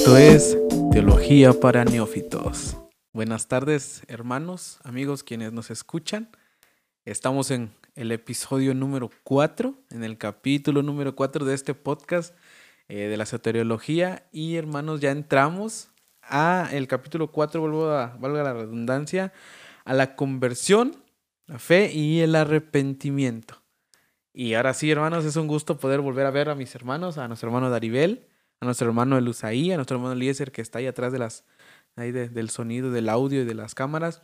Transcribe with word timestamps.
Esto 0.00 0.16
es 0.16 0.56
Teología 0.92 1.52
para 1.52 1.84
Neófitos. 1.84 2.74
Buenas 3.12 3.48
tardes, 3.48 4.02
hermanos, 4.08 4.80
amigos, 4.82 5.22
quienes 5.22 5.52
nos 5.52 5.70
escuchan. 5.70 6.30
Estamos 7.04 7.50
en 7.50 7.70
el 7.96 8.10
episodio 8.10 8.72
número 8.72 9.10
4, 9.24 9.74
en 9.90 10.02
el 10.02 10.16
capítulo 10.16 10.82
número 10.82 11.14
4 11.14 11.44
de 11.44 11.54
este 11.54 11.74
podcast 11.74 12.34
eh, 12.88 13.08
de 13.08 13.16
la 13.18 13.26
soteriología. 13.26 14.26
Y 14.32 14.56
hermanos, 14.56 15.00
ya 15.00 15.10
entramos 15.10 15.90
a 16.22 16.70
el 16.72 16.88
capítulo 16.88 17.30
4, 17.30 17.60
vuelvo 17.60 17.90
a, 17.90 18.16
valga 18.18 18.42
la 18.42 18.54
redundancia, 18.54 19.34
a 19.84 19.92
la 19.92 20.16
conversión, 20.16 20.96
la 21.46 21.58
fe 21.58 21.92
y 21.92 22.20
el 22.20 22.36
arrepentimiento. 22.36 23.60
Y 24.32 24.54
ahora 24.54 24.72
sí, 24.72 24.90
hermanos, 24.90 25.26
es 25.26 25.36
un 25.36 25.46
gusto 25.46 25.76
poder 25.76 26.00
volver 26.00 26.24
a 26.24 26.30
ver 26.30 26.48
a 26.48 26.54
mis 26.54 26.74
hermanos, 26.74 27.18
a 27.18 27.28
nuestro 27.28 27.50
hermano 27.50 27.68
Daribel, 27.68 28.29
a 28.60 28.64
nuestro 28.66 28.86
hermano 28.86 29.16
Elusaí, 29.16 29.72
a 29.72 29.76
nuestro 29.76 29.96
hermano 29.96 30.12
Eliezer 30.12 30.52
que 30.52 30.62
está 30.62 30.78
ahí 30.78 30.86
atrás 30.86 31.12
de 31.12 31.18
las, 31.18 31.44
ahí 31.96 32.12
del 32.12 32.50
sonido, 32.50 32.90
del 32.90 33.08
audio 33.08 33.42
y 33.42 33.44
de 33.44 33.54
las 33.54 33.74
cámaras. 33.74 34.22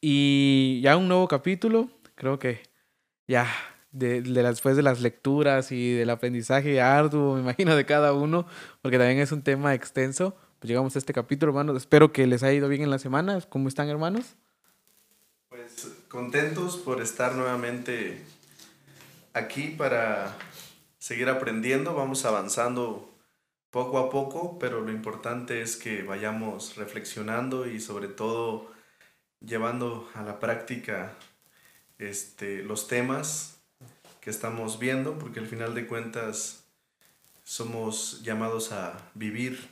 Y 0.00 0.80
ya 0.82 0.96
un 0.96 1.08
nuevo 1.08 1.28
capítulo, 1.28 1.90
creo 2.14 2.38
que 2.38 2.62
ya 3.28 3.46
de, 3.92 4.22
de 4.22 4.42
después 4.42 4.76
de 4.76 4.82
las 4.82 5.00
lecturas 5.00 5.70
y 5.70 5.92
del 5.92 6.10
aprendizaje 6.10 6.80
arduo, 6.80 7.34
me 7.34 7.40
imagino, 7.40 7.76
de 7.76 7.86
cada 7.86 8.12
uno, 8.12 8.46
porque 8.82 8.98
también 8.98 9.20
es 9.20 9.32
un 9.32 9.42
tema 9.42 9.74
extenso. 9.74 10.34
Pues 10.58 10.68
llegamos 10.68 10.96
a 10.96 10.98
este 10.98 11.12
capítulo, 11.12 11.50
hermanos. 11.52 11.76
Espero 11.76 12.12
que 12.12 12.26
les 12.26 12.42
haya 12.42 12.54
ido 12.54 12.68
bien 12.68 12.82
en 12.82 12.90
la 12.90 12.98
semana. 12.98 13.38
¿Cómo 13.50 13.68
están, 13.68 13.88
hermanos? 13.88 14.34
Pues 15.50 15.88
contentos 16.08 16.78
por 16.78 17.02
estar 17.02 17.34
nuevamente 17.34 18.22
aquí 19.34 19.68
para 19.68 20.34
seguir 20.98 21.28
aprendiendo. 21.28 21.94
Vamos 21.94 22.24
avanzando 22.24 23.13
poco 23.74 23.98
a 23.98 24.08
poco, 24.08 24.56
pero 24.60 24.82
lo 24.82 24.92
importante 24.92 25.60
es 25.60 25.74
que 25.74 26.04
vayamos 26.04 26.76
reflexionando 26.76 27.66
y 27.66 27.80
sobre 27.80 28.06
todo 28.06 28.70
llevando 29.40 30.08
a 30.14 30.22
la 30.22 30.38
práctica 30.38 31.12
este, 31.98 32.62
los 32.62 32.86
temas 32.86 33.58
que 34.20 34.30
estamos 34.30 34.78
viendo, 34.78 35.18
porque 35.18 35.40
al 35.40 35.48
final 35.48 35.74
de 35.74 35.88
cuentas 35.88 36.68
somos 37.42 38.22
llamados 38.22 38.70
a 38.70 39.10
vivir 39.14 39.68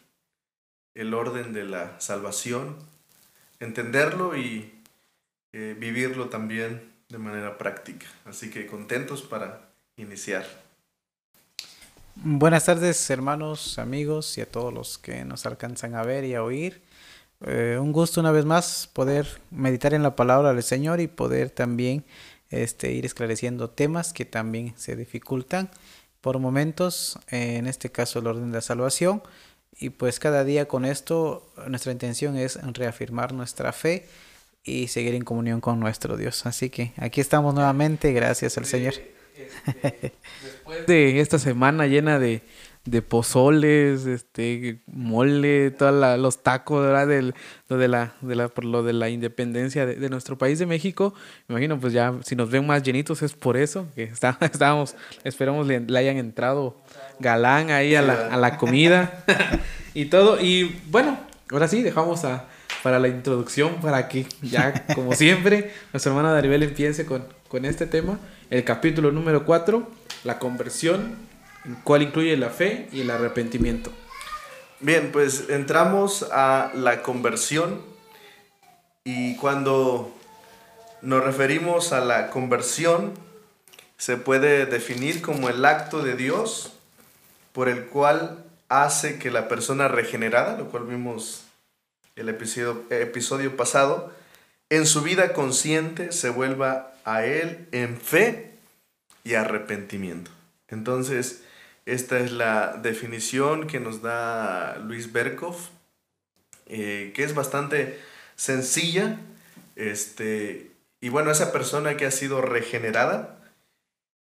el 0.95 1.15
orden 1.15 1.53
de 1.53 1.63
la 1.63 2.01
salvación, 2.01 2.77
entenderlo 3.61 4.37
y 4.37 4.83
eh, 5.53 5.77
vivirlo 5.79 6.29
también 6.29 6.93
de 7.09 7.19
manera 7.19 7.57
práctica. 7.57 8.07
Así 8.25 8.51
que 8.51 8.67
contentos 8.67 9.23
para 9.23 9.73
iniciar. 9.95 10.62
Buenas 12.15 12.67
tardes 12.67 13.09
hermanos, 13.09 13.79
amigos 13.79 14.37
y 14.37 14.43
a 14.43 14.47
todos 14.47 14.73
los 14.73 14.99
que 14.99 15.25
nos 15.25 15.47
alcanzan 15.47 15.95
a 15.95 16.03
ver 16.03 16.25
y 16.25 16.35
a 16.35 16.45
oír. 16.45 16.83
Eh, 17.47 17.79
un 17.81 17.91
gusto 17.91 18.21
una 18.21 18.31
vez 18.31 18.45
más 18.45 18.87
poder 18.93 19.27
meditar 19.51 19.95
en 19.95 20.03
la 20.03 20.15
palabra 20.15 20.53
del 20.53 20.63
Señor 20.63 21.01
y 21.01 21.07
poder 21.07 21.49
también 21.49 22.05
este, 22.51 22.93
ir 22.93 23.07
esclareciendo 23.07 23.71
temas 23.71 24.13
que 24.13 24.27
también 24.27 24.75
se 24.77 24.95
dificultan 24.95 25.71
por 26.21 26.39
momentos, 26.39 27.19
eh, 27.31 27.57
en 27.57 27.67
este 27.67 27.91
caso 27.91 28.19
el 28.19 28.27
orden 28.27 28.51
de 28.51 28.59
la 28.59 28.61
salvación. 28.61 29.23
Y 29.75 29.89
pues 29.89 30.21
cada 30.21 30.45
día 30.45 30.69
con 30.69 30.85
esto 30.85 31.51
nuestra 31.67 31.93
intención 31.93 32.37
es 32.37 32.59
reafirmar 32.75 33.33
nuestra 33.33 33.73
fe 33.73 34.07
y 34.63 34.89
seguir 34.89 35.15
en 35.15 35.25
comunión 35.25 35.63
con 35.63 35.81
nuestro 35.81 36.19
Dios. 36.19 36.45
Así 36.45 36.69
que 36.69 36.93
aquí 36.99 37.23
estamos 37.23 37.55
nuevamente, 37.55 38.13
gracias 38.13 38.59
al 38.59 38.67
Señor. 38.67 38.95
Este, 39.37 40.13
después 40.43 40.87
de 40.87 41.21
esta 41.21 41.39
semana 41.39 41.87
llena 41.87 42.19
de, 42.19 42.43
de 42.85 43.01
pozoles, 43.01 44.07
este, 44.07 44.81
mole, 44.87 45.71
todos 45.71 46.19
los 46.19 46.43
tacos, 46.43 46.85
¿verdad? 46.85 47.07
Del, 47.07 47.35
lo 47.69 47.79
de 47.79 47.89
la, 47.89 48.15
de 48.21 48.35
la, 48.35 48.49
por 48.49 48.65
lo 48.65 48.83
de 48.83 48.93
la 48.93 49.09
independencia 49.09 49.87
de, 49.87 50.09
nuestro 50.11 50.37
país 50.37 50.59
de 50.59 50.67
México. 50.67 51.15
Me 51.47 51.55
imagino, 51.55 51.79
pues 51.79 51.93
ya, 51.93 52.15
si 52.25 52.35
nos 52.35 52.51
ven 52.51 52.67
más 52.67 52.83
llenitos 52.83 53.23
es 53.23 53.35
por 53.35 53.57
eso, 53.57 53.87
que 53.95 54.05
está, 54.05 54.37
estábamos, 54.41 54.97
esperamos 55.25 55.67
le, 55.67 55.81
le, 55.81 55.99
hayan 55.99 56.17
entrado 56.17 56.77
galán 57.21 57.71
ahí 57.71 57.95
a 57.95 58.03
la, 58.03 58.27
a 58.27 58.37
la 58.37 58.57
comida 58.57 59.25
y 59.95 60.07
todo. 60.07 60.41
Y 60.41 60.81
bueno, 60.91 61.19
ahora 61.51 61.69
sí, 61.69 61.83
dejamos 61.83 62.25
a, 62.25 62.49
para 62.83 62.99
la 62.99 63.09
introducción, 63.09 63.81
para 63.81 64.09
que 64.09 64.27
ya, 64.43 64.87
como 64.95 65.13
siempre, 65.17 65.73
nuestra 65.93 66.11
hermana 66.11 66.33
Daribel 66.33 66.63
empiece 66.63 67.07
con, 67.07 67.25
con 67.49 67.65
este 67.65 67.87
tema. 67.87 68.19
El 68.51 68.65
capítulo 68.65 69.13
número 69.13 69.45
4, 69.45 69.89
la 70.25 70.39
conversión 70.39 71.17
cual 71.85 72.03
incluye 72.03 72.37
la 72.37 72.51
fe 72.51 72.89
y 72.93 73.03
el 73.03 73.11
arrepentimiento. 73.11 73.93
Bien, 74.81 75.11
pues 75.13 75.49
entramos 75.49 76.27
a 76.33 76.73
la 76.75 77.03
conversión 77.03 77.81
y 79.05 79.37
cuando 79.37 80.13
nos 81.03 81.23
referimos 81.23 81.93
a 81.93 82.01
la 82.01 82.31
conversión, 82.31 83.13
se 83.97 84.17
puede 84.17 84.67
definir 84.67 85.23
como 85.23 85.49
el 85.49 85.65
acto 85.65 86.03
de 86.03 86.17
Dios 86.17 86.73
por 87.53 87.69
el 87.69 87.87
cual 87.87 88.45
hace 88.69 89.19
que 89.19 89.31
la 89.31 89.49
persona 89.49 89.87
regenerada, 89.87 90.57
lo 90.57 90.69
cual 90.69 90.85
vimos 90.85 91.45
el 92.17 92.29
episodio, 92.29 92.85
episodio 92.91 93.57
pasado, 93.57 94.13
en 94.71 94.87
su 94.87 95.03
vida 95.03 95.33
consciente 95.33 96.13
se 96.13 96.31
vuelva 96.31 96.95
a 97.05 97.25
Él 97.25 97.69
en 97.73 98.01
fe 98.01 98.53
y 99.25 99.35
arrepentimiento. 99.35 100.31
Entonces, 100.69 101.43
esta 101.85 102.19
es 102.21 102.33
la 102.33 102.79
definición 102.83 103.67
que 103.67 103.81
nos 103.81 104.03
da 104.03 104.79
Luis 104.79 105.13
Berkov, 105.13 105.57
eh, 106.67 107.13
que 107.15 107.25
es 107.25 107.35
bastante 107.35 108.01
sencilla. 108.37 109.19
Este, 109.77 110.71
y 111.01 111.09
bueno, 111.09 111.31
esa 111.31 111.53
persona 111.53 111.97
que 111.97 112.07
ha 112.07 112.11
sido 112.11 112.41
regenerada, 112.41 113.39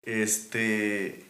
este, 0.02 1.26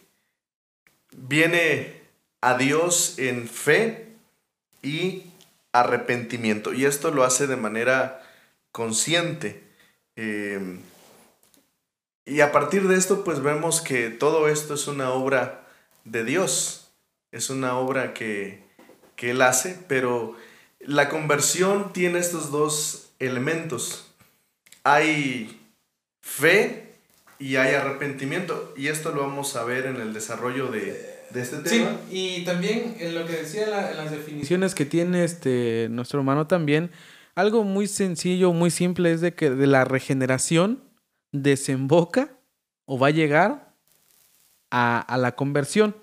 viene 1.10 2.00
a 2.40 2.56
Dios 2.56 3.18
en 3.18 3.48
fe 3.48 4.08
y 4.82 5.31
arrepentimiento. 5.72 6.72
Y 6.72 6.84
esto 6.84 7.10
lo 7.10 7.24
hace 7.24 7.46
de 7.46 7.56
manera 7.56 8.22
consciente. 8.70 9.64
Eh, 10.16 10.78
y 12.24 12.40
a 12.40 12.52
partir 12.52 12.86
de 12.86 12.96
esto, 12.96 13.24
pues 13.24 13.42
vemos 13.42 13.80
que 13.80 14.10
todo 14.10 14.48
esto 14.48 14.74
es 14.74 14.86
una 14.86 15.10
obra 15.10 15.66
de 16.04 16.24
Dios. 16.24 16.92
Es 17.32 17.50
una 17.50 17.76
obra 17.78 18.14
que, 18.14 18.62
Él 19.18 19.40
hace, 19.40 19.78
pero 19.86 20.36
la 20.80 21.08
conversión 21.08 21.92
tiene 21.92 22.18
estos 22.18 22.50
dos 22.50 23.12
elementos. 23.20 24.12
Hay 24.82 25.60
fe 26.20 26.94
y 27.38 27.54
hay 27.54 27.74
arrepentimiento. 27.74 28.74
Y 28.76 28.88
esto 28.88 29.12
lo 29.12 29.22
vamos 29.22 29.54
a 29.54 29.62
ver 29.62 29.86
en 29.86 30.00
el 30.00 30.12
desarrollo 30.12 30.68
de, 30.68 31.11
este 31.40 31.56
tema. 31.58 31.98
Sí, 32.10 32.40
y 32.40 32.44
también 32.44 32.96
en 32.98 33.14
lo 33.14 33.26
que 33.26 33.32
decía 33.32 33.64
en 33.90 33.96
las 33.96 34.10
definiciones 34.10 34.74
que 34.74 34.84
tiene 34.84 35.24
este, 35.24 35.88
nuestro 35.90 36.20
hermano 36.20 36.46
también, 36.46 36.90
algo 37.34 37.64
muy 37.64 37.86
sencillo, 37.86 38.52
muy 38.52 38.70
simple 38.70 39.12
es 39.12 39.20
de 39.20 39.34
que 39.34 39.50
de 39.50 39.66
la 39.66 39.84
regeneración 39.84 40.82
desemboca 41.32 42.36
o 42.84 42.98
va 42.98 43.08
a 43.08 43.10
llegar 43.10 43.74
a, 44.70 45.16
la 45.18 45.34
conversión. 45.34 45.96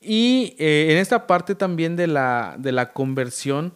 Y 0.00 0.54
eh, 0.58 0.88
en 0.90 0.98
esta 0.98 1.26
parte 1.26 1.54
también 1.54 1.96
de 1.96 2.06
la, 2.06 2.56
de 2.58 2.72
la 2.72 2.92
conversión, 2.92 3.74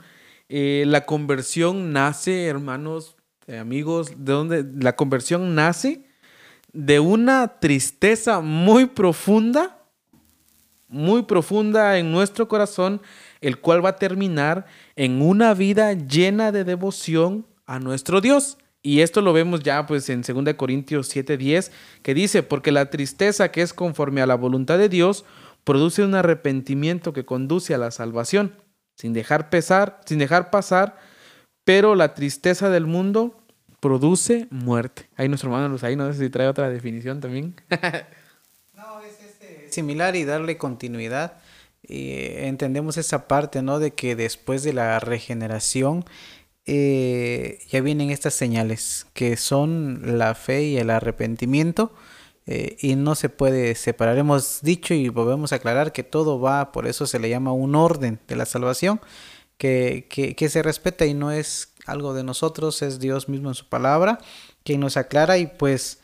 eh, 0.48 0.84
la 0.86 1.06
conversión 1.06 1.92
nace, 1.92 2.46
hermanos, 2.46 3.16
eh, 3.46 3.58
amigos, 3.58 4.12
de 4.16 4.32
donde 4.32 4.64
la 4.78 4.96
conversión 4.96 5.54
nace 5.54 6.04
de 6.72 7.00
una 7.00 7.58
tristeza 7.58 8.40
muy 8.40 8.86
profunda, 8.86 9.81
muy 10.92 11.22
profunda 11.22 11.98
en 11.98 12.12
nuestro 12.12 12.46
corazón, 12.46 13.00
el 13.40 13.58
cual 13.58 13.84
va 13.84 13.90
a 13.90 13.96
terminar 13.96 14.66
en 14.94 15.20
una 15.20 15.54
vida 15.54 15.92
llena 15.94 16.52
de 16.52 16.64
devoción 16.64 17.46
a 17.66 17.80
nuestro 17.80 18.20
Dios. 18.20 18.58
Y 18.82 19.00
esto 19.00 19.20
lo 19.20 19.32
vemos 19.32 19.62
ya 19.62 19.86
pues 19.86 20.08
en 20.08 20.22
2 20.22 20.54
Corintios 20.54 21.08
7:10, 21.08 21.70
que 22.02 22.14
dice, 22.14 22.42
porque 22.42 22.72
la 22.72 22.90
tristeza 22.90 23.50
que 23.50 23.62
es 23.62 23.72
conforme 23.72 24.22
a 24.22 24.26
la 24.26 24.34
voluntad 24.34 24.78
de 24.78 24.88
Dios 24.88 25.24
produce 25.64 26.04
un 26.04 26.14
arrepentimiento 26.14 27.12
que 27.12 27.24
conduce 27.24 27.74
a 27.74 27.78
la 27.78 27.90
salvación, 27.90 28.56
sin 28.96 29.12
dejar 29.12 29.50
pesar, 29.50 30.00
sin 30.04 30.18
dejar 30.18 30.50
pasar, 30.50 30.98
pero 31.64 31.94
la 31.94 32.14
tristeza 32.14 32.70
del 32.70 32.86
mundo 32.86 33.38
produce 33.80 34.48
muerte. 34.50 35.08
Ahí 35.16 35.28
nuestro 35.28 35.54
hermano 35.54 35.76
ahí 35.82 35.96
no 35.96 36.12
sé 36.12 36.18
si 36.18 36.30
trae 36.30 36.48
otra 36.48 36.68
definición 36.68 37.20
también. 37.20 37.54
similar 39.72 40.16
y 40.16 40.24
darle 40.24 40.58
continuidad. 40.58 41.38
Y 41.82 42.12
entendemos 42.14 42.96
esa 42.96 43.26
parte, 43.26 43.62
¿no? 43.62 43.78
De 43.78 43.92
que 43.92 44.14
después 44.14 44.62
de 44.62 44.72
la 44.72 45.00
regeneración 45.00 46.04
eh, 46.64 47.58
ya 47.70 47.80
vienen 47.80 48.10
estas 48.10 48.34
señales 48.34 49.06
que 49.14 49.36
son 49.36 50.18
la 50.18 50.34
fe 50.36 50.62
y 50.62 50.78
el 50.78 50.90
arrepentimiento 50.90 51.92
eh, 52.46 52.76
y 52.80 52.94
no 52.94 53.14
se 53.14 53.28
puede 53.28 53.74
separar. 53.74 54.16
Hemos 54.18 54.62
dicho 54.62 54.94
y 54.94 55.08
volvemos 55.08 55.52
a 55.52 55.56
aclarar 55.56 55.92
que 55.92 56.04
todo 56.04 56.40
va, 56.40 56.70
por 56.72 56.86
eso 56.86 57.06
se 57.06 57.18
le 57.18 57.28
llama 57.28 57.52
un 57.52 57.74
orden 57.74 58.20
de 58.28 58.36
la 58.36 58.46
salvación. 58.46 59.00
que, 59.58 60.06
que, 60.08 60.48
se 60.48 60.62
respeta 60.62 61.06
y 61.06 61.14
no 61.14 61.30
es 61.30 61.74
algo 61.86 62.14
de 62.14 62.24
nosotros, 62.24 62.82
es 62.82 62.98
Dios 62.98 63.28
mismo 63.28 63.48
en 63.48 63.54
su 63.54 63.68
palabra 63.68 64.18
quien 64.64 64.80
nos 64.80 64.96
aclara 64.96 65.38
y 65.38 65.46
pues 65.46 66.00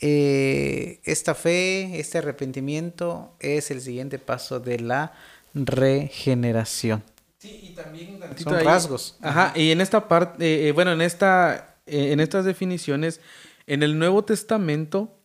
eh, 0.00 1.00
esta 1.04 1.34
fe, 1.34 1.98
este 1.98 2.18
arrepentimiento 2.18 3.34
es 3.40 3.70
el 3.70 3.80
siguiente 3.80 4.18
paso 4.18 4.60
de 4.60 4.80
la 4.80 5.12
regeneración. 5.54 7.02
Sí, 7.38 7.70
y 7.70 7.74
también 7.74 8.20
son 8.36 8.64
rasgos. 8.64 9.16
Ajá, 9.22 9.52
y 9.54 9.70
en 9.70 9.80
esta 9.80 10.08
parte, 10.08 10.44
eh, 10.44 10.68
eh, 10.68 10.72
bueno, 10.72 10.92
en 10.92 11.00
esta, 11.00 11.76
en 11.86 12.20
estas 12.20 12.44
definiciones, 12.44 13.20
en 13.66 13.82
el 13.82 13.98
Nuevo 13.98 14.24
Testamento 14.24 15.18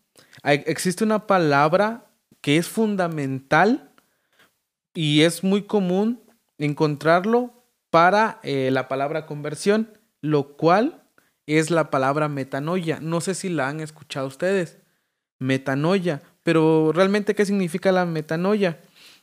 existe 0.43 1.03
una 1.03 1.27
palabra 1.27 2.05
que 2.39 2.57
es 2.57 2.67
fundamental 2.67 3.91
y 4.93 5.21
es 5.21 5.43
muy 5.43 5.63
común 5.63 6.21
encontrarlo 6.57 7.53
para 7.89 8.39
la 8.43 8.87
palabra 8.87 9.25
conversión, 9.25 9.97
lo 10.21 10.55
cual 10.55 11.00
es 11.45 11.71
la 11.71 11.89
palabra 11.89 12.29
metanoia. 12.29 12.99
No 13.01 13.21
sé 13.21 13.35
si 13.35 13.49
la 13.49 13.67
han 13.67 13.79
escuchado 13.79 14.27
ustedes. 14.27 14.77
Metanoia. 15.39 16.21
Pero 16.43 16.91
realmente, 16.93 17.35
¿qué 17.35 17.45
significa 17.45 17.91
la 17.91 18.05
metanoia? 18.05 18.79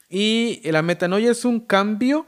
Y 0.09 0.61
la 0.71 0.83
metanoia 0.83 1.31
es 1.31 1.45
un 1.45 1.61
cambio 1.61 2.27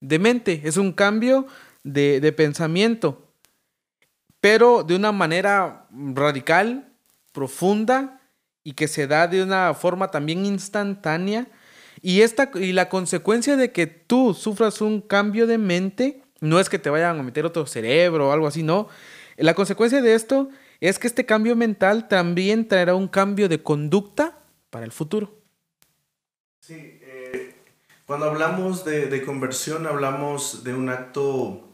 de 0.00 0.18
mente, 0.18 0.60
es 0.64 0.76
un 0.76 0.92
cambio 0.92 1.46
de, 1.82 2.20
de 2.20 2.32
pensamiento, 2.32 3.32
pero 4.40 4.82
de 4.84 4.94
una 4.94 5.10
manera 5.10 5.88
radical, 5.90 6.92
profunda 7.32 8.20
y 8.62 8.72
que 8.72 8.88
se 8.88 9.06
da 9.06 9.26
de 9.26 9.42
una 9.42 9.74
forma 9.74 10.10
también 10.10 10.44
instantánea. 10.44 11.48
Y, 12.02 12.20
esta, 12.20 12.50
y 12.54 12.72
la 12.72 12.88
consecuencia 12.88 13.56
de 13.56 13.72
que 13.72 13.86
tú 13.86 14.34
sufras 14.34 14.80
un 14.80 15.00
cambio 15.00 15.46
de 15.46 15.58
mente 15.58 16.22
no 16.40 16.60
es 16.60 16.68
que 16.68 16.78
te 16.78 16.90
vayan 16.90 17.18
a 17.18 17.22
meter 17.22 17.46
otro 17.46 17.66
cerebro 17.66 18.28
o 18.28 18.32
algo 18.32 18.46
así, 18.46 18.62
no, 18.62 18.88
la 19.36 19.54
consecuencia 19.54 20.02
de 20.02 20.14
esto 20.14 20.48
es 20.80 20.98
que 20.98 21.06
este 21.06 21.26
cambio 21.26 21.56
mental 21.56 22.08
también 22.08 22.68
traerá 22.68 22.94
un 22.94 23.08
cambio 23.08 23.48
de 23.48 23.62
conducta 23.62 24.38
para 24.70 24.84
el 24.84 24.92
futuro. 24.92 25.40
Sí, 26.60 26.98
eh, 27.02 27.54
cuando 28.06 28.26
hablamos 28.26 28.84
de, 28.84 29.22
conversión 29.24 29.86
hablamos 29.86 30.64
de 30.64 30.74
un 30.74 30.88
acto 30.88 31.68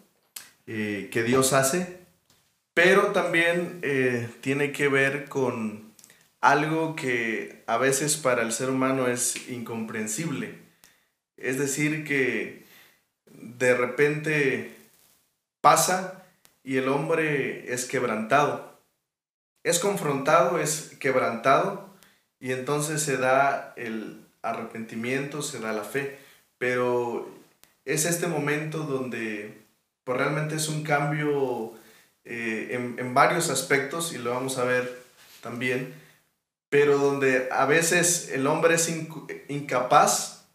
eh, 0.67 1.09
que 1.13 1.23
Dios 1.23 1.53
hace, 1.53 2.01
pero 2.75 3.09
también 3.09 3.81
eh, 3.83 4.29
tiene 4.41 4.73
que 4.73 4.89
ver 4.89 5.29
con 5.29 5.93
algo 6.41 6.97
que 6.97 7.63
a 7.67 7.77
veces 7.79 8.17
para 8.17 8.43
el 8.43 8.53
ser 8.53 8.71
humano 8.71 9.07
es 9.07 9.49
incomprensible. 9.49 10.59
Es 11.37 11.59
decir, 11.59 12.05
que 12.05 12.65
de 13.27 13.75
repente 13.75 14.77
pasa 15.61 16.22
y 16.65 16.77
el 16.77 16.89
hombre 16.89 17.73
es 17.73 17.85
quebrantado. 17.85 18.79
Es 19.65 19.79
confrontado, 19.79 20.59
es 20.59 20.97
quebrantado 20.99 21.89
y 22.41 22.53
entonces 22.53 23.03
se 23.03 23.17
da 23.17 23.73
el 23.77 24.25
arrepentimiento, 24.43 25.43
se 25.43 25.61
da 25.61 25.73
la 25.73 25.85
fe. 25.85 26.19
Pero 26.59 27.29
es 27.85 28.05
este 28.05 28.27
momento 28.27 28.79
donde 28.79 29.63
pues, 30.05 30.19
realmente 30.19 30.57
es 30.57 30.69
un 30.69 30.83
cambio 30.83 31.75
eh, 32.25 32.69
en, 32.71 32.99
en 32.99 33.15
varios 33.15 33.51
aspectos 33.51 34.13
y 34.13 34.19
lo 34.19 34.31
vamos 34.31 34.59
a 34.59 34.65
ver 34.65 35.03
también, 35.41 35.95
pero 36.71 36.97
donde 36.97 37.49
a 37.51 37.67
veces 37.67 38.31
el 38.31 38.47
hombre 38.47 38.77
es 38.77 38.91
incapaz 39.49 40.47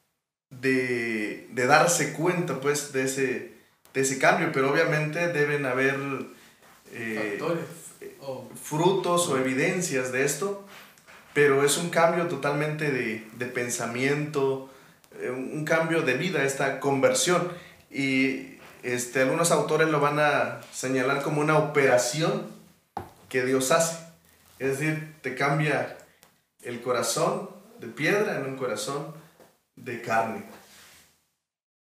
de, 0.50 1.48
de, 1.52 1.66
darse 1.68 2.14
cuenta 2.14 2.60
pues 2.62 2.94
de 2.94 3.04
ese, 3.04 3.57
ese 4.02 4.20
cambio, 4.20 4.52
pero 4.52 4.72
obviamente 4.72 5.28
deben 5.34 5.66
haber 5.66 5.96
eh, 6.92 7.40
frutos 8.62 9.28
o 9.30 9.38
evidencias 9.38 10.12
de 10.12 10.24
esto, 10.24 10.66
pero 11.34 11.64
es 11.64 11.78
un 11.78 11.90
cambio 11.90 12.28
totalmente 12.28 12.92
de, 12.92 13.46
pensamiento, 13.48 14.70
eh, 15.20 15.30
un 15.30 15.66
cambio 15.66 16.02
de 16.02 16.16
vida, 16.16 16.44
esta 16.44 16.80
conversión. 16.80 17.52
Y 17.90 18.58
este, 18.84 19.22
algunos 19.22 19.52
autores 19.52 19.90
lo 19.90 20.00
van 20.00 20.20
a 20.20 20.62
señalar 20.72 21.22
como 21.22 21.42
una 21.42 21.58
operación 21.58 22.48
que 23.30 23.46
Dios 23.46 23.72
hace. 23.72 23.98
Es 24.60 24.80
decir, 24.80 25.16
te 25.22 25.36
cambia 25.36 25.98
el 26.64 26.82
corazón 26.82 27.50
de 27.80 27.88
piedra 27.88 28.38
en 28.38 28.46
un 28.46 28.58
corazón 28.58 29.14
de 29.76 30.02
carne. 30.02 30.44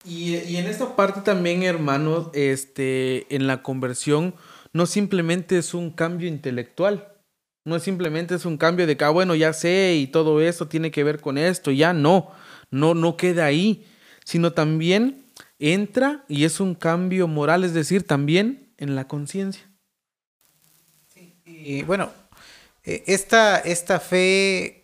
Y, 0.07 0.55
en 0.55 0.67
esta 0.67 0.95
parte 0.95 1.19
también, 1.19 1.63
hermanos, 1.63 2.29
este, 2.33 3.33
en 3.35 3.45
la 3.45 3.61
conversión 3.61 4.35
no 4.71 4.85
simplemente 4.85 5.57
es 5.57 5.73
un 5.73 5.91
cambio 5.91 6.29
intelectual, 6.29 7.09
no 7.65 7.77
simplemente 7.79 8.35
es 8.35 8.45
un 8.45 8.57
cambio 8.57 8.87
de 8.87 8.95
que, 8.95 9.03
ah, 9.03 9.09
bueno, 9.09 9.35
ya 9.35 9.51
sé 9.51 9.95
y 9.95 10.07
todo 10.07 10.39
eso 10.39 10.69
tiene 10.69 10.91
que 10.91 11.03
ver 11.03 11.19
con 11.19 11.37
esto, 11.37 11.71
ya 11.71 11.91
no, 11.91 12.31
no, 12.71 12.93
no 12.93 13.17
queda 13.17 13.45
ahí, 13.45 13.85
sino 14.23 14.53
también 14.53 15.25
entra 15.59 16.23
y 16.29 16.45
es 16.45 16.61
un 16.61 16.73
cambio 16.73 17.27
moral, 17.27 17.65
es 17.65 17.73
decir, 17.73 18.07
también 18.07 18.73
en 18.77 18.95
la 18.95 19.09
conciencia. 19.09 19.69
y 21.43 21.81
bueno, 21.83 22.11
e, 22.85 23.03
esta, 23.07 23.59
esta 23.59 23.99
fe 23.99 24.76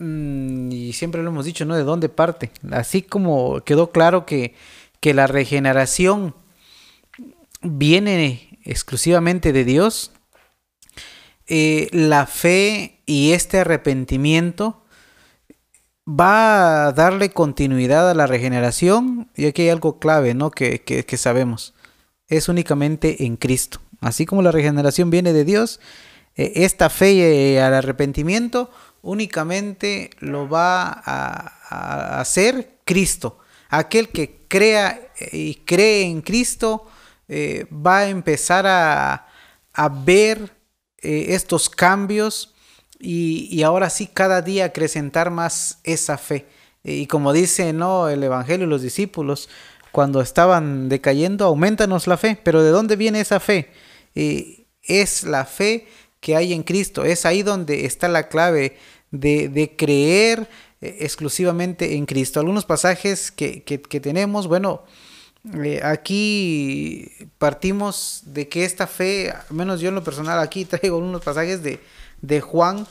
y 0.00 0.92
siempre 0.94 1.22
lo 1.22 1.30
hemos 1.30 1.44
dicho, 1.44 1.64
¿no? 1.66 1.76
¿De 1.76 1.84
dónde 1.84 2.08
parte? 2.08 2.50
Así 2.70 3.02
como 3.02 3.60
quedó 3.60 3.90
claro 3.90 4.24
que, 4.24 4.54
que 5.00 5.12
la 5.12 5.26
regeneración 5.26 6.34
viene 7.60 8.58
exclusivamente 8.64 9.52
de 9.52 9.64
Dios, 9.64 10.12
eh, 11.46 11.88
la 11.92 12.26
fe 12.26 13.02
y 13.04 13.32
este 13.32 13.58
arrepentimiento 13.58 14.84
va 16.08 16.86
a 16.86 16.92
darle 16.92 17.30
continuidad 17.30 18.08
a 18.08 18.14
la 18.14 18.26
regeneración. 18.26 19.28
Y 19.36 19.46
aquí 19.46 19.62
hay 19.62 19.68
algo 19.68 19.98
clave, 19.98 20.32
¿no? 20.32 20.50
Que, 20.50 20.80
que 20.80 21.16
sabemos. 21.18 21.74
Es 22.28 22.48
únicamente 22.48 23.26
en 23.26 23.36
Cristo. 23.36 23.80
Así 24.00 24.24
como 24.24 24.40
la 24.40 24.52
regeneración 24.52 25.10
viene 25.10 25.34
de 25.34 25.44
Dios, 25.44 25.78
eh, 26.36 26.52
esta 26.56 26.88
fe 26.88 27.12
y 27.12 27.56
al 27.58 27.74
arrepentimiento 27.74 28.70
únicamente 29.02 30.10
lo 30.20 30.48
va 30.48 31.02
a, 31.04 32.20
hacer 32.20 32.78
Cristo. 32.84 33.38
Aquel 33.68 34.08
que 34.08 34.44
crea 34.48 35.12
eh, 35.18 35.28
y 35.36 35.54
cree 35.64 36.02
en 36.02 36.22
Cristo 36.22 36.88
eh, 37.28 37.66
va 37.70 37.98
a 37.98 38.08
empezar 38.08 38.66
a, 38.66 39.26
ver 40.04 40.56
estos 40.98 41.70
cambios 41.70 42.54
y, 42.98 43.62
ahora 43.62 43.88
sí 43.88 44.06
cada 44.06 44.42
día 44.42 44.66
acrecentar 44.66 45.30
más 45.30 45.78
esa 45.84 46.18
fe. 46.18 46.46
Y 46.84 47.06
como 47.06 47.32
dice 47.32 47.72
¿no? 47.72 48.10
el 48.10 48.22
Evangelio 48.22 48.66
y 48.66 48.68
los 48.70 48.82
discípulos, 48.82 49.48
cuando 49.90 50.20
estaban 50.20 50.90
decayendo, 50.90 51.46
aumentanos 51.46 52.06
la 52.06 52.18
fe. 52.18 52.38
Pero 52.44 52.62
¿de 52.62 52.70
dónde 52.70 52.96
viene 52.96 53.20
esa 53.20 53.40
fe? 53.40 53.70
es 54.82 55.22
la 55.22 55.44
fe 55.44 55.86
que 56.20 56.36
hay 56.36 56.52
en 56.52 56.62
Cristo. 56.62 57.04
Es 57.04 57.26
ahí 57.26 57.42
donde 57.42 57.86
está 57.86 58.08
la 58.08 58.28
clave 58.28 58.76
de, 59.10 59.74
creer 59.76 60.48
eh, 60.80 60.98
exclusivamente 61.00 61.96
en 61.96 62.06
Cristo. 62.06 62.40
Algunos 62.40 62.64
pasajes 62.64 63.30
que, 63.30 63.62
tenemos, 64.02 64.46
bueno, 64.46 64.84
eh, 65.64 65.80
aquí 65.82 67.10
partimos 67.38 68.22
de 68.26 68.48
que 68.48 68.64
esta 68.64 68.86
fe, 68.86 69.30
al 69.30 69.56
menos 69.56 69.80
yo 69.80 69.88
en 69.88 69.94
lo 69.94 70.04
personal 70.04 70.38
aquí 70.38 70.64
traigo 70.66 70.98
unos 70.98 71.22
pasajes 71.22 71.62
de, 71.62 71.80
de 72.20 72.40
Juan 72.40 72.86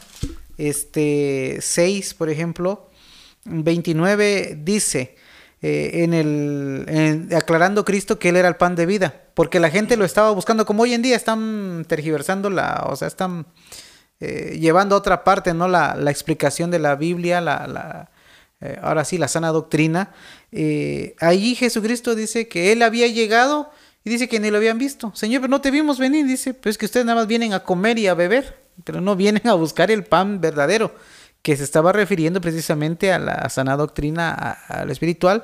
este, 0.58 1.60
6, 1.62 2.14
por 2.16 2.30
ejemplo, 2.30 2.90
29 3.46 4.60
dice, 4.62 5.16
eh, 5.62 6.04
en 6.04 6.14
el 6.14 7.30
aclarando 7.36 7.86
Cristo 7.86 8.20
que 8.20 8.30
él 8.30 8.36
era 8.36 8.48
el 8.48 8.56
pan 8.56 8.76
de 8.76 8.86
vida, 8.86 9.24
porque 9.40 9.62
la 9.62 9.70
gente 9.70 9.96
lo 9.96 10.04
estaba 10.04 10.32
buscando 10.32 10.66
como 10.66 10.84
hoy 10.84 10.94
en 10.94 11.02
día 11.02 11.16
están 11.16 11.86
tergiversando 11.88 12.50
la, 12.50 12.86
o 12.90 12.98
sea, 12.98 13.08
están 13.08 13.46
eh, 14.20 14.58
llevando 14.60 14.96
a 14.96 14.98
otra 14.98 15.24
parte, 15.24 15.54
¿no? 15.54 15.70
La, 15.70 15.96
explicación 16.12 16.72
de 16.72 16.80
la 16.80 16.98
Biblia, 16.98 17.40
la, 17.40 17.66
la 17.66 18.12
eh, 18.60 18.78
ahora 18.82 19.06
sí, 19.06 19.18
la 19.18 19.30
sana 19.30 19.54
doctrina. 19.54 20.12
allí 21.22 21.56
Jesucristo 21.56 22.16
dice 22.16 22.50
que 22.50 22.74
él 22.74 22.82
había 22.82 23.08
llegado 23.08 23.72
y 24.04 24.10
dice 24.10 24.28
que 24.28 24.42
ni 24.42 24.52
lo 24.52 24.58
habían 24.58 24.78
visto. 24.78 25.14
Señor, 25.16 25.40
pero 25.40 25.52
no 25.52 25.62
te 25.62 25.72
vimos 25.72 26.00
venir, 26.00 26.26
dice, 26.26 26.54
pues 26.54 26.78
que 26.78 26.86
ustedes 26.86 27.06
nada 27.06 27.22
más 27.22 27.28
vienen 27.28 27.54
a 27.54 27.64
comer 27.64 27.98
y 27.98 28.08
a 28.08 28.16
beber, 28.16 28.62
pero 28.84 29.00
no 29.00 29.16
vienen 29.16 29.48
a 29.48 29.54
buscar 29.54 29.90
el 29.90 30.04
pan 30.04 30.42
verdadero 30.42 30.94
que 31.42 31.56
se 31.56 31.64
estaba 31.64 31.94
refiriendo 31.94 32.42
precisamente 32.42 33.14
a 33.14 33.20
la 33.20 33.48
sana 33.48 33.78
doctrina, 33.78 34.34
al 34.68 34.92
espiritual. 34.92 35.44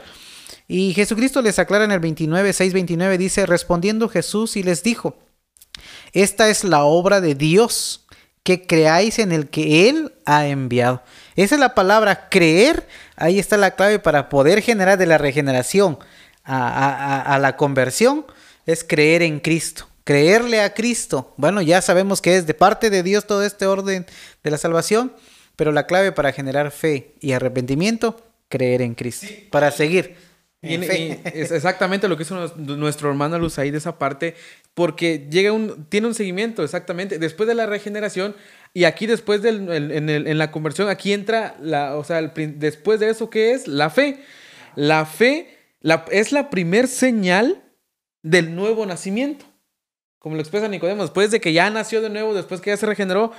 Y 0.68 0.94
Jesucristo 0.94 1.42
les 1.42 1.60
aclara 1.60 1.86
en 1.86 1.92
el 1.92 2.00
29, 2.00 2.54
6, 2.54 2.74
29, 2.74 3.18
dice, 3.18 3.46
respondiendo 3.46 4.10
Jesús 4.10 4.56
y 4.56 4.64
les 4.64 4.84
dijo, 4.84 5.18
esta 6.14 6.50
es 6.50 6.64
la 6.64 6.84
obra 6.84 7.22
de 7.22 7.36
Dios, 7.36 8.06
que 8.44 8.68
creáis 8.68 9.20
en 9.20 9.32
el 9.32 9.50
que 9.50 9.90
Él 9.90 10.14
ha 10.26 10.48
enviado. 10.48 11.02
Esa 11.36 11.56
es 11.56 11.60
la 11.60 11.74
palabra 11.74 12.30
creer, 12.30 12.88
ahí 13.16 13.40
está 13.40 13.58
la 13.58 13.72
clave 13.72 14.00
para 14.00 14.30
poder 14.30 14.62
generar 14.62 14.98
de 14.98 15.08
la 15.08 15.18
regeneración 15.18 15.98
a, 16.46 17.40
la 17.42 17.58
conversión 17.58 18.26
es 18.66 18.84
creer 18.84 19.22
en 19.22 19.40
Cristo, 19.40 19.88
creerle 20.04 20.62
a 20.62 20.74
Cristo. 20.74 21.34
Bueno, 21.38 21.62
ya 21.62 21.82
sabemos 21.82 22.22
que 22.22 22.38
es 22.38 22.48
de 22.48 22.54
parte 22.54 22.90
de 22.90 23.04
Dios 23.04 23.26
todo 23.26 23.44
este 23.44 23.66
orden 23.66 24.06
de 24.44 24.52
la 24.52 24.58
salvación, 24.58 25.14
pero 25.56 25.72
la 25.72 25.88
clave 25.88 26.12
para 26.12 26.32
generar 26.32 26.72
fe 26.72 27.16
y 27.20 27.32
arrepentimiento, 27.32 28.22
creer 28.50 28.82
en 28.82 28.96
Cristo, 28.96 29.28
para 29.52 29.72
seguir. 29.72 30.18
es 31.34 31.52
exactamente 31.52 32.08
lo 32.08 32.18
que 32.18 32.24
hizo 32.24 32.54
nuestro 32.58 33.10
hermano 33.10 33.40
Luz 33.40 33.60
ahí 33.60 33.72
de 33.72 33.78
esa 33.78 33.98
parte, 33.98 34.36
porque 34.74 35.28
llega 35.30 35.52
un, 35.52 35.86
tiene 35.86 36.08
un 36.08 36.14
seguimiento, 36.14 36.64
exactamente. 36.64 37.20
Después 37.20 37.48
de 37.48 37.56
la 37.56 37.66
regeneración, 37.66 38.36
y 38.74 38.84
aquí 38.84 39.06
después 39.06 39.42
del, 39.42 39.72
en, 39.72 40.10
en, 40.10 40.38
la 40.38 40.52
conversión, 40.52 40.90
aquí 40.90 41.14
entra, 41.14 41.56
la, 41.62 41.96
o 41.96 42.04
sea, 42.04 42.22
después 42.22 43.00
de 43.00 43.10
eso, 43.10 43.30
¿qué 43.30 43.54
es? 43.54 43.68
La 43.68 43.90
fe. 43.90 44.20
La 44.76 45.06
fe 45.06 45.56
la, 45.80 46.06
es 46.12 46.32
la 46.32 46.50
primer 46.50 46.88
señal 46.88 47.64
del 48.24 48.56
nuevo 48.56 48.86
nacimiento. 48.86 49.46
Como 50.18 50.36
lo 50.36 50.42
expresa 50.42 50.68
Nicodemo, 50.68 51.04
después 51.04 51.30
de 51.30 51.40
que 51.40 51.54
ya 51.54 51.70
nació 51.70 52.02
de 52.02 52.10
nuevo, 52.10 52.34
después 52.34 52.60
que 52.60 52.72
ya 52.72 52.78
se 52.78 52.88
regeneró, 52.88 53.32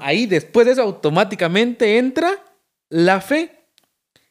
ahí 0.00 0.26
después 0.26 0.66
de 0.66 0.72
eso 0.72 0.82
automáticamente 0.82 1.98
entra 1.98 2.44
la 2.88 3.20
fe. 3.20 3.61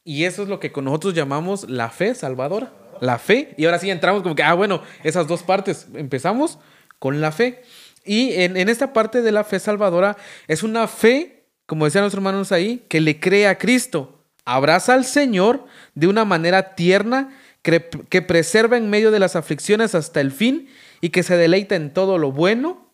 Y 0.04 0.26
eso 0.26 0.44
es 0.44 0.50
lo 0.50 0.60
que 0.60 0.72
nosotros 0.82 1.14
llamamos 1.14 1.70
la 1.70 1.90
fe 1.90 2.16
salvadora. 2.16 2.74
La 3.00 3.18
fe. 3.18 3.54
Y 3.58 3.66
ahora 3.66 3.80
sí 3.80 3.90
entramos 3.90 4.24
como 4.24 4.36
que, 4.36 4.44
ah, 4.44 4.54
bueno, 4.54 4.82
esas 5.04 5.28
dos 5.28 5.44
partes. 5.44 5.88
Empezamos 5.94 6.60
con 7.00 7.22
la 7.22 7.32
fe. 7.32 7.64
Y 8.04 8.34
en, 8.34 8.58
esta 8.58 8.94
parte 8.94 9.22
de 9.22 9.32
la 9.32 9.44
fe 9.44 9.60
salvadora 9.60 10.18
es 10.48 10.64
una 10.64 10.88
fe, 10.88 11.46
como 11.66 11.86
decían 11.86 12.04
nuestros 12.04 12.20
hermanos 12.20 12.52
ahí, 12.52 12.86
que 12.90 13.02
le 13.02 13.20
cree 13.20 13.48
a 13.48 13.58
Cristo. 13.58 14.24
Abraza 14.46 14.94
al 14.94 15.06
Señor 15.06 15.66
de 15.94 16.08
una 16.08 16.26
manera 16.26 16.76
tierna, 16.76 17.38
que, 17.62 17.90
que 18.10 18.24
preserva 18.24 18.78
en 18.78 18.90
medio 18.90 19.12
de 19.12 19.20
las 19.20 19.36
aflicciones 19.36 19.94
hasta 19.94 20.20
el 20.20 20.32
fin 20.32 20.68
y 21.00 21.10
que 21.10 21.22
se 21.22 21.38
deleita 21.38 21.76
en 21.76 21.94
todo 21.94 22.18
lo 22.18 22.32
bueno 22.32 22.92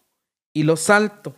y 0.52 0.64
lo 0.64 0.76
salto. 0.76 1.36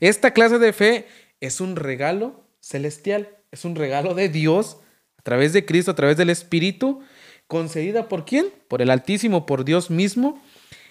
Esta 0.00 0.32
clase 0.32 0.58
de 0.58 0.72
fe 0.72 1.06
es 1.40 1.60
un 1.60 1.76
regalo 1.76 2.44
celestial, 2.60 3.36
es 3.52 3.64
un 3.64 3.76
regalo 3.76 4.14
de 4.14 4.28
Dios 4.28 4.78
través 5.26 5.52
de 5.52 5.66
Cristo, 5.66 5.90
a 5.90 5.96
través 5.96 6.16
del 6.16 6.30
Espíritu, 6.30 7.00
concedida 7.48 8.08
por 8.08 8.24
quién? 8.24 8.46
Por 8.68 8.80
el 8.80 8.90
Altísimo, 8.90 9.44
por 9.44 9.64
Dios 9.64 9.90
mismo, 9.90 10.40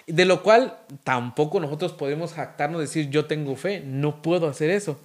de 0.08 0.26
lo 0.26 0.44
cual 0.44 0.78
tampoco 1.06 1.62
nosotros 1.62 1.94
podemos 1.94 2.34
jactarnos, 2.34 2.82
decir 2.82 3.10
yo 3.10 3.28
tengo 3.28 3.56
fe, 3.56 3.80
no 3.80 4.22
puedo 4.22 4.50
hacer 4.50 4.72
eso. 4.72 5.00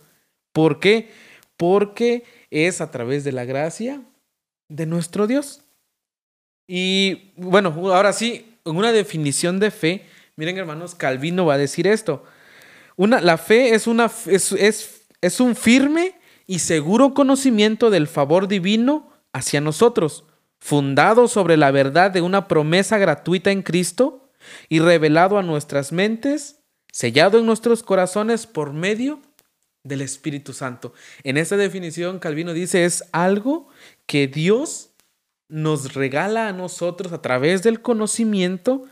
¿Por 0.53 0.81
qué? 0.81 1.13
Porque 1.57 2.25
es 2.51 2.81
a 2.81 2.91
través 2.91 3.23
de 3.23 3.31
la 3.31 3.45
gracia 3.45 4.03
de 4.69 4.87
nuestro 4.87 5.29
Dios. 5.29 5.63
Y 6.67 7.31
bueno, 7.37 7.73
ahora 7.95 8.13
sí, 8.13 8.57
en 8.65 8.75
una 8.75 8.91
definición 8.91 9.61
de 9.61 9.71
fe, 9.71 10.07
miren 10.35 10.59
hermanos, 10.59 10.97
Calvino 10.97 11.47
va 11.47 11.55
a 11.55 11.59
decir 11.59 11.87
esto. 11.87 12.25
Una, 12.97 13.21
la 13.21 13.39
fe 13.39 13.77
es, 13.77 13.87
una, 13.87 14.11
es, 14.27 14.51
es, 14.51 15.07
es 15.21 15.39
un 15.39 15.55
firme 15.55 16.17
y 16.49 16.59
seguro 16.59 17.15
conocimiento 17.15 17.91
del 17.91 18.09
favor 18.09 18.49
divino 18.49 19.10
hacia 19.33 19.61
nosotros, 19.61 20.25
fundado 20.59 21.29
sobre 21.29 21.57
la 21.57 21.71
verdad 21.71 22.11
de 22.11 22.23
una 22.23 22.49
promesa 22.49 22.99
gratuita 22.99 23.51
en 23.51 23.63
Cristo 23.63 24.31
y 24.69 24.81
revelado 24.81 25.39
a 25.39 25.43
nuestras 25.43 25.93
mentes, 25.93 26.61
sellado 26.93 27.39
en 27.39 27.47
nuestros 27.47 27.83
corazones 27.83 28.47
por 28.47 28.73
medio 28.73 29.21
del 29.83 30.03
Espíritu 30.03 30.53
Santo. 30.53 30.93
En 31.23 31.37
esta 31.37 31.57
definición, 31.57 32.19
Calvino 32.19 32.53
dice, 32.53 32.85
es 32.85 33.05
algo 33.13 33.69
que 34.07 34.27
Dios 34.27 34.91
nos 35.49 35.95
regala 35.95 36.49
a 36.49 36.53
nosotros 36.53 37.13
a 37.13 37.23
través 37.23 37.63
del 37.63 37.83
conocimiento 37.83 38.85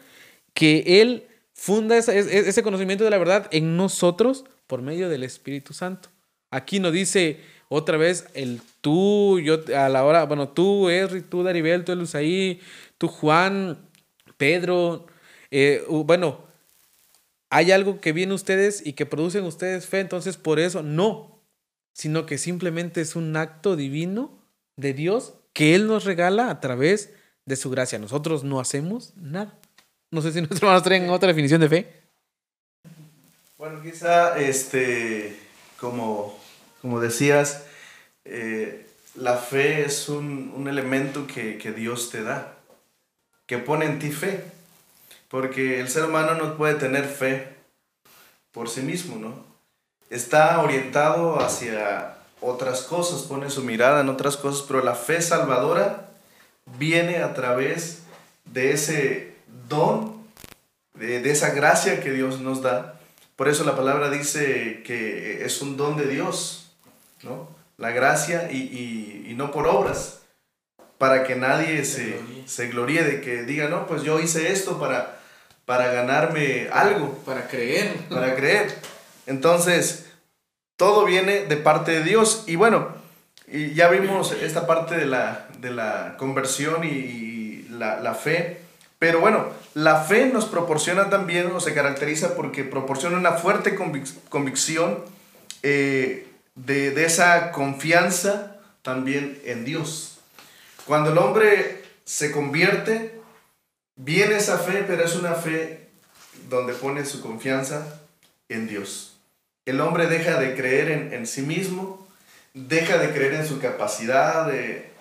que 0.54 1.00
Él 1.00 1.26
funda 1.54 1.97
ese, 1.97 2.62
conocimiento 2.62 3.04
de 3.04 3.11
la 3.11 3.18
verdad 3.18 3.49
en 3.50 3.76
nosotros 3.76 4.45
por 4.66 4.83
medio 4.83 5.09
del 5.09 5.23
Espíritu 5.23 5.73
Santo. 5.73 6.09
Aquí 6.50 6.80
nos 6.80 6.92
dice 6.92 7.40
otra 7.69 7.97
vez 7.97 8.27
el 8.35 8.61
tú, 8.81 9.39
yo 9.41 9.61
a 9.77 9.89
la 9.89 10.05
hora, 10.05 10.25
bueno, 10.25 10.49
tú, 10.49 10.89
Esri, 10.89 11.21
tú, 11.23 11.43
Daribel, 11.43 11.85
tú, 11.85 11.95
Luzaí, 11.95 12.61
tú, 12.97 13.09
Juan, 13.09 13.79
Pedro, 14.37 15.07
eh, 15.51 15.85
bueno, 15.89 16.41
hay 17.51 17.73
algo 17.73 18.01
que 18.01 18.13
viene 18.13 18.35
ustedes 18.35 18.87
y 18.87 18.95
que 18.95 19.07
producen 19.07 19.45
ustedes 19.45 19.87
fe, 19.87 20.01
entonces 20.01 20.37
por 20.37 20.59
eso 20.59 20.83
no, 20.83 21.41
sino 21.93 22.27
que 22.27 22.39
simplemente 22.39 23.01
es 23.01 23.17
un 23.17 23.37
acto 23.37 23.77
divino 23.77 24.39
de 24.77 24.95
Dios 24.95 25.35
que 25.53 25.75
Él 25.75 25.87
nos 25.87 26.05
regala 26.05 26.51
a 26.51 26.61
través 26.61 27.11
de 27.45 27.57
su 27.57 27.71
gracia. 27.71 27.99
Nosotros 27.99 28.45
no 28.45 28.61
hacemos 28.61 29.13
nada. 29.17 29.59
No 30.11 30.23
sé 30.23 30.33
si 30.33 30.39
nuestros 30.39 30.63
hermanos 30.63 30.83
traen 30.83 31.11
otra 31.11 31.29
definición 31.29 31.61
de 31.61 31.69
fe. 31.69 31.93
Bueno, 33.57 33.83
quizá, 33.83 34.39
este, 34.39 35.37
como, 35.81 36.39
como 36.88 37.00
decías, 37.00 37.64
eh, 38.25 38.87
la 39.14 39.37
fe 39.37 39.85
es 39.85 40.09
un, 40.09 40.54
un 40.57 40.68
elemento 40.68 41.26
que, 41.26 41.59
que 41.59 41.73
Dios 41.73 42.09
te 42.09 42.23
da, 42.23 42.54
que 43.45 43.59
pone 43.59 43.85
en 43.85 43.99
ti 43.99 44.11
fe. 44.11 44.42
Porque 45.28 45.80
el 45.80 45.88
ser 45.90 46.07
humano 46.07 46.35
no 46.35 46.57
puede 46.57 46.76
tener 46.76 47.04
fe 47.04 47.49
por 48.52 48.71
sí 48.71 48.80
mismo, 48.80 49.16
¿no? 49.16 49.45
Está 50.09 50.62
orientado 50.62 51.38
hacia 51.38 52.16
otras 52.40 52.80
cosas, 52.80 53.23
pone 53.23 53.50
su 53.50 53.62
mirada 53.62 54.00
en 54.00 54.09
otras 54.09 54.38
cosas, 54.38 54.64
pero 54.66 54.83
la 54.83 54.95
fe 54.95 55.21
salvadora 55.21 56.09
viene 56.78 57.18
a 57.18 57.35
través 57.35 58.04
de 58.47 58.73
ese 58.73 59.35
don, 59.68 60.26
de, 60.95 61.30
esa 61.30 61.50
gracia 61.50 62.00
que 62.00 62.12
Dios 62.12 62.40
nos 62.40 62.62
da. 62.62 62.99
Por 63.37 63.49
eso 63.49 63.64
la 63.64 63.76
palabra 63.76 64.09
dice 64.09 64.83
que 64.83 65.45
es 65.45 65.61
un 65.61 65.76
don 65.76 65.99
de 65.99 66.07
Dios, 66.07 66.68
¿no? 67.23 67.49
La 67.77 67.91
gracia 67.91 68.51
y, 68.51 69.27
y 69.29 69.35
no 69.35 69.51
por 69.51 69.67
obras, 69.67 70.23
para 70.99 71.25
que 71.25 71.37
nadie 71.37 71.85
se, 71.85 72.21
se 72.47 72.69
gloríe 72.69 73.05
de 73.05 73.21
que 73.21 73.45
diga, 73.45 73.69
no, 73.69 73.87
pues 73.87 74.03
yo 74.03 74.19
hice 74.19 74.53
esto 74.53 74.81
para 74.81 75.19
para 75.69 75.93
ganarme 75.93 76.71
algo. 76.73 77.13
Para 77.27 77.47
creer. 77.47 77.95
Para 78.09 78.35
creer. 78.35 78.75
Entonces, 79.27 80.07
todo 80.77 81.05
viene 81.05 81.45
de 81.45 81.59
parte 81.59 81.93
de 81.93 82.03
Dios. 82.03 82.45
Y 82.47 82.57
bueno, 82.57 82.89
y 83.47 83.75
ya 83.75 83.89
vimos 83.89 84.33
esta 84.33 84.67
parte 84.67 84.97
de 84.97 85.05
la, 85.05 85.47
de 85.59 85.71
la 85.71 86.17
conversión 86.17 86.85
y 86.85 87.67
la, 87.69 88.01
la, 88.01 88.15
fe. 88.15 88.63
Pero 88.99 89.21
bueno, 89.21 89.45
la 89.75 89.97
fe 90.05 90.31
nos 90.33 90.47
proporciona 90.47 91.11
también, 91.11 91.53
o 91.55 91.61
se 91.61 91.75
caracteriza 91.75 92.35
porque 92.35 92.65
proporciona 92.65 93.19
una 93.19 93.33
fuerte 93.33 93.77
convicción 94.31 95.05
eh, 95.63 96.27
de, 96.65 96.91
de 96.93 97.05
esa 97.05 97.53
confianza 97.53 98.57
también 98.83 99.41
en 99.45 99.65
Dios. 99.65 100.19
Cuando 100.87 101.11
el 101.12 101.19
hombre 101.19 101.83
se 102.05 102.31
convierte, 102.33 103.19
Viene 104.00 104.37
esa 104.37 104.59
fe, 104.59 104.85
pero 104.87 105.03
es 105.03 105.17
una 105.17 105.35
fe 105.35 105.88
donde 106.49 106.73
pone 106.73 107.05
su 107.05 107.21
confianza 107.21 108.00
en 108.49 108.69
Dios. 108.69 109.19
El 109.67 109.81
hombre 109.81 110.07
deja 110.07 110.38
de 110.38 110.55
creer 110.55 111.12
en, 111.12 111.27
sí 111.27 111.43
mismo, 111.43 112.07
deja 112.55 112.97
de 112.99 113.11
creer 113.11 113.35
en 113.35 113.47
su 113.47 113.59
capacidad, 113.59 114.49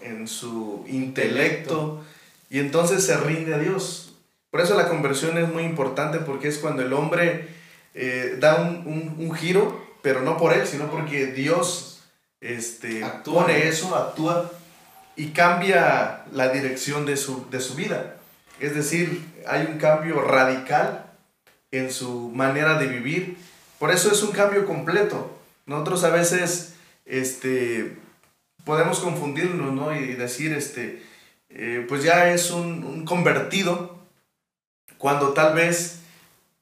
en 0.01 0.27
su 0.27 0.83
intelecto, 0.87 2.03
y 2.49 2.57
entonces 2.57 3.05
se 3.05 3.15
rinde 3.17 3.53
a 3.53 3.59
Dios. 3.59 4.15
Por 4.49 4.61
eso 4.61 4.75
la 4.75 4.89
conversión 4.89 5.37
es 5.37 5.47
muy 5.47 5.61
importante 5.61 6.17
porque 6.17 6.47
es 6.47 6.57
cuando 6.57 6.81
el 6.81 6.91
hombre 6.91 7.49
eh, 7.93 8.35
da 8.39 8.55
un, 8.55 9.31
giro, 9.35 9.86
pero 10.01 10.21
no 10.21 10.37
por 10.37 10.53
él, 10.53 10.67
sino 10.67 10.89
porque 10.89 11.27
Dios 11.27 12.03
este, 12.41 13.03
pone 13.23 13.67
eso, 13.67 13.95
actúa 13.95 14.51
y 15.15 15.29
cambia 15.29 16.25
la 16.31 16.49
dirección 16.49 17.05
de 17.05 17.17
su, 17.17 17.49
de 17.49 17.59
su 17.59 17.75
vida. 17.75 18.17
Es 18.59 18.75
decir, 18.75 19.25
hay 19.47 19.65
un 19.65 19.77
cambio 19.77 20.21
radical 20.21 21.05
en 21.71 21.91
su 21.91 22.29
manera 22.29 22.77
de 22.77 22.87
vivir. 22.87 23.37
Por 23.79 23.91
eso 23.91 24.11
es 24.11 24.23
un 24.23 24.31
cambio 24.31 24.65
completo. 24.65 25.39
Nosotros 25.65 26.03
a 26.03 26.09
veces 26.09 26.75
este, 27.05 27.97
podemos 28.63 28.99
confundirnos 28.99 29.73
¿no? 29.73 29.95
y 29.95 30.13
decir, 30.13 30.53
este, 30.53 31.03
eh, 31.49 31.85
pues 31.87 32.03
ya 32.03 32.31
es 32.31 32.51
un, 32.51 33.05
convertido 33.05 33.97
cuando 34.97 35.33
tal 35.33 35.53
vez 35.53 35.99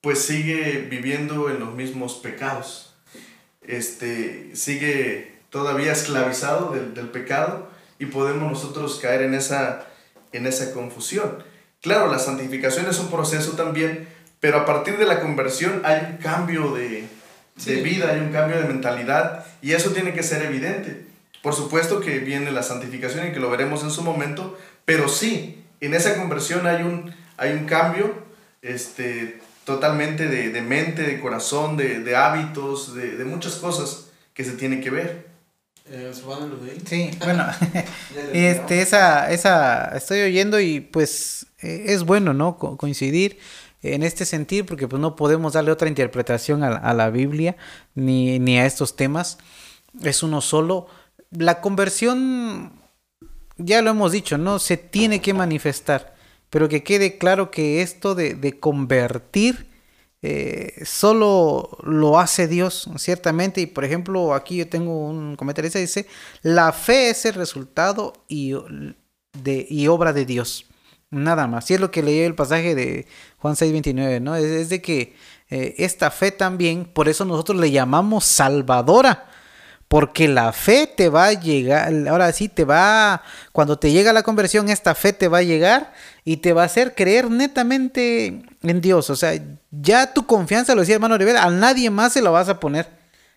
pues 0.01 0.21
sigue 0.21 0.87
viviendo 0.89 1.49
en 1.49 1.59
los 1.59 1.73
mismos 1.73 2.15
pecados. 2.15 2.84
Este, 3.67 4.55
sigue 4.55 5.33
todavía 5.49 5.91
esclavizado 5.91 6.71
del, 6.71 6.93
del 6.93 7.07
pecado 7.07 7.69
y 7.99 8.07
podemos 8.07 8.51
nosotros 8.51 8.99
caer 9.01 9.21
en 9.21 9.33
esa, 9.33 9.87
en 10.31 10.45
esa 10.45 10.73
confusión. 10.73 11.43
Claro, 11.81 12.11
la 12.11 12.19
santificación 12.19 12.87
es 12.87 12.99
un 12.99 13.09
proceso 13.09 13.51
también, 13.51 14.07
pero 14.39 14.59
a 14.59 14.65
partir 14.65 14.97
de 14.97 15.05
la 15.05 15.21
conversión 15.21 15.81
hay 15.85 16.01
un 16.11 16.17
cambio 16.17 16.73
de, 16.73 17.07
vida, 17.83 18.11
hay 18.11 18.19
un 18.19 18.31
cambio 18.31 18.57
de 18.57 18.67
mentalidad 18.67 19.45
y 19.61 19.73
eso 19.73 19.91
tiene 19.91 20.13
que 20.13 20.23
ser 20.23 20.41
evidente. 20.43 21.05
Por 21.41 21.53
supuesto 21.53 21.99
que 21.99 22.19
viene 22.19 22.51
la 22.51 22.63
santificación 22.63 23.27
y 23.27 23.31
que 23.31 23.39
lo 23.39 23.51
veremos 23.51 23.83
en 23.83 23.91
su 23.91 24.01
momento, 24.01 24.57
pero 24.83 25.07
sí, 25.07 25.63
en 25.79 25.93
esa 25.93 26.15
conversión 26.15 26.65
hay 26.65 26.83
un, 26.83 27.13
hay 27.37 27.51
un 27.53 27.65
cambio 27.65 28.13
este, 28.61 29.39
totalmente 29.65 30.27
de, 30.27 30.49
de 30.49 30.61
mente, 30.61 31.01
de 31.01 31.19
corazón, 31.19 31.75
de, 31.75 31.99
de 31.99 32.15
hábitos, 32.15 32.95
de, 32.95 33.17
de, 33.17 33.25
muchas 33.25 33.55
cosas 33.55 34.07
que 34.33 34.43
se 34.43 34.51
tiene 34.51 34.79
que 34.79 34.91
ver. 34.91 35.27
Eh, 35.87 36.11
sí, 36.87 37.11
bueno, 37.19 37.45
este, 38.33 38.81
esa, 38.81 39.31
esa, 39.31 39.95
estoy 39.95 40.21
oyendo 40.21 40.59
y 40.59 40.79
pues 40.79 41.47
eh, 41.59 41.85
es 41.87 42.03
bueno, 42.03 42.33
¿no? 42.33 42.57
Co 42.57 42.77
coincidir 42.77 43.39
en 43.81 44.01
este 44.03 44.25
sentido, 44.25 44.65
porque 44.65 44.87
pues 44.87 44.99
no 44.99 45.15
podemos 45.15 45.53
darle 45.53 45.71
otra 45.71 45.87
interpretación 45.87 46.63
a, 46.63 46.75
a 46.75 46.93
la 46.93 47.09
Biblia 47.09 47.55
ni, 47.93 48.39
ni, 48.39 48.57
a 48.57 48.65
estos 48.65 48.95
temas. 48.95 49.37
Es 50.01 50.23
uno 50.23 50.41
solo. 50.41 50.87
La 51.29 51.61
conversión, 51.61 52.73
ya 53.57 53.81
lo 53.81 53.91
hemos 53.91 54.11
dicho, 54.11 54.37
¿no? 54.37 54.59
Se 54.59 54.77
tiene 54.77 55.21
que 55.21 55.33
manifestar, 55.33 56.14
pero 56.49 56.69
que 56.69 56.83
quede 56.83 57.17
claro 57.17 57.51
que 57.51 57.81
esto 57.81 58.15
de, 58.15 58.35
de 58.35 58.59
convertir 58.59 59.67
eh, 60.27 60.83
solo 60.83 61.77
lo 61.83 62.19
hace 62.19 62.47
Dios, 62.47 62.89
ciertamente. 62.97 63.61
Y 63.61 63.67
por 63.67 63.85
ejemplo, 63.85 64.33
aquí 64.33 64.57
yo 64.57 64.67
tengo 64.67 65.07
un 65.07 65.35
comentario 65.35 65.69
que 65.69 65.77
dice, 65.77 66.07
la 66.41 66.73
fe 66.73 67.11
es 67.11 67.25
el 67.25 67.35
resultado 67.35 68.13
y, 68.27 68.53
de, 69.43 69.67
y 69.69 69.87
obra 69.87 70.13
de 70.13 70.25
Dios. 70.25 70.65
Nada 71.11 71.45
más. 71.45 71.69
Y 71.69 71.75
es 71.75 71.79
lo 71.79 71.91
que 71.91 72.01
leí 72.01 72.19
el 72.21 72.33
pasaje 72.33 72.73
de 72.73 73.05
Juan 73.37 73.53
6:29, 73.55 74.19
¿no? 74.19 74.35
Es, 74.35 74.69
de 74.69 74.81
que 74.81 75.15
eh, 75.49 75.75
esta 75.77 76.09
fe 76.09 76.31
también, 76.31 76.85
por 76.85 77.07
eso 77.07 77.23
nosotros 77.23 77.59
le 77.59 77.69
llamamos 77.69 78.25
salvadora. 78.25 79.29
Porque 79.87 80.27
la 80.27 80.51
fe 80.51 80.87
te 80.87 81.09
va 81.09 81.27
a 81.27 81.33
llegar, 81.33 81.93
ahora 82.07 82.31
sí 82.31 82.49
te 82.49 82.65
va, 82.65 83.21
cuando 83.51 83.77
te 83.77 83.91
llega 83.91 84.13
la 84.13 84.23
conversión, 84.23 84.69
esta 84.69 84.95
fe 84.95 85.13
te 85.13 85.27
va 85.27 85.39
a 85.39 85.43
llegar 85.43 85.93
y 86.23 86.37
te 86.37 86.53
va 86.53 86.63
a 86.63 86.65
hacer 86.65 86.95
creer 86.95 87.29
netamente 87.29 88.41
en 88.63 88.81
Dios. 88.81 89.09
O 89.11 89.15
sea, 89.15 89.39
ya 89.71 90.13
tu 90.13 90.25
confianza, 90.25 90.73
lo 90.73 90.81
decía 90.81 90.95
hermano 90.95 91.17
Rivera, 91.17 91.43
a 91.43 91.51
nadie 91.51 91.91
más 91.91 92.13
se 92.13 92.21
lo 92.21 92.31
vas 92.31 92.49
a 92.49 92.59
poner. 92.59 92.87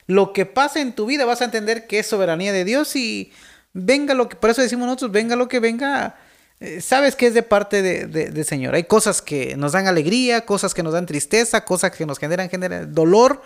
Lo 0.07 0.33
que 0.33 0.47
pasa 0.47 0.81
en 0.81 0.95
tu 0.95 1.05
vida 1.05 1.27
vas 1.27 1.43
a 1.43 1.45
entender 1.45 1.87
que 1.87 1.99
es 1.99 2.07
soberanía 2.07 2.51
de 2.51 2.65
Dios 2.65 2.97
y 2.97 3.31
venga 3.75 4.15
lo 4.15 4.29
que, 4.29 4.37
por 4.37 4.49
eso 4.49 4.63
decimos 4.63 4.87
nosotros, 4.87 5.13
venga 5.13 5.37
lo 5.37 5.49
que 5.49 5.61
venga, 5.61 6.17
eh, 6.61 6.81
sabes 6.81 7.15
que 7.15 7.27
es 7.27 7.35
de 7.35 7.43
parte 7.43 7.83
del 7.83 8.33
de, 8.35 8.45
Señor. 8.45 8.75
Hay 8.75 8.85
cosas 8.85 9.23
que 9.23 9.57
nos 9.57 9.73
dan 9.73 9.87
alegría, 9.87 10.47
cosas 10.47 10.75
que 10.75 10.83
nos 10.83 10.95
dan 10.95 11.07
tristeza, 11.07 11.65
cosas 11.65 11.93
que 11.93 12.07
nos 12.07 12.19
generan, 12.19 12.49
generan 12.49 12.95
dolor, 12.95 13.43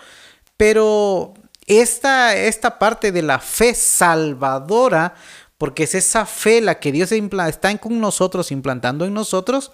pero 0.57 1.33
esta, 1.67 2.35
esta 2.35 2.79
parte 2.79 3.11
de 3.11 3.21
la 3.21 3.39
fe 3.39 3.73
salvadora, 3.73 5.15
porque 5.57 5.83
es 5.83 5.95
esa 5.95 6.25
fe 6.25 6.61
la 6.61 6.79
que 6.79 6.91
Dios 6.91 7.11
está 7.11 7.77
con 7.77 7.99
nosotros, 7.99 8.51
implantando 8.51 9.05
en 9.05 9.13
nosotros, 9.13 9.71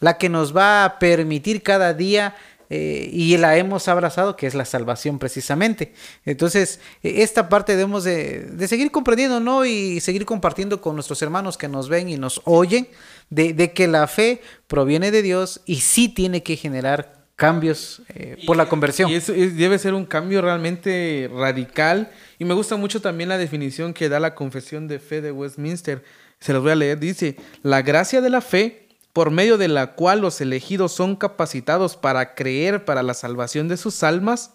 la 0.00 0.18
que 0.18 0.28
nos 0.28 0.56
va 0.56 0.84
a 0.84 0.98
permitir 0.98 1.62
cada 1.62 1.94
día 1.94 2.34
eh, 2.74 3.10
y 3.12 3.36
la 3.36 3.56
hemos 3.58 3.86
abrazado, 3.88 4.34
que 4.34 4.46
es 4.46 4.54
la 4.54 4.64
salvación 4.64 5.18
precisamente. 5.18 5.92
Entonces, 6.24 6.80
e, 7.02 7.22
esta 7.22 7.48
parte 7.50 7.76
debemos 7.76 8.02
de, 8.02 8.46
de, 8.46 8.66
seguir 8.66 8.90
comprendiendo, 8.90 9.40
¿no? 9.40 9.66
Y 9.66 10.00
seguir 10.00 10.24
compartiendo 10.24 10.80
con 10.80 10.94
nuestros 10.94 11.20
hermanos 11.20 11.58
que 11.58 11.68
nos 11.68 11.90
ven 11.90 12.08
y 12.08 12.16
nos 12.16 12.40
oyen, 12.44 12.88
de, 13.28 13.52
de 13.52 13.72
que 13.72 13.88
la 13.88 14.06
fe 14.06 14.40
proviene 14.68 15.10
de 15.10 15.20
Dios 15.20 15.60
y 15.66 15.80
sí 15.80 16.08
tiene 16.08 16.42
que 16.42 16.56
generar 16.56 17.21
cambios 17.42 18.02
eh, 18.14 18.40
por 18.46 18.56
la 18.56 18.68
conversión. 18.68 19.10
Y 19.10 19.14
eso 19.14 19.32
debe 19.32 19.76
ser 19.80 19.94
un 19.94 20.06
cambio 20.06 20.40
realmente 20.42 21.28
radical. 21.34 22.12
Y 22.38 22.44
me 22.44 22.54
gusta 22.54 22.76
mucho 22.76 23.00
también 23.00 23.28
la 23.28 23.36
definición 23.36 23.94
que 23.94 24.08
da 24.08 24.20
la 24.20 24.36
confesión 24.36 24.86
de 24.86 25.00
fe 25.00 25.20
de 25.20 25.32
Westminster. 25.32 26.04
Se 26.38 26.52
los 26.52 26.62
voy 26.62 26.70
a 26.70 26.76
leer. 26.76 27.00
Dice, 27.00 27.34
la 27.64 27.82
gracia 27.82 28.20
de 28.20 28.30
la 28.30 28.42
fe 28.42 28.86
por 29.12 29.32
medio 29.32 29.58
de 29.58 29.66
la 29.66 29.94
cual 29.94 30.20
los 30.20 30.40
elegidos 30.40 30.92
son 30.92 31.16
capacitados 31.16 31.96
para 31.96 32.36
creer 32.36 32.84
para 32.84 33.02
la 33.02 33.12
salvación 33.12 33.66
de 33.66 33.76
sus 33.76 34.04
almas, 34.04 34.54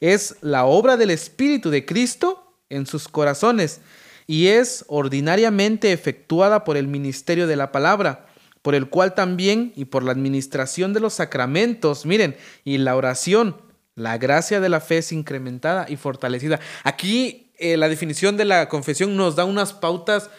es 0.00 0.36
la 0.40 0.64
obra 0.64 0.96
del 0.96 1.10
Espíritu 1.10 1.68
de 1.68 1.84
Cristo 1.84 2.56
en 2.70 2.86
sus 2.86 3.08
corazones 3.08 3.82
y 4.26 4.46
es 4.48 4.86
ordinariamente 4.88 5.92
efectuada 5.92 6.64
por 6.64 6.76
el 6.78 6.88
ministerio 6.88 7.46
de 7.46 7.56
la 7.56 7.70
palabra, 7.70 8.26
por 8.62 8.74
el 8.74 8.88
cual 8.88 9.14
también 9.14 9.72
y 9.76 9.86
por 9.86 10.04
la 10.04 10.12
administración 10.12 10.92
de 10.92 11.00
los 11.00 11.14
sacramentos, 11.14 12.06
miren, 12.06 12.36
y 12.64 12.78
la 12.78 12.96
oración, 12.96 13.60
la 13.94 14.16
gracia 14.18 14.60
de 14.60 14.68
la 14.68 14.80
fe 14.80 14.98
es 14.98 15.12
incrementada 15.12 15.86
y 15.88 15.96
fortalecida. 15.96 16.60
Aquí 16.84 17.50
eh, 17.58 17.76
la 17.76 17.88
definición 17.88 18.36
de 18.36 18.44
la 18.44 18.68
confesión 18.68 19.16
nos 19.16 19.36
da 19.36 19.44
unas 19.44 19.72
pautas 19.72 20.30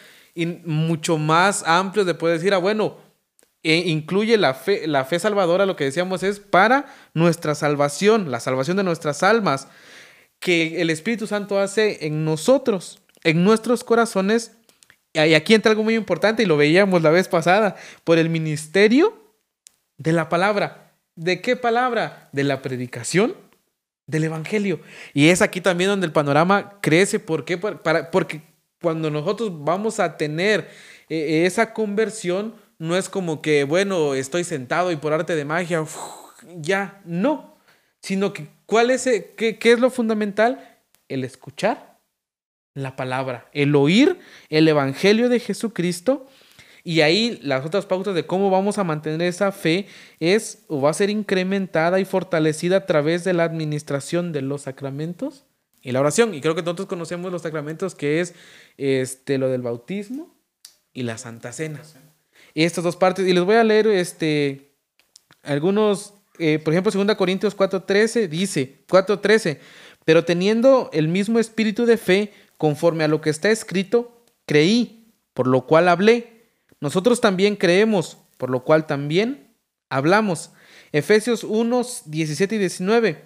mucho 0.64 1.16
más 1.16 1.62
amplias 1.66 2.06
de 2.06 2.14
poder 2.14 2.38
decir, 2.38 2.54
ah, 2.54 2.58
bueno, 2.58 2.96
e 3.62 3.76
incluye 3.88 4.36
la 4.36 4.52
fe, 4.52 4.86
la 4.86 5.04
fe 5.04 5.18
salvadora, 5.18 5.64
lo 5.64 5.76
que 5.76 5.84
decíamos 5.84 6.22
es 6.22 6.40
para 6.40 6.86
nuestra 7.14 7.54
salvación, 7.54 8.30
la 8.30 8.40
salvación 8.40 8.76
de 8.76 8.84
nuestras 8.84 9.22
almas, 9.22 9.68
que 10.38 10.82
el 10.82 10.90
Espíritu 10.90 11.26
Santo 11.26 11.58
hace 11.58 12.06
en 12.06 12.24
nosotros, 12.24 13.00
en 13.22 13.44
nuestros 13.44 13.84
corazones. 13.84 14.52
Y 15.14 15.34
aquí 15.34 15.54
entra 15.54 15.70
algo 15.70 15.84
muy 15.84 15.94
importante 15.94 16.42
y 16.42 16.46
lo 16.46 16.56
veíamos 16.56 17.02
la 17.02 17.10
vez 17.10 17.28
pasada, 17.28 17.76
por 18.02 18.18
el 18.18 18.28
ministerio 18.28 19.16
de 19.96 20.12
la 20.12 20.28
palabra. 20.28 20.92
¿De 21.14 21.40
qué 21.40 21.54
palabra? 21.54 22.28
De 22.32 22.42
la 22.42 22.62
predicación 22.62 23.36
del 24.06 24.24
Evangelio. 24.24 24.80
Y 25.12 25.28
es 25.28 25.40
aquí 25.40 25.60
también 25.60 25.90
donde 25.90 26.06
el 26.06 26.12
panorama 26.12 26.78
crece. 26.80 27.20
¿Por 27.20 27.44
qué? 27.44 27.56
Porque 27.58 28.42
cuando 28.82 29.08
nosotros 29.08 29.52
vamos 29.64 30.00
a 30.00 30.16
tener 30.16 30.68
eh, 31.08 31.44
esa 31.46 31.72
conversión, 31.72 32.56
no 32.78 32.96
es 32.96 33.08
como 33.08 33.40
que, 33.40 33.62
bueno, 33.62 34.14
estoy 34.14 34.42
sentado 34.42 34.90
y 34.90 34.96
por 34.96 35.12
arte 35.12 35.36
de 35.36 35.44
magia, 35.44 35.84
ya, 36.56 37.00
no. 37.04 37.56
Sino 38.00 38.32
que, 38.32 38.48
¿cuál 38.66 38.90
es, 38.90 39.04
qué, 39.36 39.58
qué 39.60 39.72
es 39.72 39.78
lo 39.78 39.90
fundamental? 39.90 40.76
El 41.08 41.22
escuchar 41.22 41.93
la 42.74 42.96
palabra, 42.96 43.48
el 43.52 43.74
oír 43.74 44.18
el 44.50 44.68
evangelio 44.68 45.28
de 45.28 45.40
Jesucristo. 45.40 46.26
Y 46.86 47.00
ahí 47.00 47.38
las 47.42 47.64
otras 47.64 47.86
pautas 47.86 48.14
de 48.14 48.26
cómo 48.26 48.50
vamos 48.50 48.76
a 48.76 48.84
mantener 48.84 49.22
esa 49.22 49.52
fe 49.52 49.86
es 50.20 50.64
o 50.68 50.82
va 50.82 50.90
a 50.90 50.94
ser 50.94 51.08
incrementada 51.08 51.98
y 51.98 52.04
fortalecida 52.04 52.76
a 52.76 52.86
través 52.86 53.24
de 53.24 53.32
la 53.32 53.44
administración 53.44 54.32
de 54.32 54.42
los 54.42 54.62
sacramentos 54.62 55.46
y 55.80 55.92
la 55.92 56.00
oración. 56.00 56.34
Y 56.34 56.42
creo 56.42 56.54
que 56.54 56.60
nosotros 56.60 56.88
conocemos 56.88 57.32
los 57.32 57.40
sacramentos 57.40 57.94
que 57.94 58.20
es 58.20 58.34
este, 58.76 59.38
lo 59.38 59.48
del 59.48 59.62
bautismo 59.62 60.34
y 60.92 61.04
la 61.04 61.16
Santa 61.16 61.52
Cena 61.52 61.80
estas 62.54 62.84
dos 62.84 62.96
partes. 62.96 63.26
Y 63.26 63.32
les 63.32 63.44
voy 63.44 63.56
a 63.56 63.64
leer 63.64 63.86
este, 63.88 64.70
algunos, 65.42 66.14
eh, 66.38 66.58
por 66.58 66.72
ejemplo, 66.72 66.92
2 66.92 67.16
Corintios 67.16 67.56
4.13 67.56 68.28
dice, 68.28 68.84
4.13, 68.88 69.58
pero 70.04 70.24
teniendo 70.24 70.90
el 70.92 71.08
mismo 71.08 71.38
espíritu 71.38 71.86
de 71.86 71.96
fe, 71.96 72.32
conforme 72.58 73.04
a 73.04 73.08
lo 73.08 73.20
que 73.20 73.30
está 73.30 73.50
escrito, 73.50 74.22
creí, 74.46 75.12
por 75.32 75.46
lo 75.46 75.66
cual 75.66 75.88
hablé. 75.88 76.48
Nosotros 76.80 77.20
también 77.20 77.56
creemos, 77.56 78.18
por 78.36 78.50
lo 78.50 78.64
cual 78.64 78.86
también 78.86 79.54
hablamos. 79.88 80.50
Efesios 80.92 81.44
1, 81.44 81.82
17 82.06 82.54
y 82.54 82.58
19. 82.58 83.22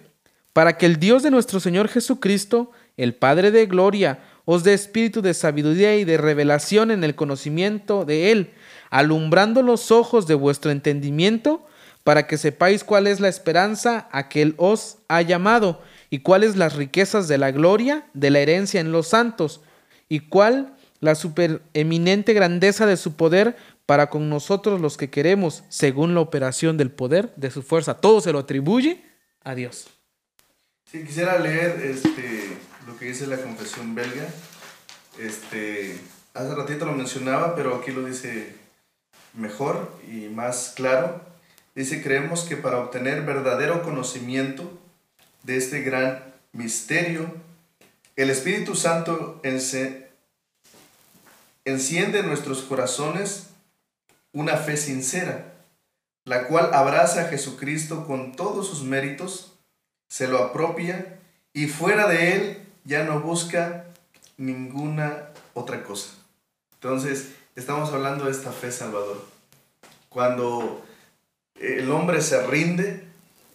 Para 0.53 0.77
que 0.77 0.85
el 0.85 0.97
Dios 0.97 1.23
de 1.23 1.31
nuestro 1.31 1.59
Señor 1.59 1.87
Jesucristo, 1.87 2.71
el 2.97 3.15
Padre 3.15 3.51
de 3.51 3.65
Gloria, 3.65 4.23
os 4.45 4.63
dé 4.63 4.73
espíritu 4.73 5.21
de 5.21 5.33
sabiduría 5.33 5.95
y 5.97 6.05
de 6.05 6.17
revelación 6.17 6.89
en 6.89 7.03
el 7.03 7.15
conocimiento 7.15 8.05
de 8.05 8.31
Él 8.31 8.51
alumbrando 8.89 9.61
los 9.61 9.91
ojos 9.91 10.27
de 10.27 10.35
vuestro 10.35 10.71
entendimiento, 10.71 11.65
para 12.03 12.27
que 12.27 12.37
sepáis 12.37 12.83
cuál 12.83 13.07
es 13.07 13.19
la 13.19 13.27
esperanza 13.27 14.07
a 14.11 14.29
que 14.29 14.41
Él 14.41 14.55
os 14.57 14.97
ha 15.07 15.21
llamado, 15.21 15.81
y 16.09 16.19
cuáles 16.19 16.55
las 16.55 16.75
riquezas 16.75 17.27
de 17.27 17.37
la 17.37 17.51
gloria 17.51 18.07
de 18.13 18.29
la 18.29 18.39
herencia 18.39 18.81
en 18.81 18.91
los 18.91 19.07
santos, 19.07 19.61
y 20.07 20.21
cuál 20.21 20.75
la 20.99 21.15
supereminente 21.15 22.33
grandeza 22.33 22.85
de 22.85 22.97
su 22.97 23.15
poder 23.15 23.55
para 23.85 24.09
con 24.09 24.29
nosotros 24.29 24.81
los 24.81 24.97
que 24.97 25.09
queremos, 25.09 25.63
según 25.69 26.13
la 26.13 26.21
operación 26.21 26.77
del 26.77 26.91
poder 26.91 27.33
de 27.35 27.51
su 27.51 27.63
fuerza. 27.63 27.95
Todo 27.95 28.21
se 28.21 28.31
lo 28.31 28.39
atribuye 28.39 29.03
a 29.43 29.55
Dios. 29.55 29.87
Si 30.91 31.03
quisiera 31.03 31.39
leer 31.39 31.81
este, 31.83 32.57
lo 32.87 32.97
que 32.97 33.05
dice 33.05 33.27
la 33.27 33.37
confesión 33.37 33.95
belga. 33.95 34.27
Este, 35.19 35.99
hace 36.33 36.55
ratito 36.55 36.85
lo 36.85 36.93
mencionaba, 36.93 37.55
pero 37.55 37.75
aquí 37.75 37.91
lo 37.91 38.03
dice 38.03 38.55
mejor 39.33 39.91
y 40.11 40.27
más 40.29 40.73
claro. 40.75 41.21
Dice, 41.75 42.01
creemos 42.01 42.43
que 42.43 42.57
para 42.57 42.79
obtener 42.79 43.23
verdadero 43.23 43.83
conocimiento 43.83 44.69
de 45.43 45.57
este 45.57 45.81
gran 45.81 46.23
misterio, 46.51 47.33
el 48.15 48.29
Espíritu 48.29 48.75
Santo 48.75 49.39
enciende 49.43 50.09
en 52.19 52.27
nuestros 52.27 52.61
corazones 52.63 53.47
una 54.33 54.57
fe 54.57 54.77
sincera, 54.77 55.53
la 56.25 56.47
cual 56.47 56.73
abraza 56.73 57.21
a 57.21 57.27
Jesucristo 57.29 58.05
con 58.05 58.33
todos 58.33 58.67
sus 58.67 58.83
méritos, 58.83 59.53
se 60.09 60.27
lo 60.27 60.39
apropia 60.39 61.19
y 61.53 61.67
fuera 61.67 62.07
de 62.07 62.35
él 62.35 62.67
ya 62.83 63.03
no 63.03 63.21
busca 63.21 63.85
ninguna 64.37 65.29
otra 65.53 65.83
cosa. 65.83 66.09
Entonces, 66.73 67.29
estamos 67.55 67.91
hablando 67.93 68.25
de 68.25 68.31
esta 68.31 68.51
fe 68.51 68.71
salvador. 68.71 69.25
Cuando 70.09 70.85
el 71.55 71.91
hombre 71.91 72.21
se 72.21 72.45
rinde 72.47 73.08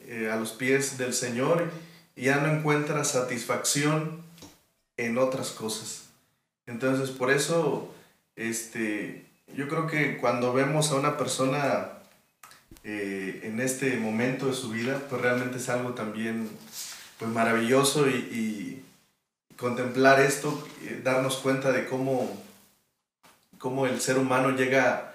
eh, 0.06 0.30
a 0.30 0.36
los 0.36 0.52
pies 0.52 0.98
del 0.98 1.14
Señor 1.14 1.70
y 2.16 2.24
ya 2.24 2.36
no 2.36 2.52
encuentra 2.52 3.04
satisfacción 3.04 4.22
en 4.96 5.18
otras 5.18 5.50
cosas. 5.50 6.04
Entonces, 6.66 7.10
por 7.10 7.30
eso, 7.30 7.92
este, 8.36 9.26
yo 9.54 9.68
creo 9.68 9.86
que 9.86 10.16
cuando 10.18 10.52
vemos 10.52 10.90
a 10.90 10.96
una 10.96 11.16
persona 11.16 11.88
eh, 12.82 13.40
en 13.44 13.60
este 13.60 13.96
momento 13.96 14.46
de 14.46 14.54
su 14.54 14.70
vida, 14.70 15.00
pues 15.08 15.20
realmente 15.22 15.58
es 15.58 15.68
algo 15.68 15.94
también 15.94 16.50
pues 17.18 17.30
maravilloso 17.30 18.08
y, 18.08 18.82
contemplar 19.56 20.20
esto, 20.20 20.66
eh, 20.82 21.00
darnos 21.04 21.36
cuenta 21.36 21.70
de 21.70 21.86
cómo, 21.86 22.28
cómo 23.58 23.86
el 23.86 24.00
ser 24.00 24.18
humano 24.18 24.50
llega 24.50 25.14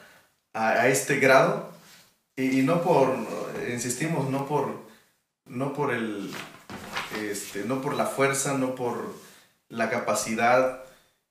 a, 0.53 0.87
este 0.87 1.19
grado 1.19 1.69
y, 2.39 2.61
no 2.61 2.81
por, 2.81 3.15
insistimos, 3.69 4.29
no 4.29 4.47
por, 4.47 4.73
no 5.45 5.73
por 5.73 5.93
el, 5.93 6.31
este, 7.21 7.65
no 7.65 7.81
por 7.81 7.95
la 7.95 8.05
fuerza, 8.05 8.57
no 8.57 8.75
por 8.75 9.13
la 9.67 9.89
capacidad, 9.89 10.83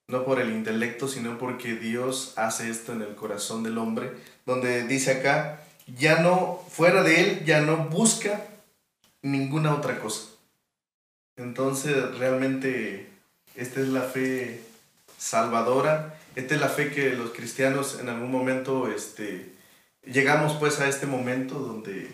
no 0.07 0.25
por 0.25 0.41
el 0.41 0.51
intelecto, 0.51 1.09
sino 1.09 1.39
porque 1.39 1.77
Dios 1.77 2.35
hace 2.37 2.71
esto 2.71 2.93
en 2.93 3.03
el 3.03 3.15
corazón 3.15 3.63
del 3.63 3.79
hombre, 3.79 4.13
donde 4.45 4.87
dice 4.87 5.13
acá, 5.13 5.63
ya 5.87 6.21
no, 6.21 6.63
fuera 6.71 7.03
de 7.03 7.21
él, 7.21 7.45
ya 7.47 7.63
no 7.63 7.89
busca 7.89 8.45
ninguna 9.23 9.75
otra 9.75 10.01
cosa. 10.01 10.29
Entonces, 11.37 12.19
realmente, 12.19 13.09
esta 13.55 13.81
es 13.81 13.89
la 13.89 14.03
fe 14.03 14.61
salvadora, 15.17 16.19
esta 16.37 16.55
es 16.55 16.61
la 16.61 16.69
fe 16.69 16.91
que 16.91 17.11
los 17.11 17.31
cristianos 17.31 17.99
en 18.01 18.11
algún 18.11 18.31
momento, 18.31 18.89
este, 18.93 19.58
llegamos 20.13 20.55
pues 20.55 20.81
a 20.81 20.89
este 20.89 21.07
momento 21.07 21.59
donde 21.59 22.09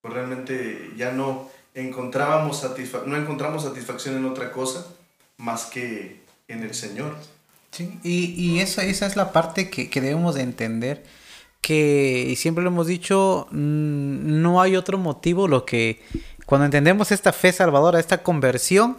pues, 0.00 0.14
realmente 0.14 0.90
ya 0.96 1.12
no 1.12 1.50
encontrábamos 1.74 2.62
no 3.06 3.16
encontramos 3.16 3.62
satisfacción 3.62 4.16
en 4.16 4.26
otra 4.26 4.52
cosa 4.52 4.86
más 5.38 5.66
que 5.66 6.20
en 6.48 6.62
el 6.62 6.74
Señor. 6.74 7.16
Sí, 7.70 7.98
y, 8.02 8.34
y 8.34 8.60
esa, 8.60 8.84
esa 8.84 9.06
es 9.06 9.16
la 9.16 9.32
parte 9.32 9.70
que, 9.70 9.88
que 9.88 10.00
debemos 10.00 10.34
de 10.34 10.42
entender 10.42 11.04
que, 11.62 12.26
y 12.28 12.36
siempre 12.36 12.62
lo 12.62 12.70
hemos 12.70 12.86
dicho, 12.86 13.46
mm, 13.50 14.42
no 14.42 14.60
hay 14.60 14.76
otro 14.76 14.98
motivo 14.98 15.48
lo 15.48 15.64
que 15.64 16.02
cuando 16.44 16.66
entendemos 16.66 17.12
esta 17.12 17.32
fe 17.32 17.52
salvadora, 17.52 17.98
esta 17.98 18.22
conversión, 18.22 18.98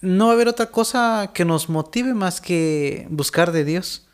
no 0.00 0.26
va 0.26 0.32
a 0.32 0.34
haber 0.34 0.48
otra 0.48 0.66
cosa 0.66 1.30
que 1.32 1.44
nos 1.44 1.68
motive 1.68 2.14
más 2.14 2.40
que 2.40 3.06
buscar 3.10 3.52
de 3.52 3.64
Dios 3.64 4.07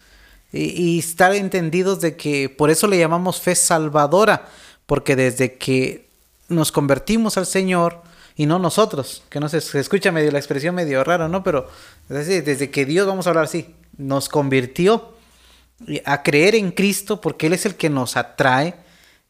y, 0.54 0.98
estar 0.98 1.34
entendidos 1.34 2.00
de 2.00 2.16
que 2.16 2.48
por 2.48 2.70
eso 2.70 2.86
le 2.86 2.98
llamamos 2.98 3.40
fe 3.40 3.54
salvadora, 3.54 4.46
porque 4.86 5.16
desde 5.16 5.54
que 5.54 6.08
nos 6.48 6.70
convertimos 6.70 7.36
al 7.36 7.46
Señor, 7.46 8.02
y 8.36 8.46
no 8.46 8.58
nosotros, 8.58 9.22
que 9.28 9.40
no 9.40 9.48
se, 9.48 9.58
escucha 9.58 10.10
medio 10.12 10.30
la 10.30 10.38
expresión 10.38 10.74
medio 10.74 11.04
rara, 11.04 11.28
¿no? 11.28 11.44
Pero 11.44 11.68
desde 12.08 12.70
que 12.70 12.84
Dios, 12.84 13.06
vamos 13.06 13.26
a 13.26 13.30
hablar 13.30 13.44
así, 13.44 13.74
nos 13.96 14.28
convirtió 14.28 15.14
a 16.04 16.22
creer 16.22 16.54
en 16.54 16.72
Cristo 16.72 17.20
porque 17.20 17.46
Él 17.46 17.52
es 17.52 17.66
el 17.66 17.76
que 17.76 17.90
nos 17.90 18.16
atrae 18.16 18.74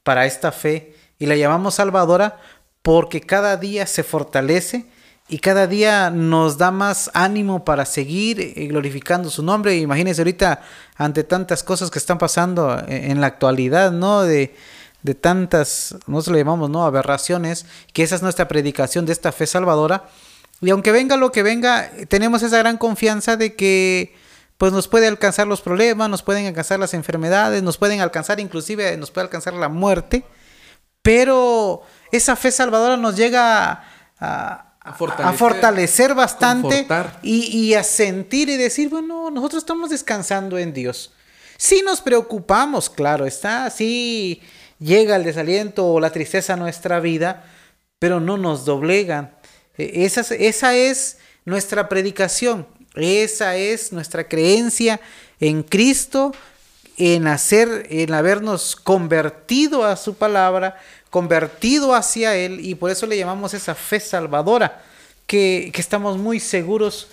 para 0.02 0.26
esta 0.26 0.52
fe 0.52 0.94
y 1.18 1.26
la 1.26 1.36
llamamos 1.36 1.74
salvadora 1.74 2.40
porque 2.82 3.20
cada 3.20 3.56
día 3.56 3.86
se 3.86 4.02
fortalece 4.02 4.86
y 5.28 5.38
cada 5.38 5.66
día 5.66 6.10
nos 6.10 6.58
da 6.58 6.70
más 6.70 7.10
ánimo 7.14 7.64
para 7.64 7.86
seguir 7.86 8.40
eh, 8.40 8.66
glorificando 8.66 9.30
su 9.30 9.42
nombre. 9.42 9.76
Imagínense 9.76 10.20
ahorita 10.20 10.60
ante 10.96 11.24
tantas 11.24 11.62
cosas 11.62 11.90
que 11.90 11.98
están 11.98 12.18
pasando 12.18 12.82
en 12.86 13.20
la 13.20 13.28
actualidad, 13.28 13.90
¿no? 13.90 14.22
De, 14.22 14.54
de 15.02 15.14
tantas, 15.14 15.96
nosotros 16.06 16.32
le 16.32 16.40
llamamos, 16.40 16.70
¿no? 16.70 16.84
Aberraciones, 16.84 17.66
que 17.92 18.02
esa 18.02 18.16
es 18.16 18.22
nuestra 18.22 18.48
predicación 18.48 19.06
de 19.06 19.12
esta 19.12 19.32
fe 19.32 19.46
salvadora. 19.46 20.08
Y 20.60 20.70
aunque 20.70 20.92
venga 20.92 21.16
lo 21.16 21.30
que 21.32 21.42
venga, 21.42 21.90
tenemos 22.08 22.42
esa 22.42 22.58
gran 22.58 22.78
confianza 22.78 23.36
de 23.36 23.54
que 23.54 24.14
pues 24.56 24.72
nos 24.72 24.88
puede 24.88 25.06
alcanzar 25.06 25.46
los 25.46 25.60
problemas, 25.60 26.08
nos 26.08 26.22
pueden 26.22 26.46
alcanzar 26.46 26.78
las 26.78 26.94
enfermedades, 26.94 27.62
nos 27.62 27.76
pueden 27.76 28.00
alcanzar 28.00 28.40
inclusive, 28.40 28.96
nos 28.96 29.10
puede 29.10 29.26
alcanzar 29.26 29.54
la 29.54 29.68
muerte, 29.68 30.24
pero 31.02 31.82
esa 32.12 32.36
fe 32.36 32.50
salvadora 32.50 32.96
nos 32.96 33.16
llega 33.16 33.84
a, 34.18 34.73
fortalecer, 34.92 36.14
bastante 36.14 36.86
y, 37.22 37.46
y, 37.56 37.74
a 37.74 37.82
sentir 37.82 38.50
y 38.50 38.56
decir, 38.56 38.90
bueno, 38.90 39.30
nosotros 39.30 39.62
estamos 39.62 39.90
descansando 39.90 40.58
en 40.58 40.74
Dios. 40.74 41.12
Si 41.56 41.82
nos 41.82 42.00
preocupamos, 42.00 42.90
claro, 42.90 43.24
está, 43.24 43.70
sí 43.70 44.42
llega 44.78 45.16
el 45.16 45.24
desaliento 45.24 45.86
o 45.86 46.00
la 46.00 46.10
tristeza 46.10 46.54
a 46.54 46.56
nuestra 46.56 47.00
vida, 47.00 47.44
pero 47.98 48.20
no 48.20 48.36
nos 48.36 48.64
doblegan. 48.64 49.34
E, 49.78 50.04
esa, 50.04 50.20
esa 50.34 50.76
es 50.76 51.18
nuestra 51.44 51.88
predicación, 51.88 52.66
esa 52.94 53.56
es 53.56 53.92
nuestra 53.92 54.28
creencia 54.28 55.00
en 55.40 55.62
Cristo, 55.62 56.32
en 56.96 57.26
hacer, 57.26 57.86
en 57.90 58.12
habernos 58.12 58.76
convertido 58.76 59.84
a 59.84 59.96
su 59.96 60.14
palabra, 60.14 60.76
convertido 61.14 61.94
hacia 61.94 62.34
Él, 62.34 62.58
y 62.58 62.74
por 62.74 62.90
eso 62.90 63.06
le 63.06 63.16
llamamos 63.16 63.54
esa 63.54 63.76
fe 63.76 64.00
salvadora, 64.00 64.82
que, 65.28 65.70
estamos 65.76 66.18
muy 66.18 66.40
seguros 66.40 67.06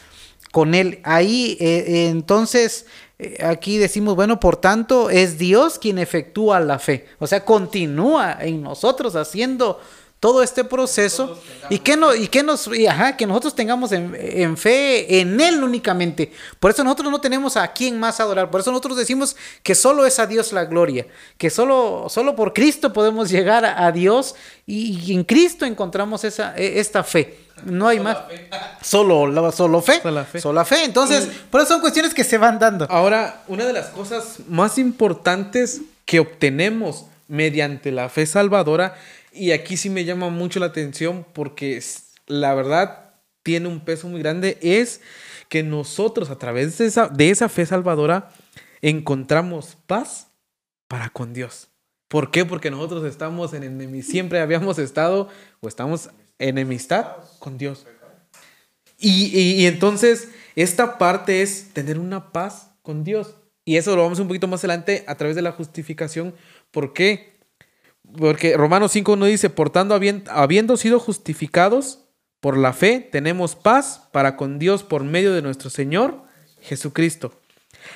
con 0.52 0.74
Él. 0.74 1.02
Ahí, 1.04 1.56
eh, 1.60 2.08
entonces, 2.10 2.88
eh, 3.20 3.38
aquí 3.44 3.78
decimos, 3.78 4.16
bueno, 4.16 4.40
por 4.40 4.58
tanto, 4.58 5.12
es 5.12 5.38
Dios 5.38 5.78
quien 5.78 6.00
efectúa 6.00 6.60
la 6.60 6.80
fe. 6.80 7.06
O 7.20 7.28
sea, 7.28 7.46
continúa 7.46 8.40
en 8.42 8.64
nosotros 8.64 9.16
haciendo 9.16 9.80
todo 10.22 10.44
este 10.44 10.64
proceso 10.64 11.42
y 11.72 11.80
que, 11.80 11.98
no, 11.98 12.14
y 12.14 12.28
que, 12.28 12.44
nos, 12.44 12.70
ajá, 12.88 13.18
que 13.18 13.26
nosotros 13.26 13.56
tengamos 13.56 13.92
en, 13.92 14.56
fe 14.56 15.20
en 15.20 15.42
Él 15.42 15.64
únicamente. 15.64 16.32
Por 16.60 16.70
eso 16.70 16.84
nosotros 16.84 17.10
no 17.10 17.20
tenemos 17.20 17.58
a 17.58 17.74
quién 17.74 18.00
más 18.00 18.20
adorar. 18.20 18.52
Por 18.52 18.62
eso 18.62 18.70
nosotros 18.70 18.96
decimos 18.96 19.36
que 19.64 19.74
solo 19.74 20.06
es 20.06 20.20
a 20.20 20.28
Dios 20.28 20.54
la 20.54 20.66
gloria. 20.66 21.08
Que 21.40 21.50
solo, 21.50 22.06
solo 22.08 22.36
por 22.36 22.54
Cristo 22.54 22.94
podemos 22.94 23.32
llegar 23.32 23.66
a, 23.66 23.92
Dios 23.92 24.36
y, 24.68 25.12
en 25.12 25.24
Cristo 25.24 25.66
encontramos 25.66 26.24
esa, 26.24 26.56
e, 26.56 26.80
esta 26.80 27.04
fe. 27.04 27.40
No 27.66 27.88
hay 27.88 28.00
más. 28.00 28.20
Solo, 28.84 29.52
solo 29.52 29.82
fe. 29.82 30.02
Solo 30.02 30.26
fe. 30.26 30.40
Solo 30.40 30.66
fe. 30.66 30.84
Entonces, 30.84 31.30
por 31.50 31.62
eso 31.62 31.70
son 31.74 31.82
cuestiones 31.82 32.14
que 32.14 32.24
se 32.24 32.38
van 32.38 32.60
dando. 32.60 32.86
Ahora, 32.90 33.44
una 33.48 33.66
de 33.66 33.74
las 33.74 33.88
cosas 33.88 34.38
más 34.48 34.78
importantes 34.78 35.82
que 36.06 36.20
obtenemos 36.20 37.06
mediante 37.28 37.92
la 37.92 38.10
fe 38.10 38.26
salvadora, 38.26 38.96
y 39.32 39.52
aquí 39.52 39.78
sí 39.78 39.90
me 39.90 40.06
llama 40.06 40.30
mucho 40.30 40.60
la 40.60 40.68
atención 40.68 41.26
porque 41.34 41.82
la 42.28 42.54
verdad 42.54 43.16
tiene 43.44 43.68
un 43.68 43.80
peso 43.80 44.08
muy 44.08 44.20
grande, 44.22 44.58
es 44.62 45.02
que 45.50 45.64
nosotros 45.64 46.30
a 46.30 46.38
través 46.38 46.78
de 46.78 46.86
esa, 46.86 47.08
de 47.08 47.30
esa 47.30 47.50
fe 47.50 47.66
salvadora 47.66 48.32
encontramos 48.82 49.78
paz 49.88 50.28
para 50.88 51.10
con 51.10 51.34
Dios. 51.34 51.70
¿Por 52.08 52.30
qué? 52.30 52.46
Porque 52.46 52.72
nosotros 52.72 53.06
estamos 53.06 53.54
en 53.54 53.64
enemistad, 53.64 54.12
siempre 54.12 54.40
habíamos 54.42 54.78
estado 54.80 55.30
o 55.62 55.68
estamos 55.68 56.10
enemistad 56.40 57.16
con 57.40 57.58
Dios. 57.58 57.86
Y, 59.04 59.66
entonces, 59.66 60.30
esta 60.56 61.00
parte 61.00 61.42
es 61.42 61.74
tener 61.74 61.98
una 61.98 62.32
paz 62.32 62.72
con 62.84 63.04
Dios. 63.04 63.36
Y 63.66 63.78
eso 63.78 63.96
lo 63.96 64.04
vamos 64.04 64.20
un 64.20 64.28
poquito 64.28 64.48
más 64.48 64.60
adelante 64.60 65.04
a 65.08 65.16
través 65.16 65.36
de 65.36 65.42
la 65.42 65.54
justificación. 65.54 66.36
¿Por 66.70 66.94
qué? 66.94 67.31
Porque 68.18 68.58
Romanos 68.58 68.96
5.1 68.96 69.26
dice, 69.26 69.50
por 69.50 69.70
tanto, 69.70 70.00
habiendo 70.30 70.78
sido 70.78 71.00
justificados 71.00 72.06
por 72.40 72.58
la 72.58 72.74
fe, 72.74 73.00
tenemos 73.00 73.56
paz 73.56 74.08
para 74.12 74.36
con 74.36 74.60
Dios 74.60 74.84
por 74.84 75.04
medio 75.04 75.34
de 75.34 75.42
nuestro 75.42 75.70
Señor 75.70 76.24
Jesucristo. 76.62 77.40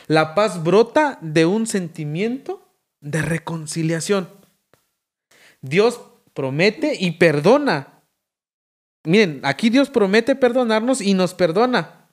La 0.08 0.36
paz 0.36 0.64
brota 0.64 1.18
de 1.22 1.46
un 1.46 1.68
sentimiento 1.68 2.70
de 3.02 3.22
reconciliación. 3.22 4.30
Dios 5.62 6.02
promete 6.34 6.96
y 7.00 7.12
perdona 7.12 7.96
Miren, 9.06 9.40
aquí 9.44 9.70
Dios 9.70 9.90
promete 9.90 10.36
perdonarnos 10.36 11.00
y 11.00 11.14
nos 11.14 11.34
perdona. 11.34 12.08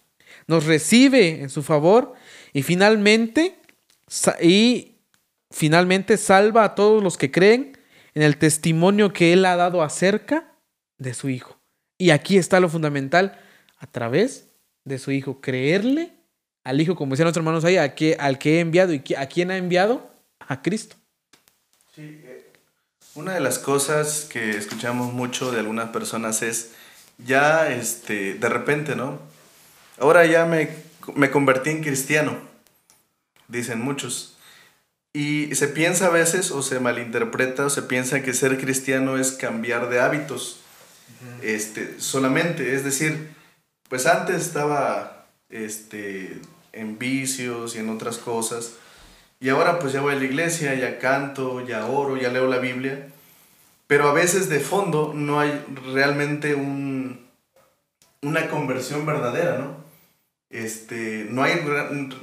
Nos 0.46 0.66
recibe 0.66 1.40
en 1.40 1.48
su 1.48 1.62
favor 1.62 2.14
y 2.52 2.62
finalmente 2.62 3.56
y 4.40 4.98
finalmente 5.50 6.16
salva 6.16 6.64
a 6.64 6.74
todos 6.74 7.02
los 7.02 7.16
que 7.16 7.30
creen 7.30 7.78
en 8.14 8.22
el 8.22 8.36
testimonio 8.36 9.12
que 9.12 9.32
él 9.32 9.44
ha 9.44 9.56
dado 9.56 9.82
acerca 9.82 10.54
de 10.98 11.14
su 11.14 11.28
hijo. 11.28 11.58
Y 11.98 12.10
aquí 12.10 12.36
está 12.36 12.60
lo 12.60 12.68
fundamental, 12.68 13.38
a 13.78 13.86
través 13.86 14.48
de 14.84 14.98
su 14.98 15.10
hijo, 15.10 15.40
creerle 15.40 16.12
al 16.64 16.80
hijo, 16.80 16.94
como 16.94 17.12
decían 17.12 17.24
nuestros 17.24 17.42
hermanos 17.42 17.64
ahí, 17.64 17.76
que, 17.94 18.16
al 18.18 18.38
que 18.38 18.56
he 18.56 18.60
enviado 18.60 18.92
y 18.92 19.02
a 19.16 19.26
quién 19.26 19.50
ha 19.50 19.56
enviado, 19.56 20.10
a 20.38 20.62
Cristo. 20.62 20.96
Sí, 21.94 22.20
eh, 22.24 22.52
una 23.14 23.34
de 23.34 23.40
las 23.40 23.58
cosas 23.58 24.26
que 24.30 24.50
escuchamos 24.50 25.12
mucho 25.12 25.52
de 25.52 25.60
algunas 25.60 25.90
personas 25.90 26.42
es 26.42 26.72
ya 27.18 27.70
este, 27.70 28.34
de 28.34 28.48
repente, 28.48 28.96
¿no? 28.96 29.18
Ahora 29.98 30.24
ya 30.24 30.44
me, 30.46 30.70
me 31.14 31.30
convertí 31.30 31.70
en 31.70 31.82
cristiano, 31.82 32.38
dicen 33.48 33.80
muchos. 33.80 34.38
Y 35.12 35.54
se 35.54 35.68
piensa 35.68 36.06
a 36.06 36.10
veces, 36.10 36.50
o 36.50 36.62
se 36.62 36.80
malinterpreta, 36.80 37.66
o 37.66 37.70
se 37.70 37.82
piensa 37.82 38.22
que 38.22 38.32
ser 38.32 38.58
cristiano 38.58 39.18
es 39.18 39.32
cambiar 39.32 39.90
de 39.90 40.00
hábitos 40.00 40.60
este, 41.42 42.00
solamente. 42.00 42.74
Es 42.74 42.84
decir, 42.84 43.30
pues 43.88 44.06
antes 44.06 44.36
estaba 44.36 45.26
este, 45.50 46.40
en 46.72 46.98
vicios 46.98 47.76
y 47.76 47.78
en 47.78 47.90
otras 47.90 48.18
cosas. 48.18 48.74
Y 49.38 49.48
ahora 49.50 49.78
pues 49.78 49.92
ya 49.92 50.00
voy 50.00 50.14
a 50.14 50.18
la 50.18 50.24
iglesia, 50.24 50.74
ya 50.74 50.98
canto, 50.98 51.66
ya 51.66 51.86
oro, 51.86 52.16
ya 52.16 52.30
leo 52.30 52.46
la 52.46 52.58
Biblia. 52.58 53.08
Pero 53.86 54.08
a 54.08 54.12
veces 54.14 54.48
de 54.48 54.60
fondo 54.60 55.12
no 55.14 55.40
hay 55.40 55.62
realmente 55.92 56.54
un, 56.54 57.26
una 58.22 58.48
conversión 58.48 59.04
verdadera, 59.04 59.58
¿no? 59.58 59.81
Este, 60.52 61.26
no 61.30 61.42
hay 61.42 61.54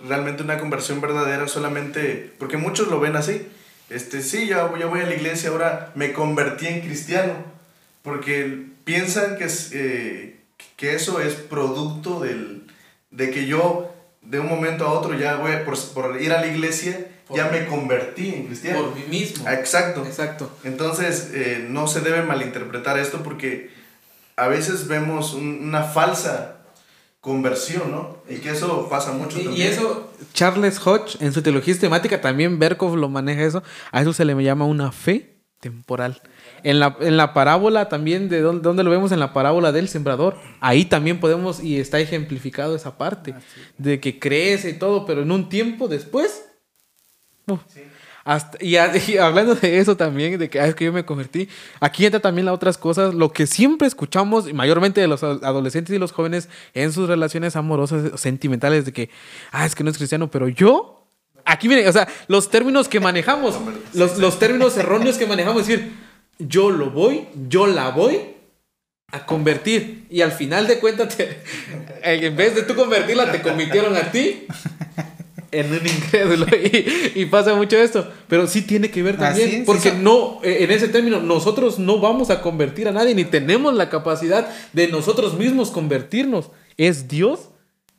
realmente 0.07 0.43
una 0.43 0.59
conversión 0.59 1.01
verdadera 1.01 1.47
solamente 1.47 2.31
porque 2.37 2.57
muchos 2.57 2.87
lo 2.87 2.99
ven 2.99 3.15
así. 3.15 3.47
Este, 3.89 4.21
sí, 4.21 4.47
ya, 4.47 4.71
yo 4.77 4.89
voy 4.89 5.01
a 5.01 5.07
la 5.07 5.15
iglesia, 5.15 5.49
ahora 5.49 5.91
me 5.95 6.13
convertí 6.13 6.67
en 6.67 6.81
cristiano. 6.81 7.33
Porque 8.03 8.67
piensan 8.83 9.37
que, 9.37 9.45
es, 9.45 9.71
eh, 9.73 10.39
que 10.77 10.93
eso 10.93 11.19
es 11.19 11.33
producto 11.33 12.19
del, 12.19 12.67
de 13.11 13.31
que 13.31 13.45
yo 13.45 13.93
de 14.21 14.39
un 14.39 14.47
momento 14.47 14.85
a 14.85 14.93
otro 14.93 15.15
ya 15.15 15.37
voy, 15.37 15.51
por, 15.65 15.77
por 15.93 16.21
ir 16.21 16.31
a 16.31 16.39
la 16.39 16.47
iglesia, 16.47 17.07
ya 17.31 17.49
me 17.49 17.65
convertí 17.65 18.29
en 18.29 18.45
cristiano. 18.45 18.83
Por 18.83 18.95
mí 18.95 19.05
mismo. 19.09 19.49
Exacto. 19.49 20.05
Exacto. 20.05 20.55
Entonces, 20.63 21.31
eh, 21.33 21.65
no 21.67 21.87
se 21.87 22.01
debe 22.01 22.21
malinterpretar 22.21 22.99
esto 22.99 23.23
porque 23.23 23.71
a 24.35 24.47
veces 24.47 24.87
vemos 24.87 25.33
una 25.33 25.83
falsa 25.83 26.58
conversión, 27.21 27.91
¿no? 27.91 28.17
Y 28.29 28.37
que 28.37 28.51
eso 28.51 28.87
pasa 28.89 29.11
mucho 29.11 29.39
y, 29.39 29.43
también. 29.43 29.67
Y 29.67 29.69
eso, 29.69 30.11
Charles 30.33 30.79
Hodge, 30.85 31.17
en 31.19 31.33
su 31.33 31.41
teología 31.41 31.73
sistemática, 31.73 32.21
también 32.21 32.59
Berkov 32.59 32.95
lo 32.95 33.09
maneja 33.09 33.43
eso. 33.43 33.63
A 33.91 34.01
eso 34.01 34.13
se 34.13 34.25
le 34.25 34.41
llama 34.41 34.65
una 34.65 34.91
fe 34.91 35.39
temporal. 35.59 36.21
En 36.63 36.79
la, 36.79 36.97
en 37.01 37.17
la 37.17 37.33
parábola 37.33 37.89
también, 37.89 38.29
de 38.29 38.41
dónde, 38.41 38.83
lo 38.83 38.89
vemos 38.89 39.11
en 39.11 39.19
la 39.19 39.33
parábola 39.33 39.71
del 39.71 39.89
sembrador, 39.89 40.37
ahí 40.61 40.85
también 40.85 41.19
podemos, 41.19 41.61
y 41.61 41.79
está 41.79 41.99
ejemplificado 41.99 42.75
esa 42.75 42.97
parte, 42.97 43.33
ah, 43.35 43.41
de 43.77 43.99
que 43.99 44.19
crece 44.19 44.69
y 44.69 44.79
todo, 44.79 45.05
pero 45.05 45.21
en 45.21 45.31
un 45.31 45.49
tiempo 45.49 45.87
después, 45.87 46.45
hasta, 48.23 48.57
y, 48.63 48.75
hablando 49.17 49.55
de 49.55 49.79
eso 49.79 49.97
también, 49.97 50.37
de 50.37 50.49
que, 50.49 50.59
ah, 50.59 50.67
es 50.67 50.75
que 50.75 50.85
yo 50.85 50.93
me 50.93 51.05
convertí, 51.05 51.49
aquí 51.79 52.05
entra 52.05 52.19
también 52.19 52.45
las 52.45 52.55
otras 52.55 52.77
cosas, 52.77 53.13
lo 53.13 53.31
que 53.31 53.47
siempre 53.47 53.87
escuchamos, 53.87 54.47
y 54.47 54.53
mayormente 54.53 55.01
de 55.01 55.07
los 55.07 55.23
adolescentes 55.23 55.95
y 55.95 55.99
los 55.99 56.11
jóvenes 56.11 56.49
en 56.73 56.91
sus 56.91 57.07
relaciones 57.07 57.55
amorosas, 57.55 58.19
sentimentales, 58.19 58.85
de 58.85 58.93
que, 58.93 59.09
ah, 59.51 59.65
es 59.65 59.75
que 59.75 59.83
no 59.83 59.89
es 59.89 59.97
cristiano, 59.97 60.29
pero 60.29 60.47
yo, 60.47 61.07
aquí 61.45 61.67
viene, 61.67 61.87
o 61.87 61.93
sea, 61.93 62.07
los 62.27 62.49
términos 62.49 62.87
que 62.87 62.99
manejamos, 62.99 63.57
los, 63.93 64.17
los 64.17 64.39
términos 64.39 64.77
erróneos 64.77 65.17
que 65.17 65.25
manejamos, 65.25 65.63
es 65.63 65.67
decir, 65.67 65.93
yo 66.39 66.69
lo 66.71 66.89
voy, 66.91 67.27
yo 67.47 67.67
la 67.67 67.89
voy 67.89 68.19
a 69.11 69.25
convertir. 69.25 70.05
Y 70.09 70.21
al 70.21 70.31
final 70.31 70.67
de 70.67 70.79
cuentas, 70.79 71.17
en 72.03 72.35
vez 72.35 72.55
de 72.55 72.63
tú 72.63 72.75
convertirla, 72.75 73.31
te 73.31 73.41
convirtieron 73.41 73.95
a 73.95 74.11
ti 74.11 74.47
en 75.51 75.71
un 75.71 75.85
incrédulo. 75.85 76.45
Y, 77.15 77.25
pasa 77.25 77.55
mucho 77.55 77.77
esto. 77.77 78.07
Pero 78.27 78.47
sí 78.47 78.61
tiene 78.61 78.91
que 78.91 79.03
ver 79.03 79.17
también. 79.17 79.63
porque 79.65 79.91
no, 79.91 80.39
eh, 80.43 80.59
en 80.61 80.71
ese 80.71 80.87
término, 80.87 81.21
nosotros 81.21 81.79
no 81.79 81.99
vamos 81.99 82.29
a 82.29 82.41
convertir 82.41 82.87
a 82.87 82.91
nadie, 82.91 83.15
ni 83.15 83.25
tenemos 83.25 83.73
la 83.73 83.89
capacidad 83.89 84.47
de 84.73 84.87
nosotros 84.87 85.37
mismos 85.37 85.71
convertirnos. 85.71 86.51
Es 86.77 87.07
Dios 87.07 87.49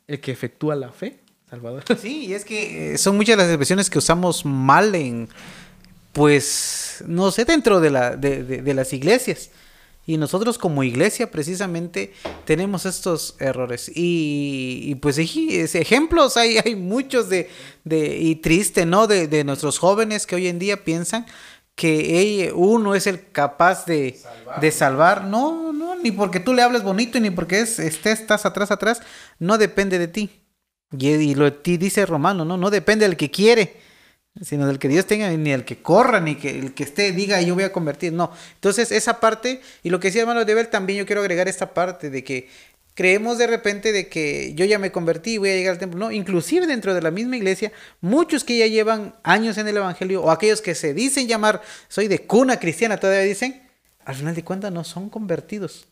el 0.07 0.19
que 0.19 0.31
efectúa 0.31 0.75
la 0.75 0.91
fe. 0.91 1.19
Salvador. 1.49 1.83
Sí, 2.01 2.27
y 2.27 2.33
es 2.33 2.45
que 2.45 2.93
eh, 2.93 2.97
son 2.97 3.17
muchas 3.17 3.37
las 3.37 3.47
expresiones 3.47 3.89
que 3.89 3.97
usamos 3.97 4.45
mal 4.45 4.95
en, 4.95 5.27
pues, 6.13 7.03
no 7.07 7.31
sé, 7.31 7.45
dentro 7.45 7.79
de, 7.79 7.89
la, 7.89 8.15
de, 8.15 8.73
las 8.73 8.93
iglesias. 8.93 9.51
Y 10.05 10.17
nosotros 10.17 10.57
como 10.57 10.83
iglesia 10.83 11.29
precisamente 11.29 12.13
tenemos 12.45 12.85
estos 12.85 13.35
errores. 13.39 13.91
Y, 13.93 14.95
pues 14.95 15.17
ejemplos 15.19 16.37
hay, 16.37 16.57
hay 16.57 16.75
muchos 16.75 17.29
de, 17.29 17.49
de 17.83 18.17
y 18.17 18.35
triste, 18.35 18.85
¿no? 18.85 19.07
De, 19.07 19.27
de, 19.27 19.43
nuestros 19.43 19.77
jóvenes 19.77 20.25
que 20.25 20.35
hoy 20.35 20.47
en 20.47 20.59
día 20.59 20.83
piensan 20.83 21.25
que 21.75 22.51
uno 22.55 22.95
es 22.95 23.07
el 23.07 23.29
capaz 23.31 23.85
de 23.85 24.19
salvar. 24.21 24.59
de 24.59 24.71
salvar. 24.71 25.23
No, 25.25 25.71
no, 25.71 25.95
ni 25.95 26.11
porque 26.11 26.39
tú 26.39 26.53
le 26.53 26.63
hables 26.63 26.83
bonito, 26.83 27.19
ni 27.19 27.29
porque 27.29 27.61
es, 27.61 27.79
estés, 27.79 28.21
estás 28.21 28.45
atrás, 28.45 28.71
atrás. 28.71 29.01
No 29.39 29.57
depende 29.57 29.99
de 29.99 30.07
ti. 30.07 30.29
Y, 30.97 31.07
y 31.07 31.35
lo 31.35 31.53
ti 31.53 31.77
dice 31.77 32.05
Romano, 32.05 32.43
¿no? 32.43 32.57
No 32.57 32.69
depende 32.69 33.07
del 33.07 33.17
que 33.17 33.31
quiere 33.31 33.80
sino 34.39 34.65
del 34.65 34.79
que 34.79 34.87
Dios 34.87 35.05
tenga, 35.05 35.29
ni 35.29 35.51
el 35.51 35.65
que 35.65 35.81
corra, 35.81 36.21
ni 36.21 36.35
que 36.35 36.57
el 36.57 36.73
que 36.73 36.83
esté 36.83 37.11
diga 37.11 37.41
yo 37.41 37.53
voy 37.53 37.63
a 37.63 37.71
convertir, 37.71 38.13
no. 38.13 38.31
Entonces 38.55 38.91
esa 38.91 39.19
parte, 39.19 39.61
y 39.83 39.89
lo 39.89 39.99
que 39.99 40.07
decía 40.07 40.21
hermano 40.21 40.45
de 40.45 40.53
Bel, 40.53 40.69
también 40.69 40.99
yo 40.99 41.05
quiero 41.05 41.21
agregar 41.21 41.47
esta 41.47 41.73
parte 41.73 42.09
de 42.09 42.23
que 42.23 42.47
creemos 42.93 43.37
de 43.37 43.47
repente 43.47 43.91
de 43.91 44.07
que 44.07 44.53
yo 44.53 44.65
ya 44.65 44.79
me 44.79 44.91
convertí, 44.91 45.37
voy 45.37 45.49
a 45.49 45.55
llegar 45.55 45.73
al 45.73 45.79
templo, 45.79 45.99
no, 45.99 46.11
inclusive 46.11 46.67
dentro 46.67 46.93
de 46.93 47.01
la 47.01 47.11
misma 47.11 47.37
iglesia, 47.37 47.71
muchos 47.99 48.43
que 48.43 48.57
ya 48.57 48.67
llevan 48.67 49.15
años 49.23 49.57
en 49.57 49.67
el 49.67 49.77
Evangelio, 49.77 50.23
o 50.23 50.31
aquellos 50.31 50.61
que 50.61 50.75
se 50.75 50.93
dicen 50.93 51.27
llamar, 51.27 51.61
soy 51.87 52.07
de 52.07 52.19
cuna 52.25 52.59
cristiana, 52.59 52.97
todavía 52.97 53.21
dicen, 53.23 53.63
al 54.05 54.15
final 54.15 54.35
de 54.35 54.43
cuentas 54.43 54.71
no 54.71 54.83
son 54.83 55.09
convertidos. 55.09 55.87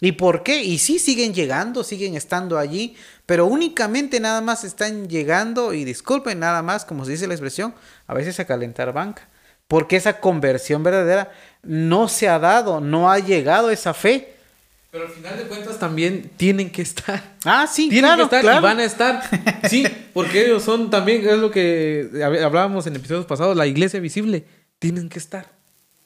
¿Y 0.00 0.12
por 0.12 0.42
qué? 0.42 0.62
Y 0.62 0.78
sí 0.78 0.98
siguen 0.98 1.34
llegando, 1.34 1.84
siguen 1.84 2.14
estando 2.14 2.58
allí, 2.58 2.96
pero 3.26 3.46
únicamente 3.46 4.20
nada 4.20 4.40
más 4.40 4.64
están 4.64 5.08
llegando, 5.08 5.72
y 5.72 5.84
disculpen, 5.84 6.38
nada 6.40 6.62
más, 6.62 6.84
como 6.84 7.04
se 7.04 7.12
dice 7.12 7.26
la 7.26 7.34
expresión, 7.34 7.74
a 8.06 8.14
veces 8.14 8.38
a 8.40 8.44
calentar 8.44 8.92
banca. 8.92 9.28
Porque 9.68 9.96
esa 9.96 10.20
conversión 10.20 10.82
verdadera 10.82 11.32
no 11.62 12.08
se 12.08 12.28
ha 12.28 12.38
dado, 12.38 12.80
no 12.80 13.10
ha 13.10 13.18
llegado 13.18 13.70
esa 13.70 13.94
fe. 13.94 14.34
Pero 14.90 15.06
al 15.06 15.10
final 15.10 15.38
de 15.38 15.44
cuentas 15.44 15.78
también 15.78 16.30
tienen 16.36 16.70
que 16.70 16.82
estar. 16.82 17.34
Ah, 17.44 17.66
sí, 17.66 17.88
tienen 17.88 18.10
claro, 18.10 18.28
que 18.28 18.36
estar 18.36 18.58
y 18.58 18.62
van 18.62 18.78
a 18.78 18.84
estar. 18.84 19.22
Sí, 19.68 19.86
porque 20.12 20.44
ellos 20.44 20.62
son 20.62 20.90
también, 20.90 21.26
es 21.26 21.38
lo 21.38 21.50
que 21.50 22.10
hablábamos 22.22 22.86
en 22.86 22.96
episodios 22.96 23.26
pasados, 23.26 23.56
la 23.56 23.66
iglesia 23.66 24.00
visible. 24.00 24.44
Tienen 24.78 25.08
que 25.08 25.18
estar. 25.18 25.50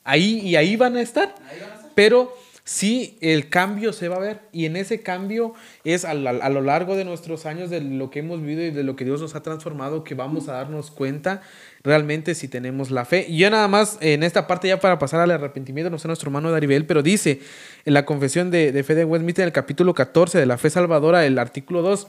Ahí 0.04 0.40
y 0.40 0.56
ahí 0.56 0.76
van 0.76 0.96
a 0.96 1.00
estar. 1.00 1.34
Ahí 1.50 1.60
van 1.60 1.70
a 1.70 1.74
estar. 1.74 1.90
Pero 1.94 2.34
sí 2.68 3.16
el 3.22 3.48
cambio 3.48 3.94
se 3.94 4.08
va 4.08 4.16
a 4.16 4.20
ver 4.20 4.40
y 4.52 4.66
en 4.66 4.76
ese 4.76 5.00
cambio 5.02 5.54
es 5.84 6.04
a, 6.04 6.12
lo 6.12 6.60
largo 6.60 6.96
de 6.96 7.06
nuestros 7.06 7.46
años 7.46 7.70
de 7.70 7.80
lo 7.80 8.10
que 8.10 8.18
hemos 8.18 8.42
vivido 8.42 8.62
y 8.62 8.70
de 8.70 8.82
lo 8.82 8.94
que 8.94 9.06
Dios 9.06 9.22
nos 9.22 9.34
ha 9.34 9.42
transformado 9.42 10.04
que 10.04 10.14
vamos 10.14 10.50
a 10.50 10.52
darnos 10.52 10.90
cuenta 10.90 11.40
realmente 11.82 12.34
si 12.34 12.46
tenemos 12.46 12.90
la 12.90 13.06
fe. 13.06 13.24
Y 13.26 13.38
yo 13.38 13.48
nada 13.48 13.68
más 13.68 13.96
en 14.02 14.22
esta 14.22 14.46
parte 14.46 14.68
ya 14.68 14.78
para 14.80 14.98
pasar 14.98 15.20
al 15.20 15.30
arrepentimiento, 15.30 15.88
no 15.88 15.98
sé 15.98 16.08
nuestro 16.08 16.28
hermano 16.28 16.50
Daribel, 16.50 16.84
pero 16.84 17.02
dice 17.02 17.40
en 17.86 17.94
la 17.94 18.04
confesión 18.04 18.50
de, 18.50 18.70
de 18.70 18.84
fe 18.84 18.94
de 18.94 19.06
Westminster 19.06 19.44
en 19.44 19.46
el 19.46 19.52
capítulo 19.54 19.94
14 19.94 20.36
de 20.36 20.44
la 20.44 20.58
fe 20.58 20.68
salvadora, 20.68 21.24
el 21.24 21.38
artículo 21.38 21.80
2, 21.80 22.06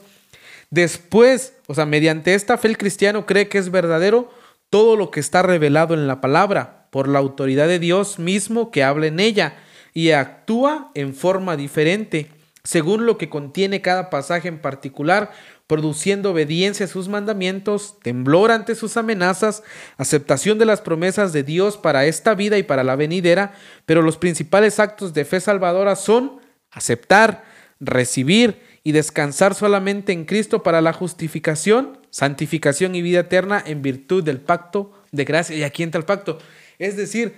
después, 0.71 1.53
o 1.67 1.73
sea, 1.73 1.85
mediante 1.85 2.33
esta 2.33 2.57
fe 2.57 2.67
el 2.67 2.77
cristiano 2.77 3.25
cree 3.25 3.47
que 3.47 3.59
es 3.59 3.71
verdadero 3.71 4.29
todo 4.69 4.97
lo 4.97 5.09
que 5.09 5.21
está 5.21 5.41
revelado 5.41 5.93
en 5.93 6.05
la 6.05 6.19
palabra 6.19 6.87
por 6.89 7.07
la 7.07 7.19
autoridad 7.19 7.69
de 7.69 7.79
Dios 7.79 8.19
mismo 8.19 8.71
que 8.71 8.83
habla 8.83 9.07
en 9.07 9.21
ella 9.21 9.55
y 9.93 10.11
actúa 10.11 10.91
en 10.95 11.13
forma 11.13 11.55
diferente, 11.57 12.29
según 12.63 13.05
lo 13.05 13.17
que 13.17 13.29
contiene 13.29 13.81
cada 13.81 14.09
pasaje 14.09 14.47
en 14.47 14.59
particular, 14.59 15.31
produciendo 15.67 16.31
obediencia 16.31 16.87
a 16.87 16.89
sus 16.89 17.07
mandamientos, 17.07 17.99
temblor 18.01 18.51
ante 18.51 18.75
sus 18.75 18.97
amenazas, 18.97 19.63
aceptación 19.97 20.57
de 20.57 20.65
las 20.65 20.81
promesas 20.81 21.31
de 21.31 21.43
Dios 21.43 21.77
para 21.77 22.05
esta 22.05 22.33
vida 22.33 22.57
y 22.57 22.63
para 22.63 22.83
la 22.83 22.95
venidera, 22.95 23.53
pero 23.85 24.01
los 24.01 24.17
principales 24.17 24.79
actos 24.79 25.13
de 25.13 25.25
fe 25.25 25.39
salvadora 25.39 25.95
son 25.95 26.39
aceptar, 26.71 27.43
recibir 27.79 28.59
y 28.83 28.91
descansar 28.93 29.53
solamente 29.53 30.11
en 30.11 30.25
Cristo 30.25 30.63
para 30.63 30.81
la 30.81 30.93
justificación, 30.93 31.99
santificación 32.09 32.95
y 32.95 33.01
vida 33.01 33.19
eterna 33.19 33.63
en 33.65 33.81
virtud 33.81 34.23
del 34.23 34.39
pacto 34.39 34.91
de 35.11 35.25
gracia. 35.25 35.55
Y 35.55 35.63
aquí 35.63 35.83
entra 35.83 35.99
el 35.99 36.05
pacto. 36.05 36.39
Es 36.79 36.97
decir, 36.97 37.35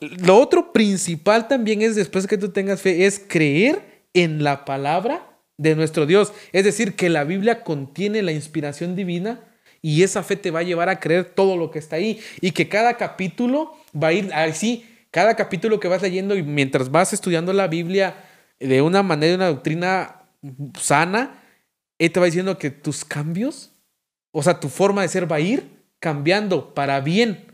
lo 0.00 0.38
otro 0.38 0.72
principal 0.72 1.48
también 1.48 1.82
es, 1.82 1.94
después 1.94 2.26
que 2.26 2.38
tú 2.38 2.50
tengas 2.50 2.80
fe, 2.80 3.06
es 3.06 3.18
creer 3.18 4.04
en 4.14 4.42
la 4.42 4.64
palabra 4.64 5.38
de 5.58 5.76
nuestro 5.76 6.06
Dios. 6.06 6.32
Es 6.52 6.64
decir, 6.64 6.96
que 6.96 7.10
la 7.10 7.24
Biblia 7.24 7.62
contiene 7.62 8.22
la 8.22 8.32
inspiración 8.32 8.96
divina 8.96 9.40
y 9.82 10.02
esa 10.02 10.22
fe 10.22 10.36
te 10.36 10.50
va 10.50 10.60
a 10.60 10.64
llevar 10.64 10.88
a 10.88 11.00
creer 11.00 11.24
todo 11.24 11.56
lo 11.56 11.70
que 11.70 11.78
está 11.78 11.96
ahí. 11.96 12.20
Y 12.40 12.52
que 12.52 12.68
cada 12.68 12.96
capítulo 12.96 13.76
va 13.94 14.08
a 14.08 14.12
ir 14.12 14.32
así, 14.32 14.86
cada 15.10 15.36
capítulo 15.36 15.80
que 15.80 15.88
vas 15.88 16.02
leyendo 16.02 16.36
y 16.36 16.42
mientras 16.42 16.90
vas 16.90 17.12
estudiando 17.12 17.52
la 17.52 17.68
Biblia 17.68 18.24
de 18.58 18.82
una 18.82 19.02
manera, 19.02 19.30
de 19.30 19.36
una 19.36 19.48
doctrina 19.48 20.22
sana, 20.78 21.42
Él 21.98 22.10
te 22.10 22.20
va 22.20 22.26
diciendo 22.26 22.58
que 22.58 22.70
tus 22.70 23.04
cambios, 23.04 23.72
o 24.32 24.42
sea, 24.42 24.60
tu 24.60 24.68
forma 24.68 25.02
de 25.02 25.08
ser 25.08 25.30
va 25.30 25.36
a 25.36 25.40
ir 25.40 25.80
cambiando 25.98 26.74
para 26.74 27.00
bien. 27.00 27.46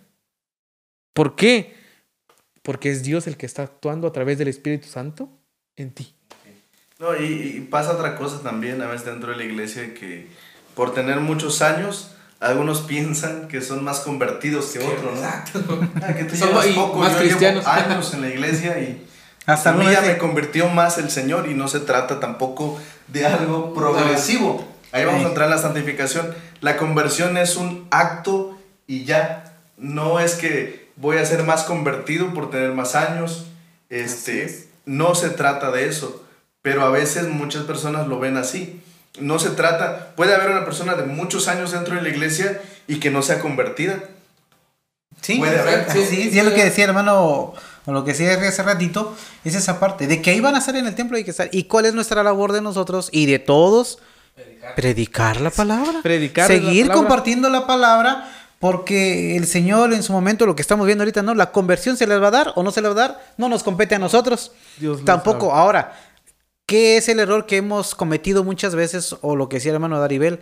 ¿Por 1.13 1.35
qué? 1.35 1.75
Porque 2.67 2.91
es 2.91 3.05
Dios 3.05 3.29
el 3.29 3.37
que 3.37 3.47
está 3.47 3.63
actuando 3.63 4.09
a 4.09 4.13
través 4.13 4.39
del 4.39 4.49
Espíritu 4.49 4.89
Santo 4.89 5.29
en 5.77 5.93
ti. 5.93 6.13
No, 6.99 7.17
y, 7.17 7.65
pasa 7.71 7.93
otra 7.93 8.17
cosa 8.17 8.43
también 8.43 8.83
a 8.83 8.87
veces 8.87 9.07
dentro 9.07 9.31
de 9.31 9.37
la 9.37 9.45
iglesia 9.45 9.95
que 9.95 10.27
por 10.75 10.93
tener 10.93 11.21
muchos 11.21 11.63
años 11.63 12.11
algunos 12.41 12.81
piensan 12.81 13.47
que 13.47 13.61
son 13.61 13.85
más 13.85 14.01
convertidos 14.01 14.67
que 14.73 14.81
otros, 14.81 15.15
¿no? 15.15 15.21
Exacto. 15.21 15.61
Ah, 16.03 16.13
que 16.13 16.25
tú 16.25 16.35
Son 16.35 16.49
llevas 16.49 16.67
y 16.67 16.73
poco, 16.73 16.99
más 16.99 17.13
yo 17.13 17.19
cristianos. 17.21 17.65
llevo 17.65 17.77
años 17.77 18.15
en 18.15 18.21
la 18.23 18.29
iglesia 18.31 18.81
y 18.81 19.07
Hasta 19.47 19.71
a 19.71 19.75
mí 19.75 19.85
ya 19.89 20.01
me 20.01 20.19
convirtió 20.19 20.69
más 20.69 20.99
el 20.99 21.09
Señor 21.09 21.49
y 21.49 21.55
no 21.55 21.69
se 21.69 21.79
trata 21.79 22.19
tampoco 22.19 22.81
de 23.07 23.27
algo 23.27 23.75
progresivo. 23.75 24.67
Ahí 24.91 25.05
vamos 25.05 25.25
a 25.25 25.29
entrar 25.29 25.47
en 25.47 25.55
la 25.55 25.63
santificación. 25.63 26.35
La 26.61 26.77
conversión 26.77 27.37
es 27.37 27.55
un 27.55 27.87
acto 27.93 28.59
y 28.89 29.05
ya. 29.05 29.55
No 29.77 30.19
es 30.19 30.35
que 30.35 30.86
voy 30.97 31.19
a 31.19 31.27
ser 31.27 31.45
más 31.45 31.65
convertido 31.65 32.33
por 32.35 32.51
tener 32.51 32.73
más 32.73 32.95
años. 32.95 33.47
Este, 33.89 34.69
no 34.85 35.15
se 35.15 35.31
trata 35.31 35.71
de 35.71 35.89
eso. 35.89 36.25
Pero 36.63 36.85
a 36.85 36.91
veces 36.91 37.29
muchas 37.29 37.63
personas 37.65 38.09
lo 38.09 38.19
ven 38.19 38.37
así. 38.37 38.81
No 39.21 39.39
se 39.39 39.51
trata, 39.51 40.15
puede 40.17 40.35
haber 40.35 40.51
una 40.51 40.65
persona 40.65 40.95
de 40.95 41.05
muchos 41.05 41.49
años 41.49 41.73
dentro 41.73 41.95
de 41.95 42.03
la 42.03 42.09
iglesia 42.09 42.61
y 42.87 42.99
que 43.01 43.11
no 43.11 43.23
sea 43.23 43.39
convertida. 43.41 44.03
Sí, 45.23 45.39
Puede 45.39 45.59
haber. 45.59 45.91
sí, 45.91 46.05
sí, 46.05 46.31
sí, 46.31 46.39
es 46.39 46.45
lo 46.45 46.53
que 46.53 46.65
decía 46.65 46.85
hermano, 46.85 47.55
o 47.87 47.93
lo 47.93 48.05
que 48.05 48.13
decía 48.13 48.35
hace 48.35 48.63
ratito, 48.63 49.17
es 49.45 49.55
esa 49.55 49.81
parte, 49.81 50.07
de 50.07 50.21
que 50.21 50.31
ahí 50.33 50.41
van 50.41 50.55
a 50.55 50.59
estar 50.59 50.77
en 50.77 50.87
el 50.87 50.95
templo 50.95 51.17
y 51.17 51.25
que 51.25 51.31
estar. 51.31 51.49
¿Y 51.53 51.65
cuál 51.65 51.87
es 51.87 51.95
nuestra 51.95 52.23
labor 52.23 52.53
de 52.53 52.61
nosotros 52.61 53.09
y 53.13 53.25
de 53.27 53.39
todos? 53.39 53.99
Predicar 54.75 55.41
la 55.41 55.51
palabra. 55.51 56.01
Predicar 56.03 56.47
Seguir 56.49 56.87
la 56.87 56.93
palabra. 56.93 56.95
compartiendo 56.95 57.49
la 57.49 57.67
palabra, 57.67 58.29
porque 58.59 59.37
el 59.37 59.47
Señor 59.47 59.93
en 59.93 60.03
su 60.03 60.13
momento, 60.13 60.47
lo 60.47 60.57
que 60.57 60.63
estamos 60.63 60.87
viendo 60.87 61.03
ahorita, 61.03 61.23
¿no? 61.23 61.35
La 61.35 61.53
conversión 61.53 61.97
se 61.97 62.07
les 62.07 62.21
va 62.21 62.29
a 62.29 62.31
dar 62.33 62.53
o 62.57 62.63
no 62.63 62.71
se 62.71 62.81
les 62.81 62.91
va 62.91 62.95
a 62.95 63.09
dar, 63.09 63.25
no 63.37 63.49
nos 63.49 63.63
compete 63.63 63.95
a 63.95 63.99
nosotros. 63.99 64.53
Dios 64.79 65.05
Tampoco. 65.05 65.53
Ahora, 65.53 65.95
¿qué 66.67 66.97
es 66.97 67.09
el 67.09 67.21
error 67.21 67.47
que 67.47 67.59
hemos 67.59 67.95
cometido 67.95 68.45
muchas 68.45 68.75
veces? 68.75 69.17
O 69.21 69.37
lo 69.37 69.49
que 69.49 69.57
decía 69.57 69.71
el 69.71 69.77
hermano 69.77 70.01
Daribel, 70.01 70.41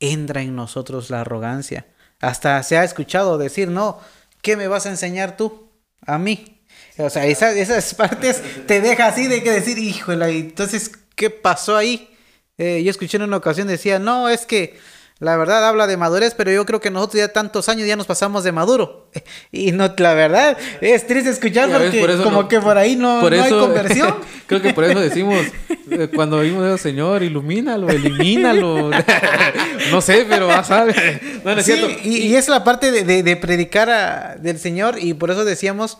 entra 0.00 0.42
en 0.42 0.54
nosotros 0.56 1.10
la 1.10 1.22
arrogancia. 1.22 1.86
Hasta 2.20 2.62
se 2.62 2.76
ha 2.76 2.84
escuchado 2.84 3.38
decir, 3.38 3.68
no, 3.68 3.98
¿qué 4.42 4.56
me 4.56 4.68
vas 4.68 4.86
a 4.86 4.90
enseñar 4.90 5.36
tú? 5.36 5.70
A 6.06 6.18
mí. 6.18 6.60
O 6.98 7.08
sea, 7.10 7.26
esa- 7.26 7.52
esas 7.52 7.94
partes 7.94 8.42
te 8.66 8.80
deja 8.80 9.06
así 9.06 9.26
de 9.26 9.42
que 9.42 9.50
decir, 9.50 9.78
híjole, 9.78 10.28
entonces, 10.38 10.92
¿qué 11.16 11.30
pasó 11.30 11.76
ahí? 11.76 12.10
Eh, 12.58 12.82
yo 12.84 12.90
escuché 12.90 13.16
en 13.16 13.24
una 13.24 13.38
ocasión, 13.38 13.66
decía, 13.66 13.98
no, 13.98 14.28
es 14.28 14.46
que 14.46 14.78
la 15.20 15.36
verdad 15.36 15.66
habla 15.68 15.86
de 15.86 15.96
madurez, 15.96 16.34
pero 16.36 16.50
yo 16.50 16.66
creo 16.66 16.80
que 16.80 16.90
nosotros 16.90 17.18
ya 17.20 17.28
tantos 17.28 17.68
años 17.68 17.86
ya 17.86 17.96
nos 17.96 18.06
pasamos 18.06 18.42
de 18.44 18.52
maduro. 18.52 19.08
Y 19.52 19.70
no, 19.72 19.92
la 19.96 20.14
verdad, 20.14 20.58
es 20.80 21.06
triste 21.06 21.30
escuchar 21.30 21.70
porque 21.70 22.00
por 22.00 22.22
como 22.24 22.42
no- 22.42 22.48
que 22.48 22.60
por 22.60 22.76
ahí 22.76 22.96
no, 22.96 23.20
por 23.20 23.32
no 23.34 23.42
hay 23.42 23.50
conversión. 23.50 24.16
Creo 24.46 24.60
que 24.60 24.74
por 24.74 24.84
eso 24.84 25.00
decimos, 25.00 25.46
eh, 25.90 26.08
cuando 26.14 26.40
vimos 26.40 26.66
eso, 26.66 26.76
Señor, 26.78 27.22
ilumínalo, 27.22 27.88
elimínalo. 27.88 28.90
no 29.90 30.00
sé, 30.00 30.26
pero 30.28 30.48
vas 30.48 30.70
a 30.70 30.84
ver. 30.84 31.20
No, 31.44 31.54
no 31.54 31.60
es 31.60 31.66
Sí, 31.66 31.72
cierto. 31.72 31.88
y, 32.02 32.16
y 32.18 32.36
es 32.36 32.48
la 32.48 32.64
parte 32.64 32.90
de, 32.90 33.04
de- 33.04 33.22
de 33.22 33.36
predicar 33.36 33.88
a- 33.90 34.36
del 34.36 34.58
Señor 34.58 34.98
y 34.98 35.14
por 35.14 35.30
eso 35.30 35.44
decíamos 35.44 35.98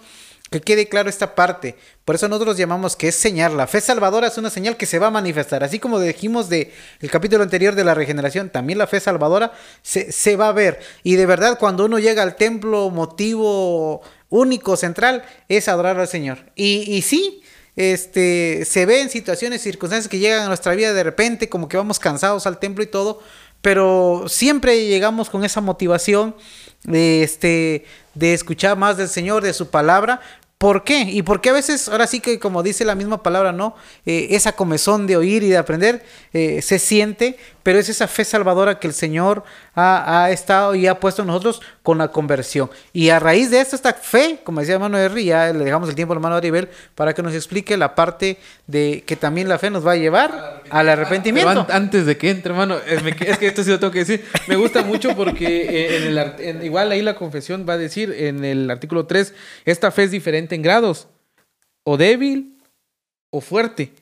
que 0.55 0.61
quede 0.61 0.89
claro 0.89 1.09
esta 1.09 1.35
parte. 1.35 1.77
Por 2.05 2.15
eso 2.15 2.29
nosotros 2.29 2.57
llamamos 2.57 2.97
que 2.97 3.09
es 3.09 3.15
señal. 3.15 3.57
La 3.57 3.67
fe 3.67 3.81
salvadora 3.81 4.29
es 4.29 4.39
una 4.39 4.51
señal 4.51 4.77
que 4.77 4.87
se 4.87 4.99
va 4.99 5.09
a 5.09 5.11
manifestar. 5.11 5.65
Así 5.65 5.79
como 5.79 5.99
dijimos 5.99 6.49
de 6.49 6.73
el 7.01 7.11
capítulo 7.11 7.43
anterior 7.43 7.75
de 7.75 7.85
la 7.85 7.95
regeneración, 7.95 8.51
también 8.51 8.79
la 8.79 8.87
fe 8.87 9.01
salvadora 9.01 9.53
se, 9.83 10.13
se 10.13 10.37
va 10.37 10.49
a 10.49 10.53
ver. 10.53 10.81
Y 11.03 11.17
de 11.17 11.27
verdad, 11.27 11.59
cuando 11.59 11.85
uno 11.85 11.99
llega 11.99 12.23
al 12.23 12.37
templo, 12.37 12.91
motivo 12.91 14.03
único, 14.29 14.77
central, 14.77 15.25
es 15.49 15.69
adorar 15.69 15.99
al 15.99 16.09
Señor. 16.09 16.39
Y, 16.55 16.95
y 16.95 17.03
sí, 17.03 17.43
este, 17.77 18.65
se 18.65 18.87
ve 18.87 19.01
en 19.01 19.11
situaciones, 19.11 19.63
circunstancias 19.63 20.09
que 20.09 20.19
llegan 20.19 20.43
a 20.43 20.49
nuestra 20.49 20.75
vida 20.75 20.93
de 20.93 21.03
repente, 21.03 21.49
como 21.49 21.69
que 21.69 21.77
vamos 21.77 21.99
cansados 21.99 22.47
al 22.47 22.59
templo 22.59 22.85
y 22.85 22.87
todo, 22.87 23.21
pero 23.61 24.27
siempre 24.29 24.87
llegamos 24.87 25.31
con 25.31 25.45
esa 25.45 25.61
motivación 25.61 26.37
este, 26.93 27.87
de 28.15 28.35
escuchar 28.35 28.77
más 28.77 28.97
del 28.97 29.09
Señor, 29.09 29.43
de 29.43 29.55
su 29.55 29.71
palabra. 29.71 30.21
¿Por 30.59 30.85
qué? 30.85 31.03
Y 31.03 31.23
porque 31.23 31.51
a 31.51 31.53
veces, 31.53 31.89
ahora 31.89 32.07
sí 32.07 32.21
que 32.21 32.39
como 32.39 32.63
dice 32.63 32.85
la 32.85 32.95
misma 32.95 33.23
palabra, 33.23 33.53
¿no? 33.53 33.75
Eh, 34.07 34.29
esa 34.31 34.53
comezón 34.53 35.07
de 35.07 35.17
oír 35.17 35.43
y 35.43 35.49
de 35.49 35.59
aprender 35.59 36.05
eh, 36.33 36.63
se 36.63 36.79
siente, 36.79 37.37
pero 37.63 37.79
es 37.79 37.89
esa 37.89 38.09
fe 38.09 38.25
salvadora 38.25 38.79
que 38.79 38.87
el 38.87 38.95
Señor 38.95 39.45
ha, 39.75 40.25
ha 40.25 40.31
estado 40.31 40.75
y 40.75 40.87
ha 40.87 41.01
puesto 41.01 41.23
en 41.23 41.29
nosotros 41.29 41.61
con 41.85 41.99
la 41.99 42.09
conversión. 42.09 42.71
Y 42.95 43.11
a 43.11 43.19
raíz 43.21 43.51
de 43.51 43.61
esto, 43.61 43.77
esta 43.77 43.93
fe, 43.93 44.41
como 44.43 44.61
decía 44.61 44.75
hermano 44.77 44.99
Henry, 44.99 45.27
ya 45.27 45.53
le 45.53 45.65
dejamos 45.67 45.87
el 45.91 45.95
tiempo 45.95 46.15
al 46.15 46.17
hermano 46.17 46.35
Aribel 46.37 46.69
para 46.95 47.13
que 47.13 47.23
nos 47.23 47.35
explique 47.35 47.77
la 47.77 47.95
parte 47.95 48.39
de 48.67 49.05
que 49.07 49.17
también 49.17 49.51
la 49.51 49.59
fe 49.59 49.69
nos 49.69 49.87
va 49.87 49.93
a 49.93 49.97
llevar 49.97 50.63
al 50.71 50.89
arrepentimiento. 50.89 51.51
An- 51.51 51.67
antes 51.71 52.07
de 52.07 52.17
que 52.17 52.31
entre, 52.31 52.53
hermano, 52.53 52.79
es 52.79 53.03
que 53.39 53.47
esto 53.47 53.63
sí 53.63 53.69
lo 53.71 53.79
tengo 53.79 53.93
que 53.93 53.99
decir. 53.99 54.25
Me 54.49 54.57
gusta 54.57 54.83
mucho 54.83 55.15
porque 55.15 55.45
eh, 55.47 55.97
en 55.99 56.03
el, 56.19 56.19
en- 56.39 56.65
igual 56.65 56.91
ahí 56.91 57.03
la 57.03 57.17
confesión 57.17 57.67
va 57.69 57.75
a 57.75 57.79
decir 57.79 58.11
en 58.17 58.47
el 58.47 58.71
artículo 58.71 59.05
3, 59.05 59.35
esta 59.67 59.91
fe 59.91 60.05
es 60.05 60.11
diferente 60.11 60.55
en 60.55 60.63
grados, 60.63 61.07
o 61.85 61.99
débil 61.99 62.57
o 63.31 63.43
fuerte. 63.43 63.93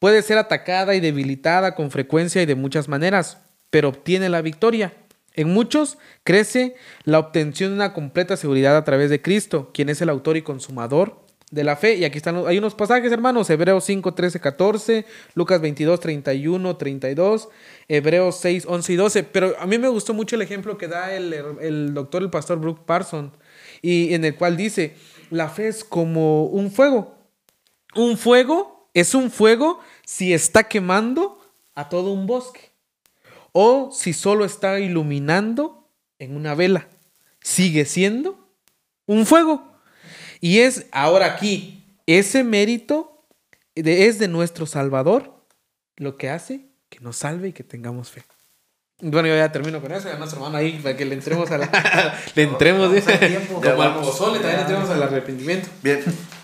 Puede 0.00 0.22
ser 0.22 0.38
atacada 0.38 0.96
y 0.96 1.00
debilitada 1.00 1.76
con 1.76 1.92
frecuencia 1.92 2.42
y 2.42 2.46
de 2.46 2.56
muchas 2.56 2.88
maneras, 2.88 3.38
pero 3.70 3.90
obtiene 3.90 4.28
la 4.28 4.42
victoria. 4.42 4.92
En 5.38 5.50
muchos 5.50 5.98
crece 6.24 6.74
la 7.04 7.20
obtención 7.20 7.70
de 7.70 7.76
una 7.76 7.92
completa 7.92 8.36
seguridad 8.36 8.76
a 8.76 8.82
través 8.82 9.08
de 9.08 9.22
Cristo, 9.22 9.70
quien 9.72 9.88
es 9.88 10.02
el 10.02 10.08
autor 10.08 10.36
y 10.36 10.42
consumador 10.42 11.24
de 11.52 11.62
la 11.62 11.76
fe. 11.76 11.94
Y 11.94 12.04
aquí 12.04 12.18
están, 12.18 12.44
hay 12.44 12.58
unos 12.58 12.74
pasajes, 12.74 13.12
hermanos, 13.12 13.48
Hebreos 13.48 13.84
5, 13.84 14.14
13, 14.14 14.40
14, 14.40 15.06
Lucas 15.34 15.60
22, 15.60 16.00
31, 16.00 16.76
32, 16.76 17.50
Hebreos 17.86 18.36
6, 18.40 18.66
11 18.66 18.92
y 18.92 18.96
12. 18.96 19.22
Pero 19.22 19.54
a 19.60 19.66
mí 19.66 19.78
me 19.78 19.86
gustó 19.86 20.12
mucho 20.12 20.34
el 20.34 20.42
ejemplo 20.42 20.76
que 20.76 20.88
da 20.88 21.14
el, 21.14 21.32
el 21.60 21.94
doctor, 21.94 22.20
el 22.24 22.30
pastor 22.30 22.58
Brooke 22.58 22.84
Parson, 22.84 23.30
y 23.80 24.14
en 24.14 24.24
el 24.24 24.34
cual 24.34 24.56
dice, 24.56 24.96
la 25.30 25.48
fe 25.48 25.68
es 25.68 25.84
como 25.84 26.46
un 26.46 26.72
fuego. 26.72 27.14
Un 27.94 28.18
fuego 28.18 28.90
es 28.92 29.14
un 29.14 29.30
fuego 29.30 29.78
si 30.04 30.34
está 30.34 30.64
quemando 30.64 31.38
a 31.76 31.88
todo 31.88 32.10
un 32.10 32.26
bosque 32.26 32.67
o 33.60 33.90
si 33.92 34.12
solo 34.12 34.44
está 34.44 34.78
iluminando 34.78 35.90
en 36.20 36.36
una 36.36 36.54
vela. 36.54 36.86
Sigue 37.40 37.86
siendo 37.86 38.38
un 39.04 39.26
fuego. 39.26 39.72
Y 40.40 40.60
es 40.60 40.86
ahora 40.92 41.26
aquí, 41.26 41.84
ese 42.06 42.44
mérito 42.44 43.26
de- 43.74 44.06
es 44.06 44.20
de 44.20 44.28
nuestro 44.28 44.64
Salvador 44.66 45.44
lo 45.96 46.16
que 46.16 46.30
hace 46.30 46.66
que 46.88 47.00
nos 47.00 47.16
salve 47.16 47.48
y 47.48 47.52
que 47.52 47.64
tengamos 47.64 48.10
fe. 48.12 48.22
Bueno, 49.00 49.26
yo 49.26 49.34
ya 49.34 49.50
termino 49.50 49.80
con 49.80 49.90
eso, 49.90 50.08
ya 50.08 50.16
nuestro 50.18 50.38
hermano 50.38 50.58
ahí, 50.58 50.78
para 50.80 50.96
que 50.96 51.04
le 51.04 51.14
entremos 51.16 51.50
a 51.50 51.58
la... 51.58 52.14
le 52.36 52.42
entremos, 52.44 52.92
dice. 52.92 53.18
tiempo. 53.18 53.60
Ya 53.62 53.72
Como 53.72 53.82
al 53.82 53.94
pozole, 53.96 54.38
también 54.38 54.56
le 54.58 54.62
entremos 54.62 54.88
al 54.90 55.02
arrepentimiento. 55.02 55.68
Bien, 55.82 56.00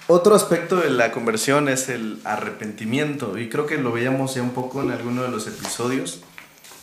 otro 0.09 0.35
aspecto 0.35 0.77
de 0.81 0.90
la 0.90 1.12
conversión 1.12 1.68
es 1.68 1.88
el 1.88 2.18
arrepentimiento 2.24 3.38
y 3.38 3.48
creo 3.48 3.66
que 3.66 3.79
lo 3.79 3.92
veíamos 3.92 4.35
ya 4.35 4.42
un 4.42 4.50
poco 4.50 4.83
en 4.83 4.90
alguno 4.90 5.22
de 5.22 5.29
los 5.31 5.46
episodios, 5.46 6.20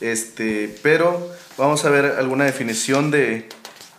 este, 0.02 0.76
pero 0.84 1.32
vamos 1.58 1.86
a 1.86 1.90
ver 1.90 2.06
alguna 2.18 2.46
definición 2.46 3.12
de 3.12 3.48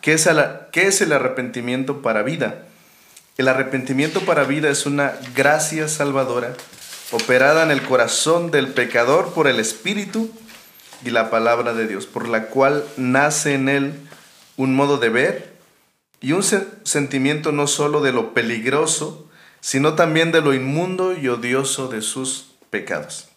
qué 0.00 0.14
es, 0.14 0.26
el- 0.26 0.44
qué 0.72 0.86
es 0.88 1.00
el 1.00 1.12
arrepentimiento 1.12 2.02
para 2.02 2.22
vida. 2.22 2.64
El 3.38 3.48
arrepentimiento 3.48 4.20
para 4.20 4.44
vida 4.44 4.68
es 4.68 4.84
una 4.86 5.14
gracia 5.34 5.88
salvadora 5.88 6.54
operada 7.12 7.62
en 7.62 7.70
el 7.70 7.82
corazón 7.82 8.50
del 8.50 8.68
pecador 8.68 9.32
por 9.32 9.46
el 9.48 9.58
Espíritu 9.60 10.30
y 11.04 11.10
la 11.10 11.30
palabra 11.30 11.72
de 11.74 11.86
Dios, 11.86 12.06
por 12.06 12.28
la 12.28 12.46
cual 12.46 12.84
nace 12.96 13.54
en 13.54 13.68
él 13.68 13.94
un 14.56 14.74
modo 14.74 14.98
de 14.98 15.08
ver 15.08 15.52
y 16.20 16.32
un 16.32 16.42
se- 16.42 16.66
sentimiento 16.84 17.50
no 17.52 17.66
solo 17.66 18.00
de 18.02 18.12
lo 18.12 18.34
peligroso, 18.34 19.28
sino 19.60 19.94
también 19.94 20.30
de 20.30 20.40
lo 20.40 20.54
inmundo 20.54 21.16
y 21.16 21.28
odioso 21.28 21.88
de 21.88 22.02
sus 22.02 22.52
pecados. 22.70 23.28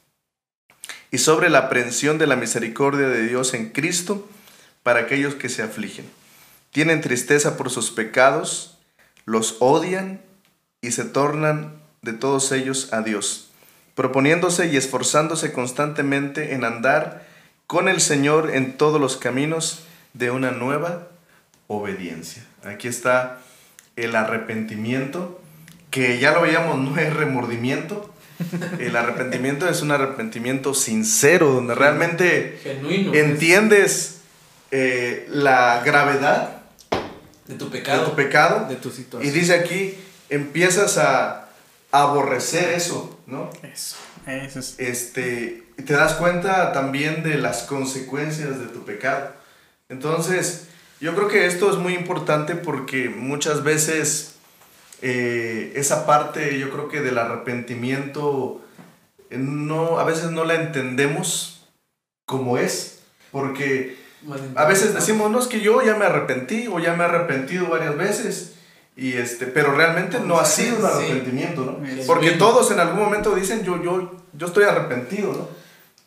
Y 1.11 1.19
sobre 1.19 1.49
la 1.49 1.59
aprehensión 1.59 2.17
de 2.17 2.27
la 2.27 2.35
misericordia 2.35 3.07
de 3.07 3.27
Dios 3.27 3.53
en 3.53 3.69
Cristo 3.69 4.27
para 4.83 5.01
aquellos 5.01 5.35
que 5.35 5.49
se 5.49 5.63
afligen. 5.63 6.05
Tienen 6.71 7.01
tristeza 7.01 7.57
por 7.57 7.69
sus 7.69 7.91
pecados, 7.91 8.77
los 9.25 9.57
odian 9.59 10.21
y 10.81 10.91
se 10.91 11.05
tornan 11.05 11.73
de 12.01 12.13
todos 12.13 12.51
ellos 12.51 12.93
a 12.93 13.01
Dios, 13.01 13.49
proponiéndose 13.95 14.67
y 14.67 14.77
esforzándose 14.77 15.51
constantemente 15.53 16.53
en 16.53 16.63
andar 16.63 17.25
con 17.67 17.87
el 17.87 18.01
Señor 18.01 18.51
en 18.53 18.77
todos 18.77 19.01
los 19.01 19.17
caminos 19.17 19.83
de 20.13 20.31
una 20.31 20.51
nueva 20.51 21.07
obediencia. 21.67 22.45
Aquí 22.63 22.87
está 22.87 23.39
el 23.95 24.15
arrepentimiento, 24.15 25.41
que 25.89 26.19
ya 26.19 26.31
lo 26.31 26.41
veíamos, 26.41 26.77
no 26.77 26.97
es 26.97 27.13
remordimiento. 27.13 28.13
El 28.79 28.95
arrepentimiento 28.95 29.67
es 29.69 29.81
un 29.81 29.91
arrepentimiento 29.91 30.73
sincero, 30.73 31.53
donde 31.53 31.75
realmente 31.75 32.59
Genuino. 32.63 33.13
entiendes 33.13 34.17
eh, 34.71 35.25
la 35.29 35.81
gravedad 35.86 36.63
de 37.47 37.55
tu 37.55 37.69
de 37.69 37.79
tu 38.05 38.15
pecado. 38.15 38.65
De 38.67 38.75
tu 38.75 38.89
Y 38.89 38.91
situación. 38.91 39.33
dice 39.33 39.53
aquí, 39.53 39.95
empiezas 40.29 40.97
a 40.97 41.49
aborrecer 41.91 42.73
eso, 42.73 43.19
¿no? 43.25 43.49
Eso, 43.63 43.95
eso 44.27 44.59
es. 44.59 44.75
Este, 44.79 45.63
y 45.77 45.83
te 45.83 45.93
das 45.93 46.13
cuenta 46.15 46.73
también 46.73 47.23
de 47.23 47.38
las 47.38 47.63
consecuencias 47.63 48.59
de 48.59 48.65
tu 48.67 48.83
pecado. 48.83 49.31
Entonces, 49.89 50.67
yo 50.99 51.15
creo 51.15 51.27
que 51.27 51.45
esto 51.45 51.69
es 51.71 51.77
muy 51.77 51.93
importante 51.93 52.55
porque 52.55 53.09
muchas 53.09 53.63
veces 53.63 54.34
eh, 55.07 55.73
esa 55.75 56.07
parte, 56.07 56.57
yo 56.57 56.71
creo 56.71 56.87
que 56.87 56.99
del 56.99 57.19
arrepentimiento, 57.19 58.65
eh, 59.29 59.37
no, 59.37 59.99
a 59.99 60.03
veces 60.03 60.31
no 60.31 60.45
la 60.45 60.55
entendemos 60.55 61.67
como 62.25 62.57
es, 62.57 63.01
porque 63.31 63.97
a 64.55 64.65
veces 64.65 64.95
decimos, 64.95 65.29
no, 65.29 65.37
es 65.37 65.45
que 65.45 65.61
yo 65.61 65.83
ya 65.83 65.95
me 65.95 66.05
arrepentí 66.05 66.65
o 66.65 66.79
ya 66.79 66.95
me 66.95 67.03
he 67.03 67.07
arrepentido 67.07 67.67
varias 67.67 67.95
veces. 67.95 68.55
Y 68.97 69.11
este, 69.11 69.45
pero 69.45 69.75
realmente 69.75 70.19
no 70.21 70.39
ha 70.39 70.45
sido 70.45 70.79
un 70.79 70.85
arrepentimiento, 70.85 71.65
¿no? 71.65 71.77
Porque 72.07 72.31
todos 72.31 72.71
en 72.71 72.79
algún 72.79 73.03
momento 73.03 73.35
dicen, 73.35 73.63
yo, 73.63 73.83
yo, 73.83 74.11
yo 74.33 74.47
estoy 74.47 74.63
arrepentido, 74.63 75.33
¿no? 75.33 75.49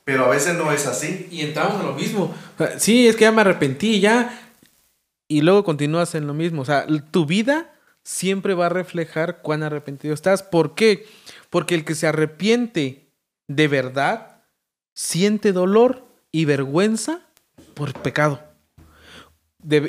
Pero 0.03 0.25
a 0.25 0.29
veces 0.31 0.57
no 0.57 0.73
es 0.73 0.89
así. 0.89 1.29
Y 1.31 1.43
entramos 1.43 1.81
en 1.81 1.87
lo 1.87 1.93
mismo. 1.93 2.35
sí, 2.79 3.07
es 3.07 3.15
que 3.15 3.27
ya 3.27 3.31
me 3.31 3.43
arrepentí, 3.43 4.01
ya. 4.01 4.41
Y 5.29 5.43
luego 5.43 5.63
continúas 5.63 6.17
en 6.17 6.27
lo 6.27 6.35
mismo. 6.35 6.63
O 6.63 6.65
sea, 6.65 6.85
tu 7.13 7.25
vida 7.27 7.78
siempre 8.05 8.55
va 8.55 8.67
a 8.67 8.71
reflejar 8.71 9.43
cuán 9.43 9.63
arrepentido 9.63 10.15
estás. 10.15 10.43
¿Por 10.43 10.75
qué? 10.75 11.07
Porque 11.51 11.75
el 11.75 11.85
que 11.85 11.95
se 11.95 12.07
arrepiente 12.07 13.13
de 13.49 13.69
verdad 13.69 14.43
siente 14.95 15.53
dolor 15.53 16.07
y 16.33 16.45
vergüenza 16.45 17.21
por 17.75 17.93
pecado. 17.95 18.43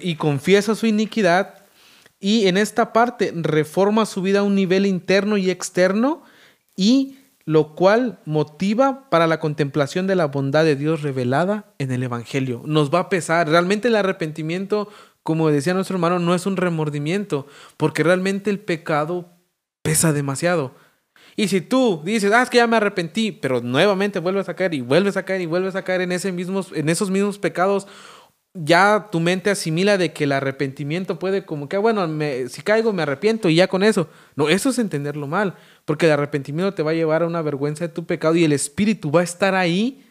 y 0.01 0.15
confiesa 0.15 0.75
su 0.75 0.87
iniquidad 0.87 1.65
y 2.19 2.47
en 2.47 2.57
esta 2.57 2.91
parte 2.91 3.31
reforma 3.35 4.05
su 4.05 4.21
vida 4.21 4.39
a 4.39 4.43
un 4.43 4.55
nivel 4.55 4.85
interno 4.85 5.37
y 5.37 5.49
externo 5.49 6.23
y 6.75 7.19
lo 7.45 7.73
cual 7.73 8.19
motiva 8.25 9.09
para 9.09 9.25
la 9.25 9.39
contemplación 9.39 10.05
de 10.05 10.15
la 10.15 10.25
bondad 10.25 10.63
de 10.63 10.75
Dios 10.75 11.01
revelada 11.01 11.73
en 11.79 11.91
el 11.91 12.03
Evangelio. 12.03 12.61
Nos 12.65 12.93
va 12.93 12.99
a 12.99 13.09
pesar. 13.09 13.49
Realmente 13.49 13.87
el 13.87 13.95
arrepentimiento, 13.95 14.87
como 15.29 15.51
decía 15.51 15.75
nuestro 15.75 15.95
hermano, 15.95 16.17
no 16.17 16.33
es 16.33 16.47
un 16.47 16.57
remordimiento, 16.57 17.45
porque 17.77 18.01
realmente 18.01 18.49
el 18.49 18.57
pecado 18.57 19.29
pesa 19.83 20.11
demasiado. 20.11 20.73
Y 21.35 21.49
si 21.49 21.61
tú 21.61 22.01
dices, 22.03 22.31
ah, 22.31 22.41
es 22.41 22.49
que 22.49 22.57
ya 22.57 22.65
me 22.65 22.77
arrepentí, 22.77 23.31
pero 23.31 23.61
nuevamente 23.61 24.17
vuelves 24.17 24.49
a 24.49 24.55
caer 24.55 24.73
y 24.73 24.81
vuelves 24.81 25.17
a 25.17 25.25
caer 25.25 25.41
y 25.41 25.45
vuelves 25.45 25.75
a 25.75 25.83
caer 25.83 26.01
en, 26.01 26.13
ese 26.13 26.31
mismos, 26.31 26.71
en 26.73 26.89
esos 26.89 27.11
mismos 27.11 27.37
pecados, 27.37 27.85
ya 28.55 29.09
tu 29.11 29.19
mente 29.19 29.51
asimila 29.51 29.99
de 29.99 30.13
que 30.13 30.23
el 30.23 30.31
arrepentimiento 30.31 31.19
puede 31.19 31.45
como 31.45 31.69
que, 31.69 31.75
ah, 31.75 31.79
bueno, 31.79 32.09
si 32.49 32.63
caigo 32.63 32.91
me 32.91 33.03
arrepiento 33.03 33.49
y 33.49 33.55
ya 33.57 33.67
con 33.67 33.83
eso. 33.83 34.09
No, 34.35 34.49
eso 34.49 34.71
es 34.71 34.79
entenderlo 34.79 35.27
mal. 35.27 35.53
Porque 35.85 36.07
el 36.07 36.13
arrepentimiento 36.13 36.73
te 36.73 36.81
va 36.81 36.89
a 36.89 36.95
llevar 36.95 37.21
a 37.21 37.27
una 37.27 37.43
vergüenza 37.43 37.85
de 37.85 37.93
tu 37.93 38.07
pecado 38.07 38.35
y 38.35 38.45
el 38.45 38.51
Espíritu 38.51 39.11
va 39.11 39.19
a 39.21 39.25
estar 39.25 39.53
ahí 39.53 40.03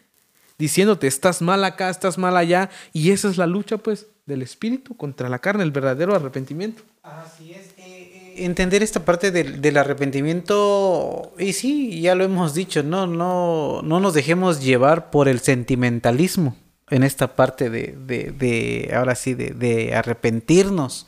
diciéndote, 0.57 1.07
estás 1.07 1.41
mal 1.41 1.65
acá, 1.65 1.89
estás 1.89 2.17
mal 2.17 2.37
allá. 2.37 2.69
Y 2.93 3.11
esa 3.11 3.27
es 3.29 3.35
la 3.35 3.47
lucha, 3.47 3.79
pues, 3.79 4.07
del 4.29 4.41
Espíritu 4.41 4.95
contra 4.95 5.27
la 5.27 5.39
carne, 5.39 5.63
el 5.63 5.71
verdadero 5.71 6.15
arrepentimiento. 6.15 6.83
Así 7.03 7.51
es. 7.51 7.71
Eh, 7.77 7.77
eh, 7.77 8.33
entender 8.37 8.81
esta 8.81 9.03
parte 9.03 9.31
del, 9.31 9.77
arrepentimiento, 9.77 11.33
y 11.37 11.51
sí, 11.51 11.99
ya 11.99 12.15
lo 12.15 12.23
hemos 12.23 12.53
dicho, 12.53 12.81
no, 12.83 13.07
no, 13.07 13.81
no 13.83 13.99
nos 13.99 14.13
dejemos 14.13 14.61
llevar 14.61 15.11
por 15.11 15.27
el 15.27 15.41
sentimentalismo 15.41 16.55
en 16.89 17.03
esta 17.03 17.35
parte 17.35 17.69
de, 17.69 18.91
ahora 18.95 19.15
sí, 19.15 19.33
de, 19.33 19.93
arrepentirnos. 19.93 21.07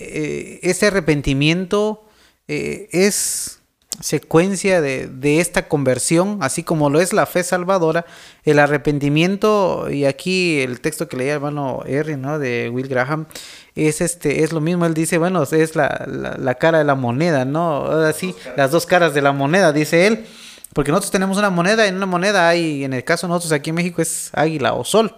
Eh, 0.00 0.60
ese 0.62 0.86
arrepentimiento 0.86 2.04
es 2.46 3.57
secuencia 4.00 4.80
de, 4.80 5.40
esta 5.40 5.68
conversión, 5.68 6.38
así 6.40 6.62
como 6.62 6.90
lo 6.90 7.00
es 7.00 7.12
la 7.12 7.26
fe 7.26 7.42
salvadora, 7.42 8.06
el 8.44 8.58
arrepentimiento, 8.58 9.90
y 9.90 10.04
aquí 10.04 10.60
el 10.60 10.80
texto 10.80 11.08
que 11.08 11.16
leía 11.16 11.32
el 11.32 11.36
hermano 11.36 11.82
R, 11.86 12.16
¿no? 12.16 12.38
De 12.38 12.70
Will 12.72 12.88
Graham, 12.88 13.26
es 13.74 14.00
este, 14.00 14.44
es 14.44 14.52
lo 14.52 14.60
mismo, 14.60 14.86
él 14.86 14.94
dice, 14.94 15.18
bueno, 15.18 15.42
es 15.42 15.76
la, 15.76 16.56
cara 16.58 16.78
de 16.78 16.84
la 16.84 16.94
moneda, 16.94 17.44
¿no? 17.44 17.86
Así, 17.86 18.34
las 18.56 18.70
dos 18.70 18.86
caras 18.86 19.14
de 19.14 19.22
la 19.22 19.32
moneda, 19.32 19.72
dice 19.72 20.06
él, 20.06 20.26
porque 20.72 20.90
nosotros 20.90 21.10
tenemos 21.10 21.38
una 21.38 21.50
moneda, 21.50 21.86
en 21.86 21.96
una 21.96 22.06
moneda 22.06 22.48
hay, 22.48 22.84
en 22.84 22.92
el 22.92 23.04
caso 23.04 23.26
de 23.26 23.32
nosotros 23.32 23.52
aquí 23.52 23.70
en 23.70 23.76
México 23.76 24.00
es 24.00 24.30
águila 24.32 24.74
o 24.74 24.84
sol, 24.84 25.14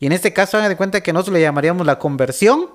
y 0.00 0.06
en 0.06 0.12
este 0.12 0.32
caso 0.32 0.58
hagan 0.58 0.68
de 0.68 0.76
cuenta 0.76 1.00
que 1.00 1.12
nosotros 1.12 1.34
le 1.34 1.40
llamaríamos 1.40 1.86
la 1.86 1.98
conversión, 1.98 2.68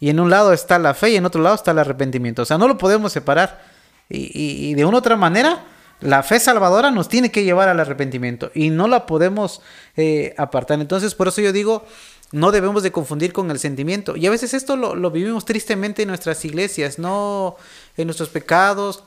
y 0.00 0.10
en 0.10 0.18
un 0.18 0.28
lado 0.30 0.52
está 0.52 0.78
la 0.78 0.92
fe 0.92 1.10
y 1.10 1.16
en 1.16 1.24
otro 1.24 1.40
lado 1.40 1.54
está 1.54 1.70
el 1.70 1.78
arrepentimiento, 1.78 2.42
o 2.42 2.44
sea, 2.44 2.58
no 2.58 2.68
lo 2.68 2.78
podemos 2.78 3.12
separar, 3.12 3.73
y, 4.08 4.74
de 4.74 4.84
una 4.84 4.96
u 4.96 4.98
otra 4.98 5.16
manera, 5.16 5.64
la 6.00 6.22
fe 6.22 6.38
salvadora 6.38 6.90
nos 6.90 7.08
tiene 7.08 7.30
que 7.30 7.44
llevar 7.44 7.68
al 7.68 7.80
arrepentimiento 7.80 8.50
y 8.54 8.70
no 8.70 8.88
la 8.88 9.06
podemos 9.06 9.62
eh, 9.96 10.34
apartar. 10.36 10.80
Entonces, 10.80 11.14
por 11.14 11.28
eso 11.28 11.40
yo 11.40 11.52
digo, 11.52 11.84
no 12.32 12.50
debemos 12.50 12.82
de 12.82 12.92
confundir 12.92 13.32
con 13.32 13.50
el 13.50 13.58
sentimiento. 13.58 14.16
Y 14.16 14.26
a 14.26 14.30
veces 14.30 14.54
esto 14.54 14.76
lo, 14.76 15.10
vivimos 15.10 15.44
tristemente 15.44 16.02
en 16.02 16.08
nuestras 16.08 16.44
iglesias, 16.44 16.98
no 16.98 17.56
en 17.96 18.06
nuestros 18.06 18.28
pecados. 18.28 19.04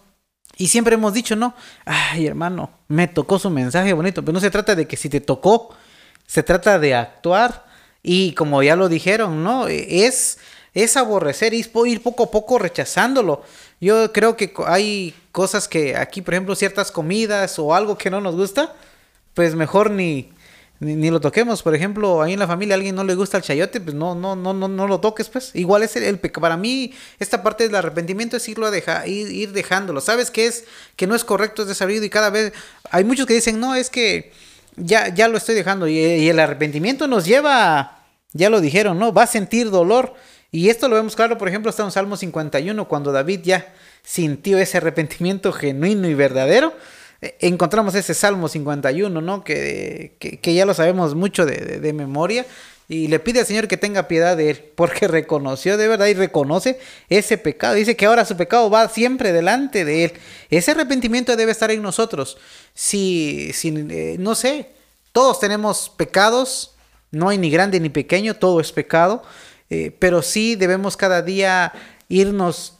Y 0.55 0.69
siempre 0.69 0.95
hemos 0.95 1.13
dicho, 1.13 1.35
no, 1.35 1.53
ay 1.85 2.25
hermano, 2.25 2.71
me 2.87 3.07
tocó 3.07 3.37
su 3.37 3.49
mensaje 3.49 3.93
bonito, 3.93 4.23
pero 4.23 4.33
no 4.33 4.39
se 4.39 4.49
trata 4.49 4.75
de 4.75 4.87
que 4.87 4.97
si 4.97 5.09
te 5.09 5.19
tocó, 5.19 5.75
se 6.25 6.41
trata 6.41 6.79
de 6.79 6.95
actuar. 6.95 7.65
Y 8.01 8.31
como 8.31 8.63
ya 8.63 8.75
lo 8.75 8.87
dijeron, 8.87 9.43
¿no? 9.43 9.67
Es, 9.67 10.39
es 10.73 10.95
aborrecer, 10.95 11.53
y 11.53 11.69
ir 11.85 12.01
poco 12.01 12.23
a 12.23 12.31
poco 12.31 12.57
rechazándolo. 12.57 13.43
Yo 13.80 14.11
creo 14.11 14.36
que 14.36 14.53
hay 14.65 15.13
cosas 15.32 15.67
que 15.67 15.95
aquí, 15.95 16.21
por 16.21 16.34
ejemplo, 16.34 16.55
ciertas 16.55 16.91
comidas 16.91 17.59
o 17.59 17.75
algo 17.75 17.97
que 17.97 18.09
no 18.09 18.21
nos 18.21 18.36
gusta, 18.36 18.73
pues 19.36 19.53
mejor 19.53 19.91
ni, 19.91 20.32
ni, 20.80 21.11
lo 21.11 21.21
toquemos. 21.21 21.61
Por 21.61 21.75
ejemplo, 21.75 22.23
ahí 22.23 22.34
en 22.34 22.39
la 22.39 22.47
familia 22.47 22.73
a 22.73 22.78
alguien 22.78 22.95
no 22.95 23.03
le 23.03 23.13
gusta 23.13 23.38
el 23.38 23.43
chayote, 23.43 23.80
pues 23.80 23.95
no, 23.95 24.15
no, 24.15 24.36
no, 24.36 24.53
no, 24.53 24.67
no 24.67 24.88
lo 24.88 24.99
toques, 24.99 25.30
pues. 25.30 25.51
Igual 25.53 25.84
es 25.84 25.95
el, 25.95 26.03
el 26.03 26.19
Para 26.19 26.57
mí, 26.57 26.91
esta 27.19 27.43
parte 27.43 27.65
del 27.65 27.75
arrepentimiento 27.75 28.38
es 28.38 28.49
irlo 28.49 28.65
a 28.65 28.71
dejar, 28.71 29.07
ir, 29.07 29.51
dejándolo. 29.51 30.01
¿Sabes 30.01 30.32
qué 30.32 30.47
es? 30.47 30.65
Que 30.95 31.05
no 31.05 31.13
es 31.13 31.23
correcto, 31.23 31.61
es 31.61 31.67
desabrido 31.67 32.03
y 32.03 32.09
cada 32.09 32.32
vez 32.32 32.53
hay 32.89 33.03
muchos 33.03 33.28
que 33.28 33.36
dicen, 33.36 33.59
no, 33.59 33.75
es 33.75 33.91
que 33.91 34.32
ya, 34.75 35.13
ya 35.13 35.28
lo 35.28 35.38
estoy 35.38 35.53
dejando. 35.53 35.88
Y, 35.88 35.99
y 35.99 36.30
el 36.30 36.39
arrepentimiento 36.39 37.07
nos 37.07 37.25
lleva, 37.25 38.05
ya 38.34 38.49
lo 38.49 38.59
dijeron, 38.59 38.97
¿no? 38.97 39.13
Va 39.13 39.23
a 39.23 39.28
sentir 39.28 39.69
dolor. 39.69 40.15
Y 40.57 40.71
esto 40.71 40.89
lo 40.89 40.95
vemos 40.95 41.15
claro, 41.15 41.37
por 41.37 41.47
ejemplo, 41.47 41.69
está 41.69 41.83
en 41.83 41.91
Salmo 41.91 42.17
51, 42.17 42.87
cuando 42.87 43.11
David 43.11 43.41
ya 43.43 43.71
sintió 44.01 44.57
ese 44.57 44.77
arrepentimiento 44.77 45.53
genuino 45.53 46.09
y 46.09 46.15
verdadero. 46.15 46.73
Eh, 47.21 47.35
encontramos 47.41 47.93
ese 47.93 48.15
Salmo 48.15 48.47
51, 48.49 49.21
¿no? 49.21 49.43
Que, 49.43 50.15
que, 50.17 50.53
ya 50.55 50.65
lo 50.65 50.73
sabemos 50.73 51.13
mucho 51.13 51.45
de, 51.45 51.93
memoria. 51.93 52.43
Y 52.89 53.07
le 53.07 53.19
pide 53.19 53.41
al 53.41 53.45
Señor 53.45 53.67
que 53.67 53.77
tenga 53.77 54.07
piedad 54.07 54.35
de 54.35 54.49
él, 54.49 54.71
porque 54.73 55.07
reconoció 55.07 55.77
de 55.77 55.89
verdad 55.89 56.07
y 56.07 56.15
reconoce 56.15 56.79
ese 57.07 57.37
pecado. 57.37 57.75
Dice 57.75 57.95
que 57.95 58.07
ahora 58.07 58.25
su 58.25 58.35
pecado 58.35 58.67
va 58.71 58.89
siempre 58.89 59.33
delante 59.33 59.85
de 59.85 60.05
él. 60.05 60.13
Ese 60.49 60.71
arrepentimiento 60.71 61.35
debe 61.35 61.51
estar 61.51 61.69
en 61.69 61.83
nosotros. 61.83 62.39
Si, 62.73 63.51
si 63.53 63.67
eh, 63.91 64.15
no 64.17 64.33
sé, 64.33 64.71
todos 65.11 65.39
tenemos 65.39 65.91
pecados, 65.95 66.73
no 67.11 67.29
hay 67.29 67.37
ni 67.37 67.51
grande 67.51 67.79
ni 67.79 67.89
pequeño, 67.89 68.33
todo 68.33 68.59
es 68.59 68.71
pecado. 68.71 69.21
Eh, 69.70 69.95
pero 69.99 70.22
sí 70.22 70.55
debemos 70.55 70.97
cada 70.97 71.22
día 71.22 71.74
irnos 72.07 72.78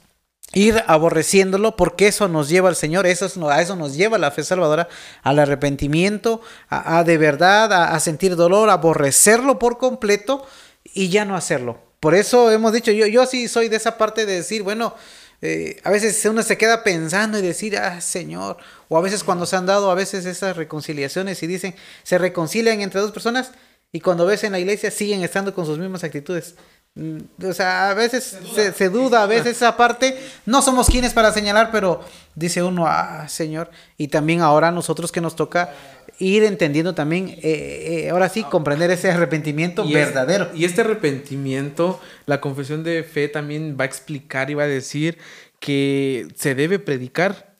ir 0.54 0.82
aborreciéndolo 0.86 1.76
porque 1.76 2.08
eso 2.08 2.28
nos 2.28 2.48
lleva 2.48 2.68
al 2.68 2.76
Señor, 2.76 3.06
eso 3.06 3.26
a 3.50 3.60
eso 3.60 3.76
nos 3.76 3.94
lleva 3.94 4.18
la 4.18 4.30
fe 4.30 4.42
salvadora, 4.42 4.88
al 5.22 5.38
arrepentimiento, 5.38 6.40
a, 6.68 7.04
de 7.04 7.18
verdad, 7.18 7.72
a, 7.72 8.00
sentir 8.00 8.36
dolor, 8.36 8.70
a 8.70 8.74
aborrecerlo 8.74 9.58
por 9.58 9.78
completo 9.78 10.46
y 10.84 11.08
ya 11.10 11.24
no 11.24 11.36
hacerlo. 11.36 11.78
Por 12.00 12.14
eso 12.14 12.50
hemos 12.50 12.72
dicho, 12.72 12.92
yo, 12.92 13.06
yo 13.06 13.26
sí 13.26 13.48
soy 13.48 13.68
de 13.68 13.76
esa 13.76 13.98
parte 13.98 14.24
de 14.24 14.34
decir, 14.34 14.62
bueno, 14.62 14.94
eh, 15.40 15.80
a 15.84 15.90
veces 15.90 16.24
uno 16.24 16.42
se 16.42 16.56
queda 16.56 16.82
pensando 16.82 17.38
y 17.38 17.42
decir, 17.42 17.76
ah, 17.76 18.00
Señor, 18.00 18.56
o 18.88 18.96
a 18.96 19.02
veces 19.02 19.24
cuando 19.24 19.46
se 19.46 19.56
han 19.56 19.66
dado 19.66 19.90
a 19.90 19.94
veces 19.94 20.24
esas 20.24 20.56
reconciliaciones 20.56 21.42
y 21.42 21.46
dicen, 21.46 21.74
se 22.02 22.18
reconcilian 22.18 22.80
entre 22.80 23.00
dos 23.00 23.12
personas 23.12 23.52
y 23.92 24.00
cuando 24.00 24.26
ves 24.26 24.44
en 24.44 24.52
la 24.52 24.58
iglesia 24.58 24.90
siguen 24.90 25.22
estando 25.22 25.54
con 25.54 25.66
sus 25.66 25.78
mismas 25.78 26.04
actitudes. 26.04 26.54
Mm, 26.94 27.18
o 27.44 27.52
sea, 27.52 27.90
a 27.90 27.94
veces 27.94 28.38
se 28.74 28.88
duda, 28.88 29.22
a 29.22 29.26
veces 29.26 29.56
esa 29.56 29.76
parte, 29.76 30.18
no 30.46 30.62
somos 30.62 30.88
quienes 30.88 31.12
para 31.12 31.32
señalar, 31.32 31.70
pero 31.70 32.00
dice 32.34 32.62
uno, 32.62 32.86
ah, 32.86 33.28
Señor, 33.28 33.70
y 33.96 34.08
también 34.08 34.40
ahora 34.40 34.70
nosotros 34.70 35.12
que 35.12 35.20
nos 35.20 35.36
toca 35.36 35.72
ir 36.18 36.42
entendiendo 36.44 36.94
también, 36.94 37.28
eh, 37.28 37.40
eh, 37.42 38.10
ahora 38.10 38.28
sí, 38.28 38.42
comprender 38.42 38.90
ese 38.90 39.10
arrepentimiento 39.10 39.86
verdadero. 39.88 40.50
y 40.54 40.64
este 40.64 40.80
arrepentimiento, 40.80 42.00
la 42.26 42.40
confesión 42.40 42.82
de 42.82 43.04
fe 43.04 43.28
también 43.28 43.76
va 43.78 43.84
a 43.84 43.86
explicar 43.86 44.50
y 44.50 44.54
va 44.54 44.64
a 44.64 44.68
decir 44.68 45.18
que 45.60 46.26
se 46.34 46.54
debe 46.54 46.78
predicar 46.78 47.56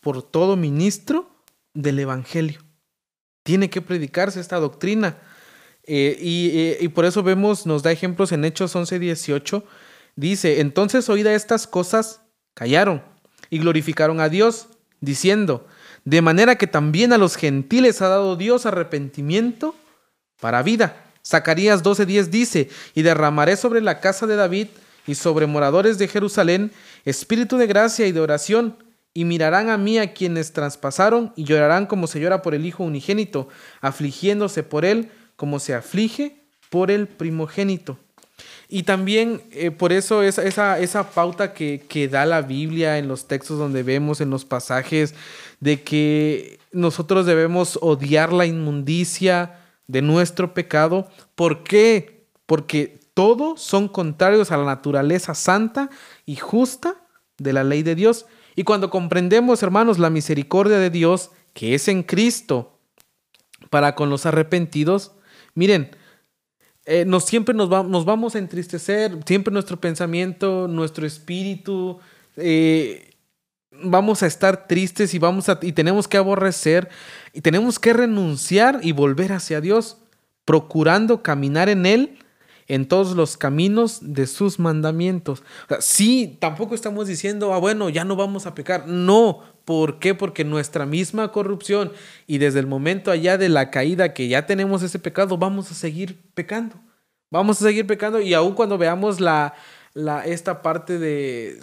por 0.00 0.22
todo 0.22 0.56
ministro 0.56 1.30
del 1.74 1.98
Evangelio. 1.98 2.60
Tiene 3.42 3.70
que 3.70 3.80
predicarse 3.80 4.40
esta 4.40 4.56
doctrina 4.56 5.18
eh, 5.92 6.16
eh, 6.20 6.78
y, 6.80 6.88
por 6.88 7.04
eso 7.04 7.24
vemos, 7.24 7.66
nos 7.66 7.82
da 7.82 7.90
ejemplos 7.90 8.30
en 8.30 8.44
Hechos 8.44 8.76
11, 8.76 9.00
18. 9.00 9.64
Dice, 10.14 10.60
entonces 10.60 11.08
oída 11.08 11.34
estas 11.34 11.66
cosas, 11.66 12.20
callaron 12.54 13.02
y 13.50 13.58
glorificaron 13.58 14.20
a 14.20 14.28
Dios, 14.28 14.68
diciendo, 15.00 15.66
de 16.04 16.22
manera 16.22 16.54
que 16.54 16.68
también 16.68 17.12
a 17.12 17.18
los 17.18 17.34
gentiles 17.34 18.02
ha 18.02 18.08
dado 18.08 18.36
Dios 18.36 18.66
arrepentimiento 18.66 19.74
para 20.40 20.62
vida. 20.62 21.06
Zacarías 21.26 21.82
12:10 21.82 22.26
dice, 22.26 22.68
y 22.94 23.02
derramaré 23.02 23.56
sobre 23.56 23.80
la 23.80 23.98
casa 23.98 24.28
de 24.28 24.36
David 24.36 24.68
y 25.08 25.16
sobre 25.16 25.48
moradores 25.48 25.98
de 25.98 26.06
Jerusalén 26.06 26.70
espíritu 27.04 27.56
de 27.56 27.66
gracia 27.66 28.06
y 28.06 28.12
de 28.12 28.20
oración, 28.20 28.76
y 29.12 29.24
mirarán 29.24 29.70
a 29.70 29.76
mí 29.76 29.98
a 29.98 30.12
quienes 30.12 30.52
traspasaron 30.52 31.32
y 31.34 31.42
llorarán 31.42 31.86
como 31.86 32.06
se 32.06 32.20
llora 32.20 32.42
por 32.42 32.54
el 32.54 32.64
Hijo 32.64 32.84
unigénito, 32.84 33.48
afligiéndose 33.80 34.62
por 34.62 34.84
él 34.84 35.10
como 35.40 35.58
se 35.58 35.72
aflige 35.72 36.36
por 36.68 36.90
el 36.90 37.08
primogénito. 37.08 37.96
Y 38.68 38.82
también 38.82 39.40
eh, 39.52 39.70
por 39.70 39.90
eso 39.90 40.22
esa, 40.22 40.78
esa, 40.78 41.10
pauta 41.12 41.54
que, 41.54 41.82
que, 41.88 42.08
da 42.08 42.26
la 42.26 42.42
Biblia 42.42 42.98
en 42.98 43.08
los 43.08 43.26
textos 43.26 43.58
donde 43.58 43.82
vemos, 43.82 44.20
en 44.20 44.28
los 44.28 44.44
pasajes, 44.44 45.14
de 45.58 45.80
que 45.82 46.58
nosotros 46.72 47.24
debemos 47.24 47.78
odiar 47.80 48.34
la 48.34 48.44
inmundicia 48.44 49.60
de 49.86 50.02
nuestro 50.02 50.52
pecado. 50.52 51.08
¿Por 51.36 51.64
qué? 51.64 52.26
Porque 52.44 53.00
todos 53.14 53.62
son 53.62 53.88
contrarios 53.88 54.52
a 54.52 54.58
la 54.58 54.66
naturaleza 54.66 55.34
santa 55.34 55.88
y 56.26 56.36
justa 56.36 56.96
de 57.38 57.54
la 57.54 57.64
ley 57.64 57.82
de 57.82 57.94
Dios. 57.94 58.26
Y 58.56 58.64
cuando 58.64 58.90
comprendemos, 58.90 59.62
hermanos, 59.62 59.98
la 59.98 60.10
misericordia 60.10 60.76
de 60.76 60.90
Dios 60.90 61.30
que 61.54 61.74
es 61.74 61.88
en 61.88 62.02
Cristo 62.02 62.78
para 63.70 63.94
con 63.94 64.10
los 64.10 64.26
arrepentidos, 64.26 65.12
miren, 65.54 65.90
eh, 66.86 67.04
nos, 67.04 67.24
siempre 67.24 67.54
nos, 67.54 67.68
nos, 67.68 68.04
vamos 68.04 68.34
a 68.34 68.38
entristecer, 68.38 69.16
siempre 69.26 69.52
nuestro 69.52 69.78
pensamiento, 69.78 70.66
nuestro 70.66 71.06
espíritu, 71.06 71.98
eh, 72.36 73.10
vamos 73.70 74.22
a 74.22 74.26
estar 74.26 74.66
tristes 74.66 75.14
y, 75.14 75.18
vamos 75.18 75.48
a, 75.48 75.58
y 75.62 75.72
tenemos 75.72 76.08
que 76.08 76.16
aborrecer 76.16 76.88
y 77.32 77.40
tenemos 77.42 77.78
que 77.78 77.92
renunciar 77.92 78.80
y 78.82 78.92
volver 78.92 79.32
hacia 79.32 79.60
Dios, 79.60 79.98
procurando 80.44 81.22
caminar 81.22 81.68
en 81.68 81.86
Él 81.86 82.18
en 82.70 82.86
todos 82.86 83.16
los 83.16 83.36
caminos 83.36 83.98
de 84.00 84.28
sus 84.28 84.60
mandamientos. 84.60 85.42
sí, 85.80 86.36
tampoco 86.38 86.76
estamos 86.76 87.08
diciendo, 87.08 87.52
ah, 87.52 87.58
bueno, 87.58 87.88
ya 87.88 88.04
no 88.04 88.14
vamos 88.14 88.46
a 88.46 88.54
pecar. 88.54 88.86
No, 88.86 89.42
¿por 89.64 89.98
qué? 89.98 90.14
Porque 90.14 90.44
nuestra 90.44 90.86
misma 90.86 91.32
corrupción 91.32 91.90
y 92.28 92.38
desde 92.38 92.60
el 92.60 92.68
momento 92.68 93.10
allá 93.10 93.36
de 93.38 93.48
la 93.48 93.72
caída 93.72 94.14
que 94.14 94.28
ya 94.28 94.46
tenemos 94.46 94.84
ese 94.84 95.00
pecado, 95.00 95.36
vamos 95.36 95.72
a 95.72 95.74
seguir 95.74 96.20
pecando. 96.32 96.76
Vamos 97.28 97.60
a 97.60 97.64
seguir 97.64 97.88
pecando 97.88 98.20
y 98.20 98.34
aun 98.34 98.54
cuando 98.54 98.78
veamos 98.78 99.18
la, 99.18 99.54
la, 99.92 100.24
esta 100.24 100.62
parte 100.62 101.00
de... 101.00 101.58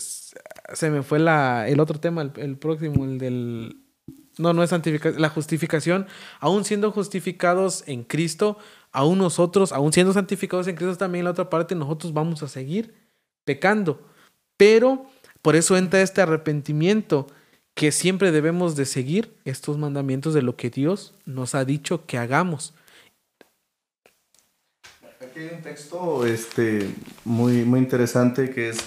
Se 0.73 0.89
me 0.89 1.03
fue 1.03 1.19
la, 1.19 1.69
el 1.69 1.79
otro 1.79 2.01
tema, 2.01 2.21
el, 2.35 2.57
próximo, 2.57 3.05
el 3.05 3.17
del... 3.17 3.77
No, 4.37 4.51
no 4.51 4.61
es 4.61 4.71
santificación, 4.71 5.21
la 5.21 5.29
justificación. 5.29 6.05
Aún 6.41 6.65
siendo 6.65 6.91
justificados 6.91 7.85
en 7.87 8.03
Cristo, 8.03 8.57
aún 8.97 9.19
nosotros, 9.19 9.73
aún 9.73 9.93
siendo 9.93 10.11
santificados 10.11 10.67
en 10.67 10.75
Cristo, 10.75 10.97
también 10.97 11.23
la 11.23 11.29
otra 11.29 11.51
parte, 11.51 11.75
nosotros 11.75 12.13
vamos 12.13 12.41
a 12.41 12.47
seguir 12.47 12.95
pecando. 13.45 14.01
Pero 14.57 15.05
por 15.43 15.55
eso 15.55 15.77
entra 15.77 16.01
este 16.01 16.19
arrepentimiento 16.19 17.27
que 17.75 17.91
siempre 17.91 18.31
debemos 18.31 18.75
de 18.75 18.87
seguir 18.87 19.35
estos 19.45 19.77
mandamientos 19.77 20.33
de 20.33 20.41
lo 20.41 20.55
que 20.55 20.71
Dios 20.71 21.13
nos 21.27 21.53
ha 21.53 21.63
dicho 21.63 22.07
que 22.07 22.17
hagamos. 22.17 22.73
Aquí 25.21 25.41
hay 25.41 25.49
un 25.53 25.61
texto 25.61 26.25
este, 26.25 26.89
muy, 27.23 27.65
muy 27.65 27.79
interesante 27.81 28.49
que 28.49 28.69
es 28.69 28.77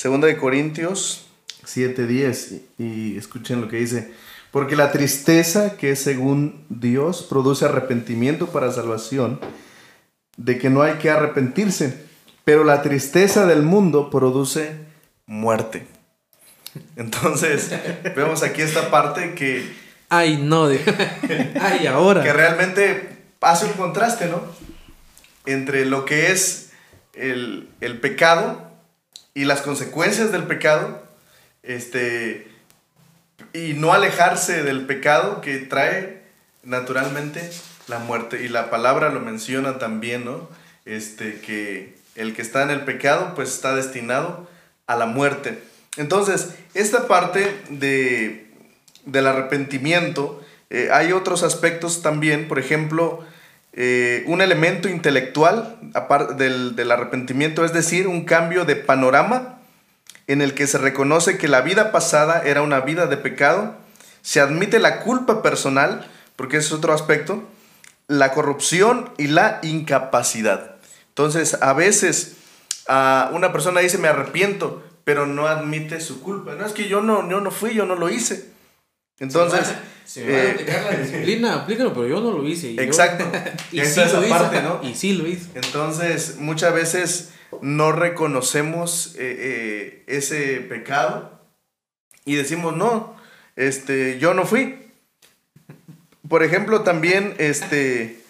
2 0.00 0.20
de 0.20 0.36
Corintios 0.36 1.26
7:10 1.64 2.60
y 2.78 3.16
escuchen 3.16 3.60
lo 3.60 3.68
que 3.68 3.78
dice. 3.78 4.14
Porque 4.56 4.74
la 4.74 4.90
tristeza 4.90 5.76
que 5.76 5.90
es 5.90 5.98
según 5.98 6.64
Dios 6.70 7.22
produce 7.28 7.66
arrepentimiento 7.66 8.46
para 8.46 8.72
salvación, 8.72 9.38
de 10.38 10.56
que 10.56 10.70
no 10.70 10.80
hay 10.80 10.94
que 10.94 11.10
arrepentirse, 11.10 12.06
pero 12.42 12.64
la 12.64 12.80
tristeza 12.80 13.44
del 13.44 13.60
mundo 13.60 14.08
produce 14.08 14.72
muerte. 15.26 15.86
Entonces, 16.96 17.70
vemos 18.16 18.42
aquí 18.42 18.62
esta 18.62 18.90
parte 18.90 19.34
que... 19.34 19.70
Ay, 20.08 20.38
no, 20.38 20.68
de... 20.68 20.80
ay, 21.60 21.86
ahora. 21.86 22.22
Que 22.22 22.32
realmente 22.32 23.26
hace 23.42 23.66
un 23.66 23.72
contraste, 23.72 24.24
¿no? 24.24 24.42
Entre 25.44 25.84
lo 25.84 26.06
que 26.06 26.32
es 26.32 26.70
el, 27.12 27.68
el 27.82 28.00
pecado 28.00 28.70
y 29.34 29.44
las 29.44 29.60
consecuencias 29.60 30.32
del 30.32 30.44
pecado, 30.44 31.02
este, 31.62 32.55
y 33.52 33.74
no 33.74 33.92
alejarse 33.92 34.62
del 34.62 34.86
pecado 34.86 35.40
que 35.40 35.58
trae 35.58 36.22
naturalmente 36.62 37.50
la 37.88 37.98
muerte. 37.98 38.44
Y 38.44 38.48
la 38.48 38.70
palabra 38.70 39.10
lo 39.10 39.20
menciona 39.20 39.78
también, 39.78 40.24
¿no? 40.24 40.48
Este, 40.84 41.40
que 41.40 41.96
el 42.14 42.34
que 42.34 42.42
está 42.42 42.62
en 42.62 42.70
el 42.70 42.82
pecado, 42.82 43.32
pues 43.34 43.50
está 43.50 43.74
destinado 43.74 44.48
a 44.86 44.96
la 44.96 45.06
muerte. 45.06 45.58
Entonces, 45.96 46.54
esta 46.74 47.06
parte 47.08 47.54
de, 47.70 48.50
del 49.04 49.26
arrepentimiento, 49.26 50.42
eh, 50.70 50.88
hay 50.92 51.12
otros 51.12 51.42
aspectos 51.42 52.02
también, 52.02 52.48
por 52.48 52.58
ejemplo, 52.58 53.24
eh, 53.72 54.24
un 54.26 54.40
elemento 54.40 54.88
intelectual 54.88 55.78
del, 56.36 56.76
del 56.76 56.90
arrepentimiento, 56.90 57.64
es 57.64 57.72
decir, 57.72 58.06
un 58.06 58.24
cambio 58.24 58.64
de 58.64 58.76
panorama 58.76 59.55
en 60.26 60.42
el 60.42 60.54
que 60.54 60.66
se 60.66 60.78
reconoce 60.78 61.38
que 61.38 61.48
la 61.48 61.60
vida 61.60 61.92
pasada 61.92 62.42
era 62.44 62.62
una 62.62 62.80
vida 62.80 63.06
de 63.06 63.16
pecado, 63.16 63.76
se 64.22 64.40
admite 64.40 64.78
la 64.78 65.00
culpa 65.00 65.42
personal, 65.42 66.10
porque 66.34 66.56
ese 66.56 66.68
es 66.68 66.72
otro 66.72 66.92
aspecto, 66.92 67.44
la 68.08 68.32
corrupción 68.32 69.10
y 69.18 69.28
la 69.28 69.60
incapacidad. 69.62 70.76
Entonces, 71.08 71.58
a 71.60 71.72
veces 71.72 72.36
una 72.88 73.52
persona 73.52 73.80
dice, 73.80 73.98
me 73.98 74.08
arrepiento, 74.08 74.82
pero 75.04 75.26
no 75.26 75.46
admite 75.46 76.00
su 76.00 76.20
culpa. 76.20 76.54
No 76.54 76.66
es 76.66 76.72
que 76.72 76.88
yo 76.88 77.00
no, 77.00 77.28
yo 77.30 77.40
no 77.40 77.50
fui, 77.50 77.74
yo 77.74 77.86
no 77.86 77.94
lo 77.94 78.10
hice. 78.10 78.50
Entonces... 79.18 79.74
Se 80.06 80.22
va, 80.22 80.36
a 80.36 80.44
eh, 80.44 80.50
aplicar 80.52 80.84
la 80.84 80.98
disciplina, 80.98 81.54
aplícalo, 81.62 81.92
pero 81.92 82.06
yo 82.06 82.20
no 82.20 82.30
lo 82.30 82.46
hice. 82.46 82.80
exacto. 82.80 83.24
y 83.72 83.84
sí 83.84 84.00
lo 84.00 84.28
parte, 84.28 84.62
¿no? 84.62 84.80
Y 84.82 84.94
sí 84.94 85.14
lo 85.14 85.26
hice. 85.26 85.50
Entonces, 85.56 86.36
muchas 86.38 86.72
veces 86.72 87.32
no 87.60 87.90
reconocemos 87.90 89.16
eh, 89.16 89.36
eh, 89.38 90.04
ese 90.06 90.60
pecado 90.60 91.40
y 92.24 92.36
decimos, 92.36 92.76
no, 92.76 93.16
este, 93.56 94.20
yo 94.20 94.32
no 94.32 94.46
fui. 94.46 94.78
Por 96.28 96.44
ejemplo, 96.44 96.82
también, 96.82 97.34
este... 97.38 98.20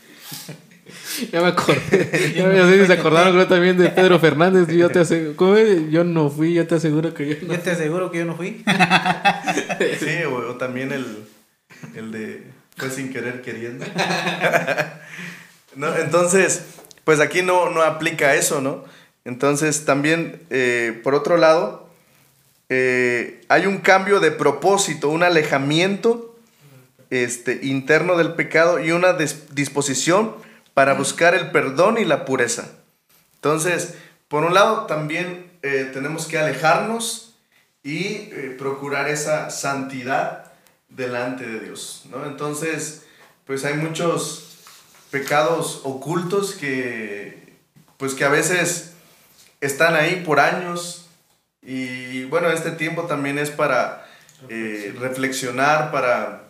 Ya 1.33 1.41
me 1.41 1.49
acordé. 1.49 2.33
Ya 2.37 2.47
me 2.47 2.87
se 2.87 2.93
acordaron 2.93 3.33
creo, 3.33 3.47
también 3.47 3.77
de 3.77 3.91
Pedro 3.91 4.19
Fernández. 4.19 4.69
Yo 4.69 4.89
te 4.91 5.01
aseguro, 5.01 5.59
yo 5.91 6.05
no 6.05 6.31
fui, 6.31 6.55
yo 6.55 6.67
te 6.67 6.77
aseguro 6.77 7.15
que 7.15 7.29
yo 7.29 7.37
no 7.43 7.55
Yo 7.55 7.61
te 7.61 7.71
aseguro 7.71 8.11
que 8.11 8.19
yo 8.19 8.25
no 8.25 8.37
fui. 8.37 8.65
sí, 9.99 10.25
o, 10.31 10.55
también 10.57 10.93
el, 10.93 11.25
el 11.95 12.13
de 12.13 12.45
fue 12.77 12.91
sin 12.91 13.13
querer 13.13 13.43
queriendo. 13.43 13.87
no, 15.75 15.97
entonces, 15.97 16.63
pues 17.05 17.21
aquí 17.21 17.43
no, 17.43 17.71
no 17.71 17.83
aplica 17.83 18.35
eso, 18.35 18.61
¿no? 18.61 18.85
Entonces 19.25 19.85
también, 19.85 20.43
eh, 20.51 21.01
por 21.03 21.15
otro 21.15 21.37
lado, 21.37 21.89
eh, 22.69 23.41
hay 23.49 23.67
un 23.67 23.79
cambio 23.79 24.21
de 24.21 24.31
propósito, 24.31 25.09
un 25.09 25.23
alejamiento 25.23 26.37
este, 27.11 27.61
interno 27.63 28.17
del 28.17 28.35
pecado 28.35 28.79
y 28.79 28.93
una 28.93 29.15
disposición 29.15 30.35
para 30.77 30.93
buscar 30.93 31.35
el 31.35 31.53
perdón 31.53 31.97
y 31.97 32.05
la 32.05 32.27
pureza. 32.27 32.69
Entonces, 33.37 33.95
por 34.29 34.45
un 34.45 34.53
lado, 34.53 34.85
también 34.85 35.51
eh, 35.63 35.89
tenemos 35.91 36.27
que 36.27 36.39
alejarnos 36.39 37.35
y 37.83 38.31
procurar 38.59 39.09
esa 39.09 39.49
santidad 39.49 40.53
delante 40.91 41.47
de 41.47 41.61
Dios. 41.61 42.03
¿no? 42.11 42.27
Entonces, 42.27 43.07
pues 43.47 43.65
hay 43.65 43.75
muchos 43.75 44.59
pecados 45.11 45.81
ocultos 45.85 46.53
que, 46.53 47.55
pues 47.97 48.13
que 48.13 48.27
a 48.27 48.29
veces 48.29 48.93
están 49.63 49.95
ahí 49.95 50.23
por 50.27 50.41
años 50.41 51.09
y 51.63 52.25
bueno, 52.25 52.51
este 52.51 52.73
tiempo 52.73 53.05
también 53.05 53.39
es 53.39 53.51
para 53.51 54.07
eh, 54.51 54.95
reflexionar, 54.99 55.91
para 55.91 56.43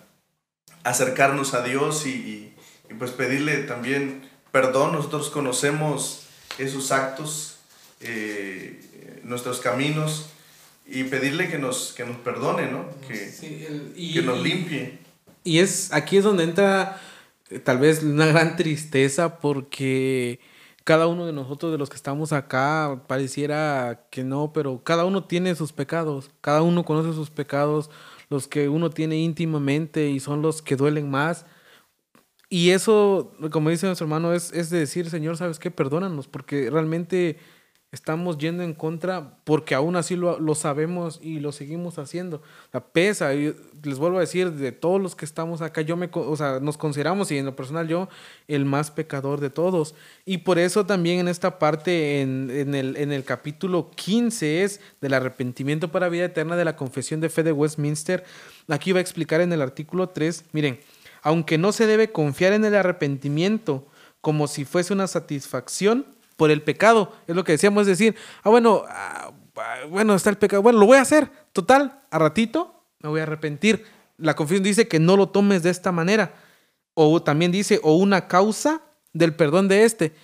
acercarnos 0.85 1.55
a 1.55 1.63
Dios 1.63 2.07
y, 2.07 2.53
pues 2.99 3.11
pedirle 3.13 3.59
también 3.59 4.29
perdón. 4.53 4.93
Nosotros 4.93 5.31
conocemos 5.31 6.23
esos 6.59 6.93
actos, 6.93 7.59
eh, 8.01 9.21
nuestros 9.23 9.61
caminos 9.61 10.31
y 10.87 11.05
pedirle 11.05 11.49
que 11.49 11.59
nos, 11.59 11.93
que 11.93 12.05
nos 12.05 12.17
perdone, 12.19 12.71
¿no? 12.71 12.87
Que, 13.07 13.33
que 13.95 14.23
nos 14.23 14.41
limpie. 14.43 14.99
Y 15.45 15.59
es 15.59 15.93
aquí 15.93 16.17
es 16.17 16.25
donde 16.25 16.45
entra 16.45 17.01
eh, 17.51 17.59
tal 17.59 17.79
vez 17.79 18.03
una 18.03 18.27
gran 18.27 18.57
tristeza 18.57 19.39
porque 19.39 20.41
cada 20.85 21.07
uno 21.07 21.27
de 21.27 21.33
nosotros, 21.33 21.73
de 21.73 21.79
los 21.79 21.91
que 21.91 21.97
estamos 21.97 22.33
acá, 22.33 23.03
pareciera 23.09 24.07
que 24.11 24.25
no, 24.25 24.53
pero 24.53 24.83
cada 24.85 25.05
uno 25.05 25.25
tiene 25.25 25.55
sus 25.57 25.73
pecados, 25.73 26.31
cada 26.41 26.63
uno 26.63 26.85
conoce 26.85 27.13
sus 27.13 27.29
pecados, 27.29 27.91
los 28.31 28.47
que 28.47 28.69
uno 28.69 28.91
tiene 28.91 29.19
íntimamente 29.19 30.09
y 30.09 30.21
son 30.21 30.43
los 30.43 30.63
que 30.63 30.77
duelen 30.77 31.11
más. 31.11 31.45
Y 32.49 32.71
eso, 32.71 33.33
como 33.51 33.71
dice 33.71 33.87
nuestro 33.87 34.05
hermano, 34.05 34.33
es, 34.33 34.53
es 34.53 34.71
de 34.71 34.79
decir, 34.79 35.11
Señor, 35.11 35.37
¿sabes 35.37 35.59
qué? 35.59 35.71
Perdónanos, 35.71 36.29
porque 36.29 36.71
realmente 36.71 37.39
estamos 37.93 38.37
yendo 38.37 38.63
en 38.63 38.75
contra 38.75 39.39
porque 39.45 39.75
aún 39.75 39.97
así 39.97 40.17
lo, 40.17 40.39
lo 40.39 40.55
sabemos 40.55 41.19
y 41.23 41.41
lo 41.41 41.51
seguimos 41.51 41.99
haciendo. 41.99 42.43
O 42.73 42.81
pesa, 42.81 43.35
y 43.35 43.55
les 43.83 43.99
vuelvo 43.99 44.19
a 44.19 44.21
decir, 44.21 44.53
de 44.53 44.71
todos 44.71 45.01
los 45.01 45.17
que 45.17 45.25
estamos 45.25 45.63
acá, 45.63 45.81
yo 45.81 45.97
me, 45.97 46.09
o 46.13 46.37
sea, 46.37 46.61
nos 46.61 46.77
consideramos, 46.77 47.31
y 47.31 47.39
en 47.39 47.47
lo 47.47 47.57
personal 47.57 47.89
yo, 47.89 48.09
el 48.49 48.65
más 48.65 48.91
pecador 48.91 49.41
de 49.41 49.51
todos. 49.51 49.95
Y 50.25 50.39
por 50.39 50.59
eso 50.59 50.87
también 50.87 51.21
en 51.21 51.29
esta 51.29 51.59
parte, 51.59 52.21
en, 52.21 52.51
en, 52.51 52.75
el, 52.75 52.97
en 52.97 53.13
el 53.13 53.25
capítulo 53.25 53.91
15 53.95 54.63
es 54.63 54.81
del 55.01 55.15
arrepentimiento 55.15 55.91
para 55.91 56.09
vida 56.09 56.27
eterna 56.27 56.57
de 56.57 56.65
la 56.65 56.77
confesión 56.77 57.21
de 57.21 57.31
fe 57.31 57.43
de 57.43 57.53
Westminster, 57.53 58.25
aquí 58.69 58.93
va 58.93 58.99
a 58.99 59.03
explicar 59.03 59.41
en 59.41 59.53
el 59.53 59.63
artículo 59.63 60.09
3, 60.09 60.45
miren, 60.53 60.81
aunque 61.27 61.59
no 61.59 61.73
se 61.73 61.89
debe 61.89 62.13
confiar 62.13 62.53
en 62.53 62.65
el 62.65 62.77
arrepentimiento 62.77 63.89
como 64.21 64.47
si 64.47 64.65
fuese 64.65 64.93
una 64.93 65.09
satisfacción, 65.09 66.07
por 66.37 66.53
el 66.53 66.63
pecado. 66.63 67.13
Es 67.27 67.35
lo 67.35 67.43
que 67.43 67.53
decíamos, 67.53 67.83
es 67.83 67.99
decir, 67.99 68.15
ah, 68.45 68.51
bueno, 68.51 68.85
ah, 68.89 69.33
bueno, 69.89 70.15
está 70.15 70.31
el 70.31 70.39
pecado, 70.39 70.63
bueno, 70.63 70.79
lo 70.79 70.87
voy 70.87 70.99
a 70.99 71.03
hacer. 71.03 71.29
Total, 71.53 72.03
a 72.11 72.19
ratito 72.21 72.85
me 73.01 73.09
voy 73.09 73.21
a 73.21 73.25
arrepentir. 73.25 73.85
La 74.19 74.37
confesión 74.37 74.63
dice 74.63 74.87
que 74.87 75.01
no 75.01 75.17
lo 75.17 75.31
tomes 75.31 75.65
de 75.65 75.71
esta 75.71 75.91
manera. 75.91 76.35
O 76.95 77.21
también 77.23 77.51
dice, 77.51 77.81
o 77.83 77.97
una 77.97 78.29
causa 78.29 78.83
del 79.13 79.35
perdón 79.35 79.67
de 79.67 79.85
este. 79.85 80.15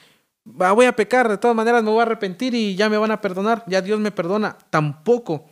Ah, 0.61 0.71
voy 0.71 0.87
a 0.87 0.95
pecar, 0.95 1.29
de 1.29 1.39
todas 1.39 1.57
maneras 1.57 1.83
me 1.83 1.91
voy 1.91 1.99
a 1.99 2.03
arrepentir 2.03 2.55
y 2.55 2.77
ya 2.77 2.89
me 2.89 2.97
van 2.97 3.11
a 3.11 3.21
perdonar, 3.21 3.65
ya 3.67 3.83
Dios 3.83 3.99
me 3.99 4.13
perdona. 4.13 4.57
Tampoco. 4.71 5.47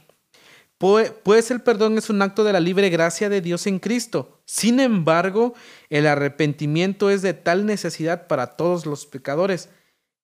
Pues 0.79 1.51
el 1.51 1.61
perdón 1.61 1.99
es 1.99 2.09
un 2.09 2.23
acto 2.23 2.43
de 2.43 2.55
la 2.55 2.61
libre 2.61 2.89
gracia 2.89 3.29
de 3.29 3.43
Dios 3.43 3.67
en 3.67 3.81
Cristo. 3.81 4.40
Sin 4.51 4.81
embargo, 4.81 5.55
el 5.91 6.09
arrepentimiento 6.09 7.09
es 7.09 7.23
de 7.23 7.35
tal 7.35 7.67
necesidad 7.67 8.27
para 8.27 8.57
todos 8.57 8.85
los 8.85 9.07
pecadores 9.07 9.69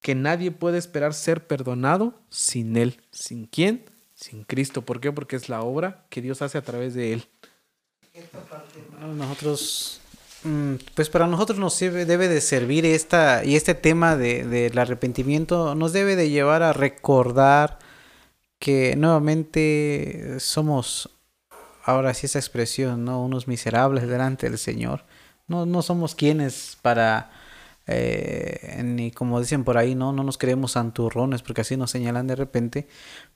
que 0.00 0.16
nadie 0.16 0.50
puede 0.50 0.78
esperar 0.78 1.14
ser 1.14 1.46
perdonado 1.46 2.12
sin 2.28 2.76
Él. 2.76 3.00
¿Sin 3.12 3.46
quién? 3.46 3.84
Sin 4.16 4.42
Cristo. 4.42 4.82
¿Por 4.82 4.98
qué? 4.98 5.12
Porque 5.12 5.36
es 5.36 5.48
la 5.48 5.62
obra 5.62 6.06
que 6.10 6.22
Dios 6.22 6.42
hace 6.42 6.58
a 6.58 6.62
través 6.62 6.94
de 6.94 7.12
Él. 7.12 7.28
Nosotros, 9.16 10.00
mm, 10.42 10.74
pues 10.94 11.08
para 11.08 11.28
nosotros 11.28 11.60
nos 11.60 11.78
debe 11.78 12.26
de 12.26 12.40
servir 12.40 12.84
esta, 12.84 13.44
y 13.44 13.54
este 13.54 13.74
tema 13.74 14.16
del 14.16 14.50
de, 14.50 14.80
arrepentimiento 14.80 15.76
nos 15.76 15.92
debe 15.92 16.16
de 16.16 16.30
llevar 16.30 16.64
a 16.64 16.72
recordar 16.72 17.78
que 18.58 18.96
nuevamente 18.96 20.40
somos, 20.40 21.15
ahora 21.86 22.12
sí 22.14 22.26
esa 22.26 22.38
expresión, 22.38 23.04
¿no? 23.04 23.22
Unos 23.22 23.48
miserables 23.48 24.06
delante 24.08 24.50
del 24.50 24.58
Señor. 24.58 25.04
No, 25.48 25.64
no 25.64 25.82
somos 25.82 26.14
quienes 26.14 26.76
para 26.82 27.30
eh, 27.86 28.80
ni 28.84 29.12
como 29.12 29.38
dicen 29.38 29.62
por 29.62 29.78
ahí, 29.78 29.94
no, 29.94 30.12
no 30.12 30.24
nos 30.24 30.38
creemos 30.38 30.72
santurrones 30.72 31.42
porque 31.42 31.60
así 31.60 31.76
nos 31.76 31.92
señalan 31.92 32.26
de 32.26 32.34
repente, 32.34 32.88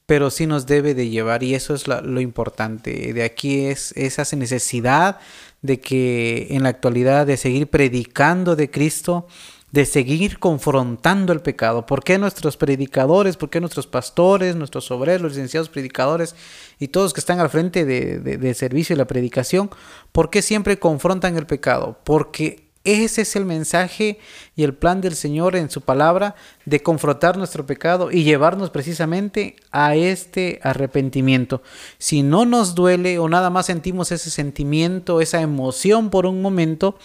pero 0.07 0.31
sí 0.31 0.47
nos 0.47 0.67
debe 0.67 0.95
de 0.95 1.09
llevar 1.09 1.45
y 1.45 1.55
eso 1.55 1.75
es 1.75 1.87
lo 1.87 2.21
importante. 2.21 3.13
De 3.13 3.23
aquí 3.23 3.67
es 3.67 3.93
esa 3.93 4.25
necesidad 4.37 5.21
de 5.63 5.81
que 5.81 6.49
en 6.51 6.65
la 6.65 6.71
actualidad 6.71 7.27
de 7.27 7.37
seguir 7.37 7.69
predicando 7.69 8.57
de 8.57 8.71
Cristo, 8.71 9.29
de 9.73 9.87
seguir 9.87 10.39
confrontando 10.39 11.33
el 11.33 11.41
pecado. 11.41 11.87
¿Por 11.87 12.03
qué 12.03 12.19
nuestros 12.19 12.57
predicadores, 12.57 13.37
por 13.37 13.51
qué 13.51 13.61
nuestros 13.61 13.87
pastores, 13.87 14.57
nuestros 14.57 14.91
obreros, 14.91 15.23
los 15.23 15.33
licenciados 15.33 15.69
predicadores 15.69 16.35
y 16.79 16.89
todos 16.89 17.13
que 17.13 17.21
están 17.21 17.41
al 17.41 17.51
frente 17.51 17.85
de, 17.85 18.19
de 18.19 18.55
servicio 18.55 18.95
y 18.95 18.99
la 18.99 19.07
predicación, 19.07 19.71
por 20.13 20.31
qué 20.31 20.43
siempre 20.43 20.79
confrontan 20.79 21.37
el 21.37 21.47
pecado? 21.47 21.99
Porque 22.05 22.71
ese 22.83 23.23
es 23.23 23.37
el 23.37 23.45
mensaje 23.45 24.19
y 24.57 24.63
el 24.63 24.73
plan 24.73 25.03
del 25.03 25.15
Señor 25.15 25.55
en 25.55 25.71
su 25.71 25.83
palabra 25.83 26.35
de 26.65 26.83
confrontar 26.83 27.37
nuestro 27.37 27.67
pecado 27.67 28.11
y 28.11 28.25
llevarnos 28.25 28.71
precisamente 28.71 29.57
a 29.71 29.95
este 29.95 30.61
arrepentimiento. 30.63 31.63
Si 31.99 32.23
no 32.23 32.47
nos 32.47 32.75
duele 32.75 33.19
o 33.19 33.29
nada 33.29 33.51
más 33.51 33.67
sentimos 33.67 34.13
ese 34.13 34.31
sentimiento, 34.31 35.21
esa 35.21 35.43
emoción 35.43 36.09
por 36.09 36.25
un 36.25 36.41
momento, 36.41 36.99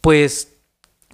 pues 0.00 0.55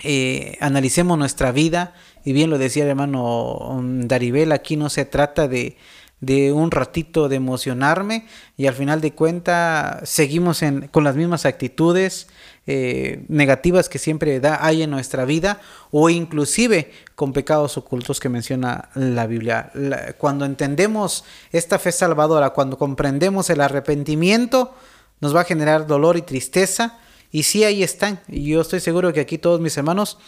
eh, 0.02 0.56
analicemos 0.60 1.18
nuestra 1.18 1.52
vida. 1.52 1.94
Y 2.24 2.32
bien 2.32 2.50
lo 2.50 2.58
decía 2.58 2.84
el 2.84 2.90
hermano 2.90 3.80
Daribel, 4.04 4.52
aquí 4.52 4.76
no 4.76 4.90
se 4.90 5.04
trata 5.04 5.48
de, 5.48 5.76
de 6.22 6.52
un 6.52 6.70
ratito 6.70 7.28
de 7.28 7.36
emocionarme 7.36 8.26
y 8.56 8.68
al 8.68 8.74
final 8.74 9.00
de 9.00 9.12
cuenta 9.12 10.00
seguimos 10.04 10.62
en, 10.62 10.86
con 10.86 11.02
las 11.02 11.16
mismas 11.16 11.44
actitudes 11.44 12.28
eh, 12.68 13.24
negativas 13.26 13.88
que 13.88 13.98
siempre 13.98 14.38
da, 14.38 14.64
hay 14.64 14.82
en 14.82 14.90
nuestra 14.90 15.24
vida 15.24 15.60
o 15.90 16.10
inclusive 16.10 16.92
con 17.16 17.32
pecados 17.32 17.76
ocultos 17.76 18.20
que 18.20 18.28
menciona 18.28 18.88
la 18.94 19.26
Biblia. 19.26 19.72
cuando 20.16 20.44
entendemos 20.44 21.24
esta 21.50 21.80
fe 21.80 21.90
salvadora, 21.90 22.50
cuando 22.50 22.78
comprendemos 22.78 23.50
el 23.50 23.60
arrepentimiento, 23.60 24.72
nos 25.20 25.34
va 25.34 25.40
a 25.40 25.44
generar 25.44 25.88
dolor 25.88 26.16
y 26.16 26.22
tristeza 26.22 27.00
y 27.32 27.42
sí 27.42 27.64
ahí 27.64 27.82
están. 27.82 28.20
Y 28.28 28.50
yo 28.50 28.60
estoy 28.60 28.78
seguro 28.78 29.12
que 29.12 29.20
aquí 29.20 29.38
todos 29.38 29.60
mis 29.60 29.76
hermanos 29.76 30.18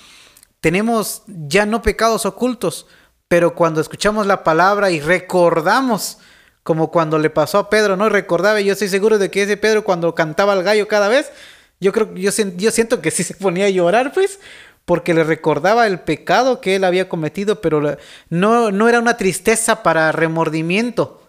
tenemos 0.61 1.23
ya 1.27 1.67
no 1.67 1.83
pecados 1.83 2.27
ocultos, 2.27 2.87
pero 3.29 3.55
cuando 3.55 3.81
escuchamos 3.81 4.27
la 4.27 4.43
palabra 4.43 4.91
y 4.91 5.01
recordamos, 5.01 6.19
como 6.63 6.91
cuando 6.91 7.19
le 7.19 7.29
pasó 7.29 7.59
a 7.59 7.71
Pedro, 7.71 7.97
¿no? 7.97 8.09
Recordaba, 8.09 8.61
yo 8.63 8.73
estoy 8.73 8.89
seguro 8.89 9.19
de 9.19 9.31
que 9.31 9.43
ese 9.43 9.59
Pedro 9.59 9.85
cuando 9.85 10.15
cantaba 10.15 10.55
al 10.55 10.63
gallo 10.63 10.89
cada 10.89 11.09
vez, 11.09 11.31
yo 11.79 11.93
creo 11.93 12.15
yo, 12.15 12.31
yo 12.57 12.71
siento 12.71 13.03
que 13.03 13.11
sí 13.11 13.23
se 13.23 13.35
ponía 13.35 13.67
a 13.67 13.71
llorar, 13.71 14.13
pues, 14.15 14.41
porque 14.87 15.13
le 15.13 15.25
recordaba 15.25 15.87
el 15.87 16.01
pecado 16.01 16.63
que 16.63 16.77
él 16.77 16.85
había 16.85 17.09
cometido, 17.09 17.61
pero 17.61 17.99
no, 18.31 18.71
no 18.71 18.89
era 18.89 18.99
una 18.99 19.19
tristeza 19.19 19.83
para 19.83 20.11
remordimiento, 20.13 21.24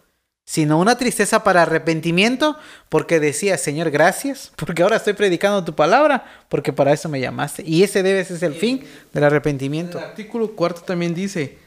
sino 0.45 0.79
una 0.79 0.97
tristeza 0.97 1.43
para 1.43 1.63
arrepentimiento, 1.63 2.57
porque 2.87 3.19
decía, 3.19 3.57
Señor, 3.57 3.89
gracias, 3.89 4.51
porque 4.55 4.83
ahora 4.83 4.97
estoy 4.97 5.13
predicando 5.13 5.63
tu 5.65 5.73
palabra, 5.75 6.23
porque 6.49 6.71
para 6.71 6.93
eso 6.93 7.09
me 7.09 7.19
llamaste. 7.19 7.63
Y 7.65 7.83
ese 7.83 8.03
debe 8.03 8.23
ser 8.23 8.43
el 8.43 8.55
fin 8.55 8.83
del 9.11 9.23
arrepentimiento. 9.23 9.97
El 9.97 10.05
artículo 10.05 10.55
cuarto 10.55 10.81
también 10.81 11.13
dice, 11.13 11.57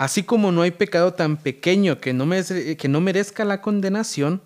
Así 0.00 0.22
como 0.22 0.50
no 0.50 0.62
hay 0.62 0.70
pecado 0.70 1.12
tan 1.12 1.36
pequeño 1.36 2.00
que 2.00 2.14
no, 2.14 2.26
que 2.26 2.88
no 2.88 3.02
merezca 3.02 3.44
la 3.44 3.60
condenación, 3.60 4.40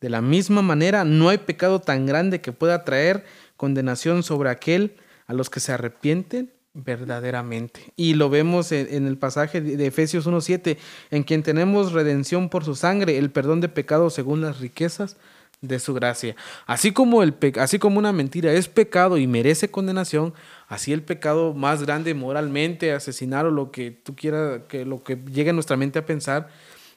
de 0.00 0.08
la 0.08 0.22
misma 0.22 0.62
manera 0.62 1.04
no 1.04 1.28
hay 1.28 1.36
pecado 1.36 1.78
tan 1.82 2.06
grande 2.06 2.40
que 2.40 2.52
pueda 2.52 2.84
traer 2.84 3.26
condenación 3.58 4.22
sobre 4.22 4.48
aquel 4.48 4.96
a 5.26 5.34
los 5.34 5.50
que 5.50 5.60
se 5.60 5.72
arrepienten 5.72 6.54
verdaderamente. 6.84 7.92
Y 7.96 8.14
lo 8.14 8.30
vemos 8.30 8.72
en, 8.72 9.06
el 9.06 9.18
pasaje 9.18 9.60
de 9.60 9.86
Efesios 9.86 10.26
1.7, 10.26 10.78
en 11.10 11.22
quien 11.24 11.42
tenemos 11.42 11.92
redención 11.92 12.48
por 12.48 12.64
su 12.64 12.74
sangre, 12.74 13.18
el 13.18 13.30
perdón 13.30 13.60
de 13.60 13.68
pecados 13.68 14.14
según 14.14 14.40
las 14.40 14.60
riquezas 14.60 15.16
de 15.60 15.80
su 15.80 15.92
gracia. 15.92 16.36
Así 16.66 16.92
como, 16.92 17.22
el 17.22 17.34
así 17.58 17.78
como 17.78 17.98
una 17.98 18.12
mentira 18.12 18.52
es 18.52 18.68
pecado 18.68 19.18
y 19.18 19.26
merece 19.26 19.70
condenación, 19.70 20.32
así 20.68 20.92
el 20.92 21.02
pecado 21.02 21.52
más 21.52 21.82
grande 21.82 22.14
moralmente, 22.14 22.92
asesinar 22.92 23.44
o 23.46 23.50
lo 23.50 23.72
que 23.72 23.90
tú 23.90 24.14
quieras, 24.14 24.62
que 24.68 24.84
lo 24.84 25.02
que 25.02 25.16
llegue 25.16 25.50
a 25.50 25.54
nuestra 25.54 25.76
mente 25.76 25.98
a 25.98 26.06
pensar, 26.06 26.48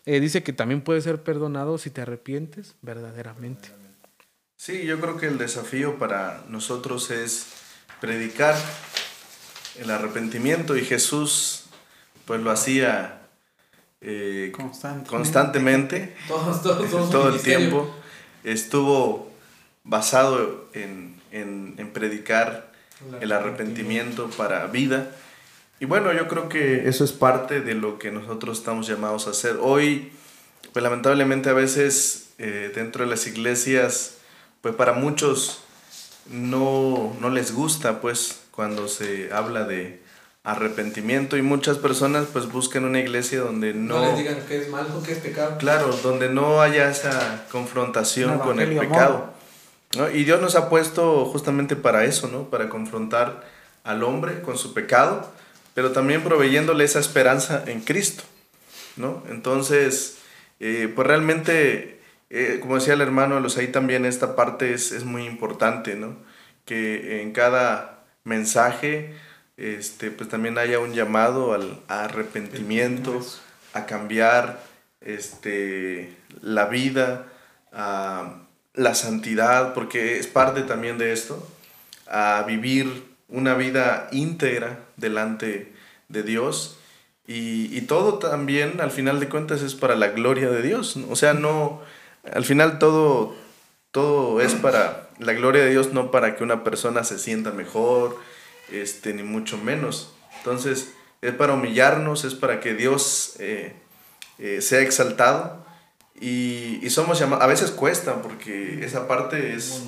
eh, 0.05 0.19
dice 0.19 0.43
que 0.43 0.53
también 0.53 0.81
puede 0.81 1.01
ser 1.01 1.23
perdonado 1.23 1.77
si 1.77 1.89
te 1.89 2.01
arrepientes 2.01 2.75
verdaderamente. 2.81 3.69
Sí, 4.57 4.85
yo 4.85 4.99
creo 4.99 5.17
que 5.17 5.25
el 5.25 5.39
desafío 5.39 5.97
para 5.97 6.43
nosotros 6.47 7.09
es 7.09 7.47
predicar 7.99 8.55
el 9.79 9.89
arrepentimiento 9.89 10.75
y 10.77 10.85
Jesús 10.85 11.65
pues 12.25 12.41
lo 12.41 12.51
hacía 12.51 13.21
eh, 14.01 14.51
constantemente, 15.07 16.15
todo 16.27 17.29
el 17.29 17.41
tiempo. 17.41 17.93
Estuvo 18.43 19.31
basado 19.83 20.69
en, 20.73 21.19
en, 21.31 21.75
en 21.77 21.91
predicar 21.91 22.71
el 23.19 23.31
arrepentimiento 23.31 24.29
para 24.31 24.65
vida. 24.67 25.11
Y 25.79 25.85
bueno, 25.85 26.13
yo 26.13 26.27
creo 26.27 26.49
que 26.49 26.87
eso 26.87 27.03
es 27.03 27.11
parte 27.11 27.61
de 27.61 27.73
lo 27.73 27.97
que 27.97 28.11
nosotros 28.11 28.59
estamos 28.59 28.87
llamados 28.87 29.27
a 29.27 29.31
hacer. 29.31 29.57
Hoy, 29.59 30.11
pues 30.73 30.83
lamentablemente 30.83 31.49
a 31.49 31.53
veces 31.53 32.29
eh, 32.37 32.71
dentro 32.73 33.03
de 33.03 33.09
las 33.09 33.25
iglesias, 33.27 34.17
pues 34.61 34.75
para 34.75 34.93
muchos 34.93 35.63
no, 36.29 37.15
no 37.19 37.29
les 37.29 37.53
gusta 37.53 37.99
pues 37.99 38.40
cuando 38.61 38.87
se 38.87 39.33
habla 39.33 39.63
de 39.63 40.03
arrepentimiento 40.43 41.35
y 41.35 41.41
muchas 41.41 41.79
personas 41.79 42.27
pues 42.31 42.45
buscan 42.45 42.85
una 42.85 42.99
iglesia 42.99 43.39
donde 43.39 43.73
no... 43.73 43.99
No 43.99 44.05
les 44.05 44.19
digan 44.19 44.37
que 44.47 44.61
es 44.61 44.69
malo, 44.69 45.01
que 45.01 45.13
es 45.13 45.17
pecado. 45.17 45.57
Claro, 45.57 45.87
donde 46.03 46.29
no 46.29 46.61
haya 46.61 46.87
esa 46.87 47.47
confrontación 47.51 48.37
con 48.37 48.59
el 48.59 48.77
pecado. 48.77 49.33
Y 50.13 50.25
Dios 50.25 50.39
nos 50.41 50.55
ha 50.55 50.69
puesto 50.69 51.25
justamente 51.25 51.75
para 51.75 52.05
eso, 52.05 52.27
¿no? 52.27 52.51
Para 52.51 52.69
confrontar 52.69 53.47
al 53.83 54.03
hombre 54.03 54.43
con 54.43 54.59
su 54.59 54.75
pecado, 54.75 55.27
pero 55.73 55.91
también 55.91 56.21
proveyéndole 56.21 56.83
esa 56.83 56.99
esperanza 56.99 57.63
en 57.65 57.81
Cristo, 57.81 58.21
¿no? 58.95 59.23
Entonces, 59.27 60.19
eh, 60.59 60.87
pues 60.95 61.07
realmente, 61.07 61.99
eh, 62.29 62.59
como 62.61 62.75
decía 62.75 62.93
el 62.93 63.01
hermano 63.01 63.39
los 63.39 63.57
ahí 63.57 63.69
también 63.69 64.05
esta 64.05 64.35
parte 64.35 64.71
es, 64.75 64.91
es, 64.91 65.03
muy 65.03 65.25
importante, 65.25 65.95
¿no? 65.95 66.15
Que 66.65 67.23
en 67.23 67.31
cada 67.31 68.00
mensaje, 68.23 69.15
este, 69.57 70.11
pues 70.11 70.29
también 70.29 70.57
haya 70.57 70.79
un 70.79 70.93
llamado 70.93 71.53
al 71.53 71.81
arrepentimiento, 71.87 73.25
a 73.73 73.85
cambiar 73.85 74.63
este, 75.01 76.15
la 76.41 76.65
vida, 76.65 77.27
a 77.71 78.41
la 78.73 78.95
santidad, 78.95 79.73
porque 79.73 80.17
es 80.17 80.27
parte 80.27 80.61
también 80.63 80.97
de 80.97 81.13
esto, 81.13 81.47
a 82.07 82.43
vivir 82.47 83.11
una 83.27 83.53
vida 83.53 84.07
íntegra 84.11 84.79
delante 84.97 85.73
de 86.09 86.23
Dios. 86.23 86.77
Y, 87.27 87.75
y, 87.75 87.81
todo 87.81 88.15
también, 88.19 88.81
al 88.81 88.91
final 88.91 89.19
de 89.19 89.29
cuentas, 89.29 89.61
es 89.61 89.75
para 89.75 89.95
la 89.95 90.09
gloria 90.09 90.49
de 90.49 90.61
Dios. 90.61 90.97
O 91.09 91.15
sea, 91.15 91.33
no, 91.33 91.81
al 92.29 92.43
final 92.43 92.77
todo, 92.79 93.35
todo 93.91 94.41
es 94.41 94.53
para 94.55 95.09
la 95.21 95.33
gloria 95.33 95.63
de 95.63 95.69
Dios, 95.69 95.93
no 95.93 96.09
para 96.09 96.35
que 96.35 96.43
una 96.43 96.63
persona 96.63 97.03
se 97.03 97.19
sienta 97.19 97.51
mejor, 97.51 98.17
este, 98.71 99.13
ni 99.13 99.21
mucho 99.21 99.57
menos. 99.57 100.13
Entonces, 100.39 100.93
es 101.21 101.33
para 101.35 101.53
humillarnos, 101.53 102.25
es 102.25 102.33
para 102.33 102.59
que 102.59 102.73
Dios 102.73 103.35
eh, 103.39 103.75
eh, 104.39 104.61
sea 104.61 104.81
exaltado. 104.81 105.63
Y, 106.19 106.79
y, 106.81 106.89
somos 106.89 107.19
llamados, 107.19 107.43
a 107.43 107.47
veces 107.47 107.71
cuesta, 107.71 108.21
porque 108.23 108.83
esa 108.83 109.07
parte 109.07 109.53
es, 109.55 109.83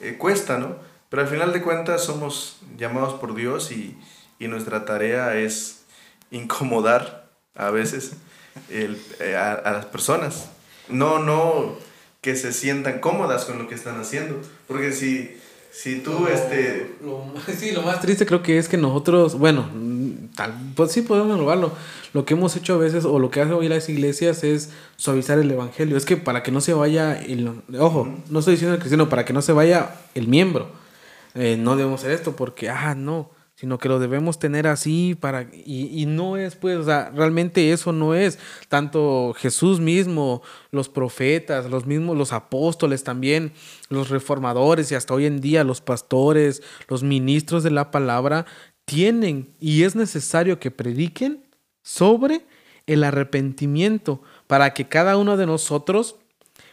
eh, 0.00 0.16
cuesta, 0.18 0.58
¿no? 0.58 0.76
Pero 1.10 1.22
al 1.22 1.28
final 1.28 1.52
de 1.52 1.62
cuentas 1.62 2.04
somos 2.04 2.60
llamados 2.76 3.14
por 3.20 3.34
Dios 3.34 3.72
y, 3.72 3.96
y 4.38 4.48
nuestra 4.48 4.84
tarea 4.86 5.36
es 5.36 5.84
incomodar 6.30 7.30
a 7.54 7.70
veces 7.70 8.12
el, 8.70 9.00
a, 9.36 9.52
a, 9.52 9.72
las 9.72 9.86
personas. 9.86 10.48
No, 10.88 11.18
no 11.18 11.76
que 12.24 12.36
se 12.36 12.54
sientan 12.54 13.00
cómodas 13.00 13.44
con 13.44 13.58
lo 13.58 13.68
que 13.68 13.74
están 13.74 14.00
haciendo. 14.00 14.40
Porque 14.66 14.92
si, 14.92 15.36
si 15.70 15.96
tú, 15.96 16.26
este... 16.26 16.92
sí, 17.54 17.72
lo 17.72 17.82
más 17.82 18.00
triste 18.00 18.24
creo 18.24 18.42
que 18.42 18.56
es 18.56 18.66
que 18.66 18.78
nosotros, 18.78 19.38
bueno, 19.38 19.68
tal, 20.34 20.54
pues 20.74 20.90
sí 20.90 21.02
podemos 21.02 21.36
probarlo. 21.36 21.72
Lo 22.14 22.24
que 22.24 22.32
hemos 22.32 22.56
hecho 22.56 22.76
a 22.76 22.78
veces, 22.78 23.04
o 23.04 23.18
lo 23.18 23.30
que 23.30 23.42
hacen 23.42 23.52
hoy 23.52 23.68
las 23.68 23.90
iglesias, 23.90 24.42
es 24.42 24.70
suavizar 24.96 25.38
el 25.38 25.50
evangelio. 25.50 25.98
Es 25.98 26.06
que 26.06 26.16
para 26.16 26.42
que 26.42 26.50
no 26.50 26.62
se 26.62 26.72
vaya, 26.72 27.20
el, 27.20 27.60
ojo, 27.78 28.08
no 28.30 28.38
estoy 28.38 28.52
diciendo 28.54 28.72
el 28.72 28.80
cristiano, 28.80 29.10
para 29.10 29.26
que 29.26 29.34
no 29.34 29.42
se 29.42 29.52
vaya 29.52 29.94
el 30.14 30.26
miembro. 30.26 30.70
Eh, 31.34 31.58
no 31.58 31.76
debemos 31.76 32.00
hacer 32.00 32.12
esto 32.12 32.34
porque, 32.36 32.70
ah, 32.70 32.94
no 32.94 33.33
sino 33.56 33.78
que 33.78 33.88
lo 33.88 34.00
debemos 34.00 34.38
tener 34.38 34.66
así 34.66 35.16
para 35.18 35.42
y, 35.42 35.88
y, 35.92 36.06
no 36.06 36.36
es 36.36 36.56
pues 36.56 36.76
o 36.76 36.84
sea 36.84 37.10
realmente 37.14 37.72
eso 37.72 37.92
no 37.92 38.14
es. 38.14 38.38
Tanto 38.68 39.34
Jesús 39.38 39.80
mismo 39.80 40.42
los 40.70 40.88
profetas 40.88 41.70
los 41.70 41.86
mismos 41.86 42.16
los 42.16 42.32
apóstoles 42.32 43.04
también 43.04 43.52
los 43.88 44.10
reformadores 44.10 44.90
y 44.90 44.96
hasta 44.96 45.14
hoy 45.14 45.26
en 45.26 45.40
día 45.40 45.62
los 45.62 45.80
pastores 45.80 46.62
los 46.88 47.02
ministros 47.02 47.62
de 47.62 47.70
la 47.70 47.90
palabra 47.90 48.46
tienen 48.84 49.54
y 49.60 49.84
es 49.84 49.94
necesario 49.94 50.58
que 50.58 50.70
prediquen 50.70 51.44
sobre 51.82 52.44
el 52.86 53.04
arrepentimiento 53.04 54.20
para 54.46 54.74
que 54.74 54.88
cada 54.88 55.16
uno 55.16 55.36
de 55.36 55.46
nosotros 55.46 56.16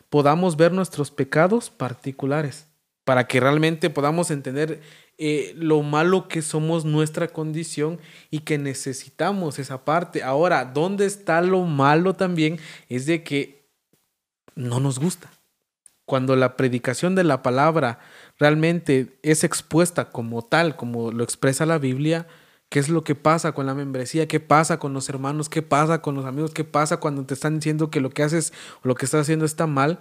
podamos 0.10 0.58
ver 0.58 0.74
nuestros 0.74 1.12
pecados 1.12 1.70
particulares 1.70 2.68
para 3.06 3.28
que 3.28 3.40
realmente 3.40 3.90
podamos 3.90 4.32
entender 4.32 4.82
eh, 5.24 5.54
lo 5.56 5.84
malo 5.84 6.28
que 6.28 6.42
somos 6.42 6.84
nuestra 6.84 7.28
condición 7.28 8.00
y 8.32 8.40
que 8.40 8.58
necesitamos 8.58 9.60
esa 9.60 9.86
parte. 9.86 10.24
Ahora, 10.24 10.66
¿dónde 10.66 11.06
está 11.06 11.42
lo 11.42 11.62
malo 11.66 12.16
también? 12.16 12.60
Es 12.90 13.06
de 13.06 13.22
que 13.22 13.70
no 14.56 14.80
nos 14.80 14.98
gusta. 14.98 15.32
Cuando 16.06 16.36
la 16.36 16.58
predicación 16.58 17.14
de 17.14 17.24
la 17.24 17.44
palabra 17.44 18.00
realmente 18.40 19.20
es 19.22 19.44
expuesta 19.44 20.10
como 20.10 20.42
tal, 20.42 20.76
como 20.76 21.12
lo 21.12 21.24
expresa 21.24 21.68
la 21.68 21.78
Biblia, 21.78 22.26
¿qué 22.70 22.80
es 22.80 22.90
lo 22.90 23.04
que 23.04 23.14
pasa 23.14 23.52
con 23.52 23.68
la 23.68 23.76
membresía? 23.76 24.28
¿Qué 24.28 24.40
pasa 24.40 24.80
con 24.80 24.92
los 24.92 25.08
hermanos? 25.08 25.50
¿Qué 25.50 25.62
pasa 25.62 26.02
con 26.02 26.16
los 26.16 26.26
amigos? 26.26 26.52
¿Qué 26.52 26.64
pasa 26.64 26.98
cuando 26.98 27.28
te 27.28 27.36
están 27.36 27.60
diciendo 27.60 27.92
que 27.92 28.02
lo 28.02 28.10
que 28.10 28.24
haces 28.24 28.54
o 28.84 28.88
lo 28.88 28.96
que 28.96 29.06
estás 29.06 29.22
haciendo 29.22 29.46
está 29.46 29.68
mal? 29.68 30.00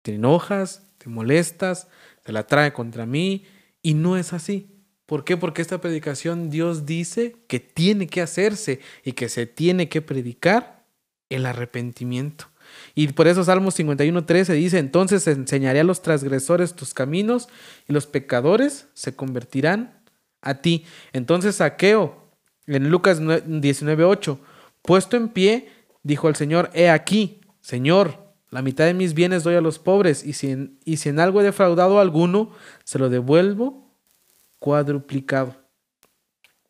Te 0.00 0.14
enojas, 0.14 0.84
te 0.96 1.10
molestas, 1.10 1.88
te 2.22 2.32
la 2.32 2.46
trae 2.46 2.72
contra 2.72 3.04
mí 3.04 3.44
y 3.82 3.94
no 3.94 4.16
es 4.16 4.32
así. 4.32 4.68
¿Por 5.06 5.24
qué? 5.24 5.36
Porque 5.36 5.60
esta 5.60 5.80
predicación 5.80 6.48
Dios 6.48 6.86
dice 6.86 7.36
que 7.48 7.60
tiene 7.60 8.06
que 8.06 8.22
hacerse 8.22 8.80
y 9.04 9.12
que 9.12 9.28
se 9.28 9.46
tiene 9.46 9.88
que 9.88 10.00
predicar 10.00 10.86
el 11.28 11.44
arrepentimiento. 11.46 12.46
Y 12.94 13.08
por 13.08 13.26
eso 13.28 13.44
Salmos 13.44 13.78
51.13 13.78 14.54
dice, 14.54 14.78
entonces 14.78 15.26
enseñaré 15.26 15.80
a 15.80 15.84
los 15.84 16.00
transgresores 16.02 16.74
tus 16.74 16.94
caminos 16.94 17.48
y 17.88 17.92
los 17.92 18.06
pecadores 18.06 18.86
se 18.94 19.14
convertirán 19.14 20.02
a 20.40 20.54
ti. 20.54 20.84
Entonces 21.12 21.56
Saqueo, 21.56 22.30
en 22.66 22.90
Lucas 22.90 23.20
19.8, 23.20 24.38
puesto 24.82 25.16
en 25.16 25.28
pie, 25.28 25.68
dijo 26.02 26.28
al 26.28 26.36
Señor, 26.36 26.70
he 26.74 26.88
aquí, 26.88 27.40
Señor, 27.60 28.21
la 28.52 28.60
mitad 28.60 28.84
de 28.84 28.92
mis 28.92 29.14
bienes 29.14 29.44
doy 29.44 29.54
a 29.54 29.62
los 29.62 29.78
pobres 29.78 30.26
y 30.26 30.34
si 30.34 30.50
en, 30.50 30.78
y 30.84 30.98
si 30.98 31.08
en 31.08 31.18
algo 31.18 31.40
he 31.40 31.44
defraudado 31.44 31.98
a 31.98 32.02
alguno, 32.02 32.50
se 32.84 32.98
lo 32.98 33.08
devuelvo 33.08 33.90
cuadruplicado. 34.58 35.56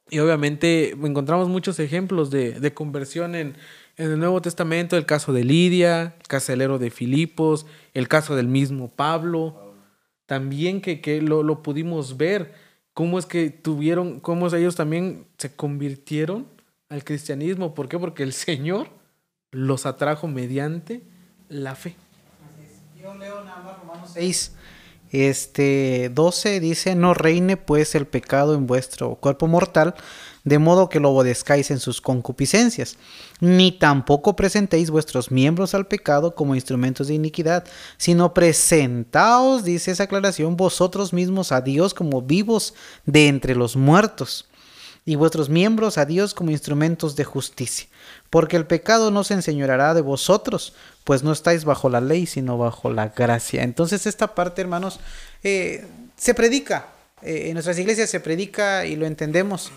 Y 0.09 0.20
obviamente 0.20 0.91
encontramos 0.93 1.49
muchos 1.49 1.80
ejemplos 1.80 2.30
de, 2.30 2.53
de 2.61 2.72
conversión 2.72 3.35
en, 3.35 3.57
en, 3.97 4.12
el 4.12 4.18
Nuevo 4.20 4.41
Testamento, 4.41 4.97
el 4.97 5.07
caso 5.07 5.33
de 5.33 5.43
Lidia, 5.43 6.14
el 6.30 6.78
de 6.78 6.91
Filipos, 6.91 7.66
el 7.95 8.07
caso 8.07 8.37
del 8.37 8.47
mismo 8.47 8.89
Pablo, 8.89 9.74
también 10.26 10.83
que, 10.83 11.01
que 11.01 11.20
lo, 11.20 11.43
lo, 11.43 11.64
pudimos 11.64 12.16
ver, 12.16 12.55
cómo 12.95 13.18
es 13.18 13.26
que 13.26 13.51
tuvieron, 13.51 14.20
cómo 14.20 14.47
ellos 14.55 14.76
también 14.76 15.26
se 15.37 15.57
convirtieron 15.57 16.47
al 16.89 17.03
cristianismo. 17.03 17.74
¿Por 17.74 17.89
qué? 17.89 17.99
Porque 17.99 18.22
el 18.22 18.35
Señor 18.35 18.87
los 19.51 19.85
atrajo 19.85 20.28
mediante 20.28 21.11
la 21.53 21.74
fe. 21.74 21.94
Yo 23.00 23.14
leo 23.14 23.44
nada 23.44 23.62
más 23.62 23.78
Romanos 23.78 24.11
6, 24.14 24.53
este 25.11 26.11
12 26.14 26.61
dice, 26.61 26.94
no 26.94 27.14
reine 27.14 27.57
pues 27.57 27.94
el 27.94 28.07
pecado 28.07 28.55
en 28.55 28.66
vuestro 28.66 29.16
cuerpo 29.16 29.46
mortal, 29.46 29.94
de 30.44 30.59
modo 30.59 30.88
que 30.88 31.00
lo 31.00 31.11
obedezcáis 31.11 31.70
en 31.70 31.78
sus 31.78 32.00
concupiscencias, 32.00 32.96
ni 33.40 33.70
tampoco 33.70 34.34
presentéis 34.34 34.90
vuestros 34.90 35.30
miembros 35.30 35.74
al 35.74 35.86
pecado 35.86 36.34
como 36.34 36.55
instrumentos 36.55 37.09
de 37.09 37.14
iniquidad, 37.14 37.64
sino 37.98 38.32
presentaos, 38.32 39.64
dice 39.64 39.90
esa 39.90 40.05
aclaración, 40.05 40.57
vosotros 40.57 41.12
mismos 41.12 41.53
a 41.53 41.61
Dios 41.61 41.92
como 41.92 42.22
vivos 42.22 42.74
de 43.05 43.28
entre 43.28 43.55
los 43.55 43.76
muertos, 43.76 44.48
y 45.05 45.16
vuestros 45.16 45.48
miembros 45.48 45.98
a 45.98 46.07
Dios 46.07 46.32
como 46.32 46.50
instrumentos 46.50 47.16
de 47.16 47.24
justicia 47.24 47.88
porque 48.33 48.57
el 48.57 48.64
pecado 48.64 49.11
no 49.11 49.24
se 49.24 49.35
enseñorará 49.35 49.93
de 49.93 50.01
vosotros, 50.01 50.72
pues 51.05 51.22
no 51.22 51.33
estáis 51.33 51.66
bajo 51.66 51.91
la 51.91 52.01
ley, 52.01 52.24
sino 52.24 52.57
bajo 52.57 52.91
la 52.91 53.09
gracia. 53.09 53.62
Entonces 53.62 54.07
esta 54.07 54.35
parte, 54.35 54.62
hermanos, 54.62 55.01
eh, 55.43 55.85
se 56.16 56.33
predica, 56.33 56.87
eh, 57.20 57.49
en 57.49 57.53
nuestras 57.53 57.78
iglesias 57.78 58.09
se 58.09 58.20
predica 58.20 58.87
y 58.87 58.97
lo 58.97 59.05
entendemos. 59.05 59.70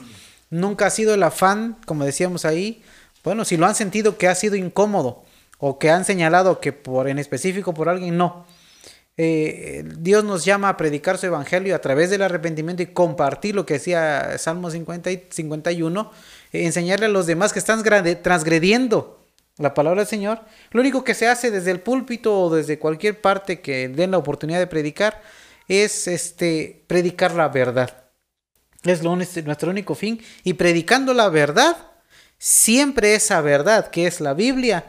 Nunca 0.49 0.85
ha 0.85 0.89
sido 0.89 1.13
el 1.13 1.23
afán, 1.23 1.75
como 1.85 2.05
decíamos 2.05 2.45
ahí, 2.45 2.81
bueno, 3.25 3.43
si 3.43 3.57
lo 3.57 3.65
han 3.65 3.75
sentido 3.75 4.17
que 4.17 4.29
ha 4.29 4.35
sido 4.35 4.55
incómodo 4.55 5.25
o 5.57 5.77
que 5.77 5.89
han 5.89 6.05
señalado 6.05 6.61
que 6.61 6.71
por 6.71 7.09
en 7.09 7.19
específico 7.19 7.73
por 7.73 7.89
alguien, 7.89 8.15
no. 8.15 8.45
Eh, 9.17 9.83
Dios 9.97 10.23
nos 10.23 10.45
llama 10.45 10.69
a 10.69 10.77
predicar 10.77 11.17
su 11.17 11.25
evangelio 11.25 11.75
a 11.75 11.79
través 11.79 12.09
del 12.09 12.21
arrepentimiento 12.21 12.83
y 12.83 12.87
compartir 12.87 13.53
lo 13.53 13.65
que 13.65 13.75
decía 13.75 14.37
Salmo 14.37 14.71
50 14.71 15.11
y 15.11 15.27
51 15.29 16.11
enseñarle 16.51 17.07
a 17.07 17.09
los 17.09 17.25
demás 17.25 17.53
que 17.53 17.59
están 17.59 17.83
transgrediendo 18.21 19.25
la 19.57 19.73
palabra 19.73 20.01
del 20.01 20.07
Señor. 20.07 20.41
Lo 20.71 20.81
único 20.81 21.03
que 21.03 21.13
se 21.13 21.27
hace 21.27 21.51
desde 21.51 21.71
el 21.71 21.79
púlpito 21.79 22.39
o 22.39 22.55
desde 22.55 22.79
cualquier 22.79 23.21
parte 23.21 23.61
que 23.61 23.87
den 23.87 24.11
la 24.11 24.17
oportunidad 24.17 24.59
de 24.59 24.67
predicar 24.67 25.21
es 25.67 26.07
este, 26.07 26.83
predicar 26.87 27.33
la 27.33 27.47
verdad. 27.49 28.05
Es 28.83 29.01
lo, 29.01 29.15
nuestro 29.15 29.71
único 29.71 29.95
fin. 29.95 30.21
Y 30.43 30.53
predicando 30.53 31.13
la 31.13 31.29
verdad, 31.29 31.75
siempre 32.37 33.15
esa 33.15 33.41
verdad, 33.41 33.89
que 33.89 34.07
es 34.07 34.21
la 34.21 34.33
Biblia, 34.33 34.85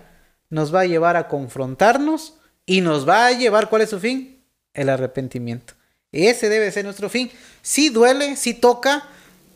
nos 0.51 0.75
va 0.75 0.81
a 0.81 0.87
llevar 0.87 1.17
a 1.17 1.29
confrontarnos 1.29 2.35
y 2.67 2.81
nos 2.81 3.09
va 3.09 3.27
a 3.27 3.33
llevar, 3.33 3.69
¿cuál 3.69 3.83
es 3.83 3.91
su 3.91 4.01
fin? 4.01 4.43
El 4.75 4.89
arrepentimiento. 4.89 5.75
Ese 6.13 6.49
debe 6.49 6.71
ser 6.71 6.85
nuestro 6.85 7.09
fin. 7.09 7.31
Si 7.63 7.89
duele, 7.89 8.37
si 8.37 8.55
toca, 8.55 9.09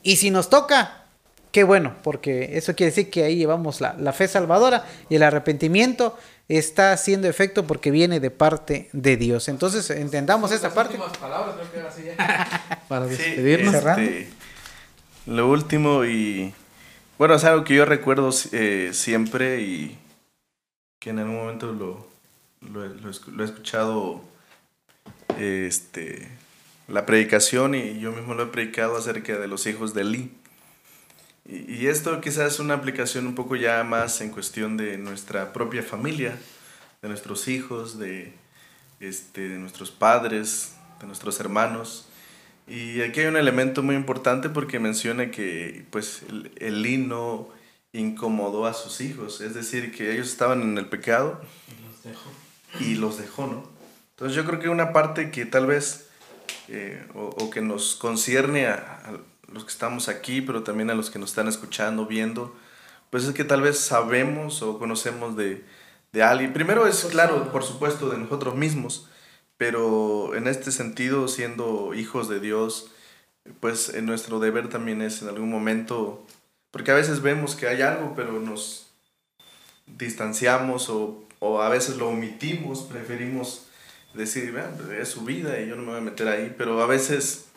y 0.03 0.17
si 0.17 0.31
nos 0.31 0.49
toca, 0.49 1.00
Qué 1.53 1.65
bueno, 1.65 1.95
porque 2.03 2.57
eso 2.57 2.75
quiere 2.77 2.91
decir 2.91 3.11
que 3.11 3.25
ahí 3.25 3.37
llevamos 3.37 3.81
la, 3.81 3.95
la, 3.99 4.13
fe 4.13 4.29
salvadora 4.29 4.87
y 5.09 5.17
el 5.17 5.23
arrepentimiento 5.23 6.17
está 6.49 6.93
haciendo 6.93 7.29
efecto 7.29 7.67
porque 7.67 7.91
viene 7.91 8.21
de 8.21 8.31
parte 8.31 8.89
de 8.93 9.17
Dios. 9.17 9.49
Entonces 9.49 9.89
entendamos 9.91 10.53
esta 10.53 10.73
parte. 10.73 10.99
Palabras, 11.21 11.57
creo 11.73 11.89
que 11.95 12.05
ya. 12.05 12.85
Para 12.89 13.07
despedirnos. 13.07 13.75
Este, 13.75 14.29
lo 15.27 15.49
último 15.49 16.05
y 16.05 16.55
bueno, 17.19 17.35
es 17.35 17.45
algo 17.45 17.65
que 17.65 17.75
yo 17.75 17.85
recuerdo 17.85 18.31
eh, 18.53 18.91
siempre 18.93 19.61
y 19.61 19.99
que 20.99 21.11
en 21.11 21.19
algún 21.19 21.37
momento 21.37 21.73
lo, 21.73 22.09
lo, 22.61 22.87
lo, 22.87 23.11
lo 23.33 23.43
he 23.43 23.47
escuchado 23.47 24.23
este, 25.39 26.29
la 26.89 27.07
predicación 27.07 27.75
y 27.75 28.01
yo 28.01 28.13
mismo 28.13 28.35
lo 28.35 28.45
he 28.45 28.47
predicado 28.47 28.97
acerca 28.97 29.39
de 29.39 29.49
los 29.49 29.67
hijos 29.67 29.95
de 29.95 30.05
Lee. 30.05 30.33
Y, 31.45 31.75
y 31.75 31.87
esto 31.87 32.21
quizás 32.21 32.55
es 32.55 32.61
una 32.61 32.75
aplicación 32.75 33.27
un 33.27 33.35
poco 33.35 33.57
ya 33.57 33.83
más 33.85 34.21
en 34.21 34.31
cuestión 34.31 34.77
de 34.77 34.99
nuestra 34.99 35.53
propia 35.53 35.83
familia, 35.83 36.39
de 37.03 37.09
nuestros 37.09 37.49
hijos, 37.49 37.99
de, 37.99 38.33
este, 39.01 39.49
de 39.49 39.59
nuestros 39.59 39.91
padres, 39.91 40.75
de 41.01 41.07
nuestros 41.07 41.41
hermanos. 41.41 42.07
Y 42.67 43.01
aquí 43.03 43.21
hay 43.21 43.27
un 43.27 43.37
elemento 43.37 43.83
muy 43.83 43.97
importante 43.97 44.49
porque 44.49 44.79
menciona 44.79 45.31
que 45.31 45.87
pues 45.91 46.23
el, 46.29 46.53
el 46.57 46.83
Lee 46.83 46.99
no 46.99 47.49
incomodó 47.93 48.67
a 48.67 48.75
sus 48.75 49.01
hijos, 49.01 49.41
es 49.41 49.55
decir, 49.55 49.93
que 49.93 50.13
ellos 50.13 50.29
estaban 50.29 50.63
en 50.63 50.79
el 50.79 50.87
pecado 50.87 51.41
y 52.79 52.95
los 52.95 53.19
dejó, 53.19 53.47
¿no? 53.47 53.69
Entonces 54.11 54.37
yo 54.37 54.45
creo 54.45 54.61
que 54.61 54.69
una 54.69 54.93
parte 54.93 55.31
que 55.31 55.47
tal 55.47 55.67
vez, 55.67 56.09
eh, 56.69 57.05
o, 57.15 57.25
o, 57.25 57.51
que 57.51 57.61
nos 57.63 57.97
concierne 57.97 58.67
a, 58.67 59.19
los 59.53 59.65
que 59.65 59.71
estamos 59.71 60.09
aquí, 60.09 60.41
pero 60.41 60.63
también 60.63 60.91
a 60.91 60.95
los 60.95 61.11
que 61.11 61.19
nos 61.19 61.31
están 61.31 61.49
escuchando, 61.49 62.07
viendo, 62.07 62.55
pues 63.11 63.25
es 63.25 63.35
que 63.35 63.45
tal 63.45 63.63
vez 63.63 63.79
sabemos 63.79 64.63
o 64.63 64.79
conocemos 64.79 65.37
de, 65.37 65.65
de 66.13 66.23
alguien. 66.23 66.53
Primero 66.53 66.87
es, 66.87 67.05
claro, 67.07 67.51
por 67.53 67.65
supuesto, 67.65 68.09
de 68.09 68.19
nosotros 68.19 68.55
mismos, 68.55 69.09
pero 69.57 70.35
en 70.35 70.47
este 70.47 70.73
sentido, 70.73 71.29
siendo 71.29 71.95
hijos 71.95 72.29
de 72.29 72.41
Dios, 72.41 72.91
pues 73.61 73.93
en 73.95 74.07
nuestro 74.07 74.39
deber 74.39 74.69
también 74.69 75.03
es 75.03 75.23
en 75.23 75.29
algún 75.29 75.51
momento, 75.51 76.25
porque 76.71 76.93
a 76.93 76.95
veces 76.95 77.21
vemos 77.21 77.57
que 77.57 77.69
hay 77.69 77.83
algo, 77.83 78.15
pero 78.15 78.41
nos 78.41 78.87
distanciamos 79.87 80.89
o, 80.89 81.25
o 81.41 81.63
a 81.63 81.69
veces 81.69 81.97
lo 81.97 82.09
omitimos, 82.09 82.83
preferimos 82.83 83.67
decir, 84.15 84.57
es 84.99 85.09
su 85.09 85.23
vida 85.23 85.61
y 85.61 85.69
yo 85.69 85.77
no 85.77 85.83
me 85.83 85.89
voy 85.89 85.99
a 85.99 86.03
meter 86.03 86.29
ahí, 86.29 86.55
pero 86.57 86.81
a 86.81 86.87
veces 86.87 87.50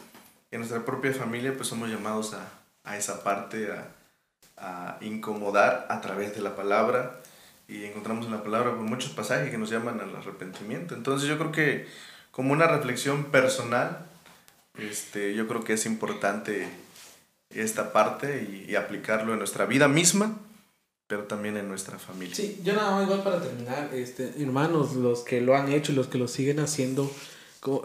en 0.54 0.60
nuestra 0.60 0.86
propia 0.86 1.14
familia 1.14 1.54
pues 1.56 1.68
somos 1.68 1.90
llamados 1.90 2.34
a, 2.34 2.48
a 2.84 2.98
esa 2.98 3.24
parte, 3.24 3.72
a, 3.72 3.88
a, 4.58 4.98
incomodar 5.02 5.88
a 5.90 6.00
través 6.00 6.36
de 6.36 6.42
la 6.42 6.56
palabra 6.56 7.20
y 7.68 7.86
encontramos 7.86 8.28
en 8.28 8.34
la 8.34 8.44
palabra 8.44 8.72
muchos 8.74 9.12
pasajes 9.12 9.50
que 9.50 9.58
nos 9.58 9.72
llaman 9.72 10.00
al 10.00 10.16
arrepentimiento. 10.16 10.94
Entonces 10.94 11.28
yo 11.28 11.38
creo 11.38 11.52
que 11.52 11.88
como 12.32 12.54
una 12.54 12.68
reflexión 12.68 13.26
personal, 13.26 14.06
este, 14.78 15.34
yo 15.34 15.48
creo 15.48 15.64
que 15.64 15.74
es 15.74 15.86
importante 15.86 16.70
esta 17.50 17.92
parte 17.92 18.48
y, 18.48 18.72
y 18.72 18.76
aplicarlo 18.76 19.34
en 19.34 19.40
nuestra 19.40 19.66
vida 19.66 19.88
misma 19.88 20.38
pero 21.08 21.26
también 21.26 21.58
en 21.58 21.68
nuestra 21.68 22.00
familia. 22.00 22.36
Sí, 22.36 22.60
yo 22.64 22.74
nada 22.74 22.92
más 22.92 23.04
igual 23.04 23.22
para 23.24 23.40
terminar, 23.40 23.92
este, 23.94 24.34
hermanos, 24.42 24.96
los 24.96 25.20
que 25.20 25.42
lo 25.42 25.56
han 25.56 25.72
hecho 25.72 25.92
y 25.92 25.96
los 25.96 26.08
que 26.08 26.18
lo 26.18 26.28
siguen 26.28 26.60
haciendo, 26.60 27.12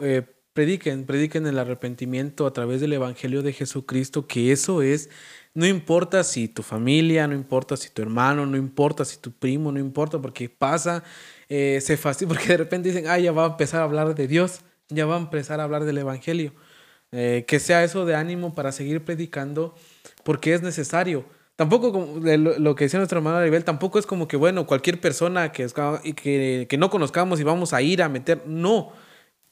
eh, 0.00 0.22
prediquen, 0.52 1.04
prediquen 1.06 1.46
el 1.46 1.58
arrepentimiento 1.58 2.46
a 2.46 2.52
través 2.52 2.80
del 2.80 2.92
Evangelio 2.92 3.42
de 3.42 3.52
Jesucristo, 3.52 4.26
que 4.26 4.52
eso 4.52 4.82
es, 4.82 5.10
no 5.54 5.66
importa 5.66 6.24
si 6.24 6.48
tu 6.48 6.62
familia, 6.62 7.26
no 7.26 7.34
importa 7.34 7.76
si 7.76 7.90
tu 7.90 8.02
hermano, 8.02 8.46
no 8.46 8.56
importa 8.56 9.04
si 9.04 9.18
tu 9.18 9.32
primo, 9.32 9.72
no 9.72 9.78
importa, 9.78 10.20
porque 10.20 10.48
pasa, 10.48 11.04
eh, 11.48 11.80
se 11.80 11.96
fastidia, 11.96 12.28
porque 12.34 12.48
de 12.48 12.56
repente 12.56 12.88
dicen, 12.90 13.06
ah, 13.08 13.18
ya 13.18 13.32
va 13.32 13.44
a 13.44 13.48
empezar 13.48 13.80
a 13.80 13.84
hablar 13.84 14.14
de 14.14 14.26
Dios, 14.26 14.60
ya 14.88 15.06
va 15.06 15.16
a 15.16 15.20
empezar 15.20 15.60
a 15.60 15.64
hablar 15.64 15.84
del 15.84 15.98
Evangelio. 15.98 16.52
Eh, 17.10 17.44
que 17.48 17.58
sea 17.58 17.84
eso 17.84 18.04
de 18.04 18.14
ánimo 18.14 18.54
para 18.54 18.70
seguir 18.70 19.02
predicando, 19.02 19.74
porque 20.24 20.52
es 20.52 20.62
necesario 20.62 21.24
tampoco 21.58 21.90
como 21.90 22.20
lo 22.20 22.76
que 22.76 22.84
decía 22.84 23.00
nuestro 23.00 23.18
hermano 23.18 23.38
Aribel, 23.38 23.64
tampoco 23.64 23.98
es 23.98 24.06
como 24.06 24.28
que, 24.28 24.36
bueno, 24.36 24.64
cualquier 24.64 25.00
persona 25.00 25.50
que, 25.50 25.66
que, 26.14 26.66
que 26.68 26.78
no 26.78 26.88
conozcamos 26.88 27.40
y 27.40 27.42
vamos 27.42 27.72
a 27.72 27.82
ir 27.82 28.00
a 28.00 28.08
meter, 28.08 28.44
no. 28.46 28.92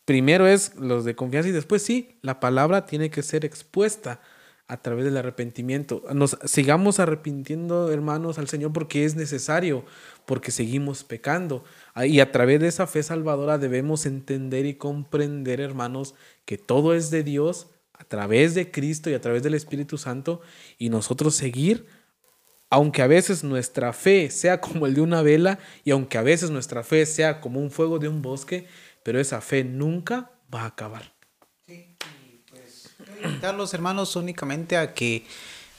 Primero 0.07 0.47
es 0.47 0.77
los 0.77 1.05
de 1.05 1.17
confianza 1.17 1.49
y 1.49 1.53
después 1.53 1.83
sí, 1.83 2.17
la 2.23 2.39
palabra 2.39 2.87
tiene 2.87 3.11
que 3.11 3.25
ser 3.25 3.45
expuesta 3.45 4.21
a 4.69 4.77
través 4.81 5.05
del 5.05 5.17
arrepentimiento. 5.17 6.05
Nos 6.15 6.39
sigamos 6.45 7.01
arrepintiendo, 7.01 7.91
hermanos, 7.91 8.39
al 8.39 8.49
Señor 8.49 8.73
porque 8.73 9.05
es 9.05 9.17
necesario, 9.17 9.85
porque 10.25 10.53
seguimos 10.53 11.03
pecando. 11.03 11.65
Y 12.05 12.21
a 12.21 12.31
través 12.31 12.61
de 12.61 12.69
esa 12.69 12.87
fe 12.87 13.03
salvadora 13.03 13.59
debemos 13.59 14.07
entender 14.07 14.65
y 14.65 14.75
comprender, 14.75 15.61
hermanos, 15.61 16.15
que 16.45 16.57
todo 16.57 16.95
es 16.95 17.11
de 17.11 17.25
Dios 17.25 17.67
a 17.93 18.05
través 18.05 18.55
de 18.55 18.71
Cristo 18.71 19.11
y 19.11 19.15
a 19.15 19.21
través 19.21 19.43
del 19.43 19.55
Espíritu 19.55 19.99
Santo 19.99 20.41
y 20.79 20.89
nosotros 20.89 21.35
seguir 21.35 21.87
aunque 22.69 23.03
a 23.03 23.07
veces 23.07 23.45
nuestra 23.45 23.93
fe 23.93 24.31
sea 24.31 24.61
como 24.61 24.87
el 24.87 24.95
de 24.95 25.01
una 25.01 25.23
vela 25.23 25.59
y 25.85 25.93
aunque 25.93 26.19
a 26.19 26.23
veces 26.23 26.51
nuestra 26.51 26.83
fe 26.83 27.07
sea 27.07 27.41
como 27.41 27.61
un 27.61 27.71
fuego 27.71 27.99
de 27.99 28.09
un 28.09 28.23
bosque, 28.23 28.67
pero 29.07 29.21
esa 29.21 29.41
fe 29.41 29.63
nunca 29.63 30.33
va 30.53 30.63
a 30.63 30.67
acabar. 30.67 31.13
Sí, 31.69 31.97
y 32.27 32.41
pues 32.51 32.91
invitar 33.23 33.55
los 33.55 33.73
hermanos 33.73 34.17
únicamente 34.17 34.77
a 34.77 34.95
que 34.95 35.25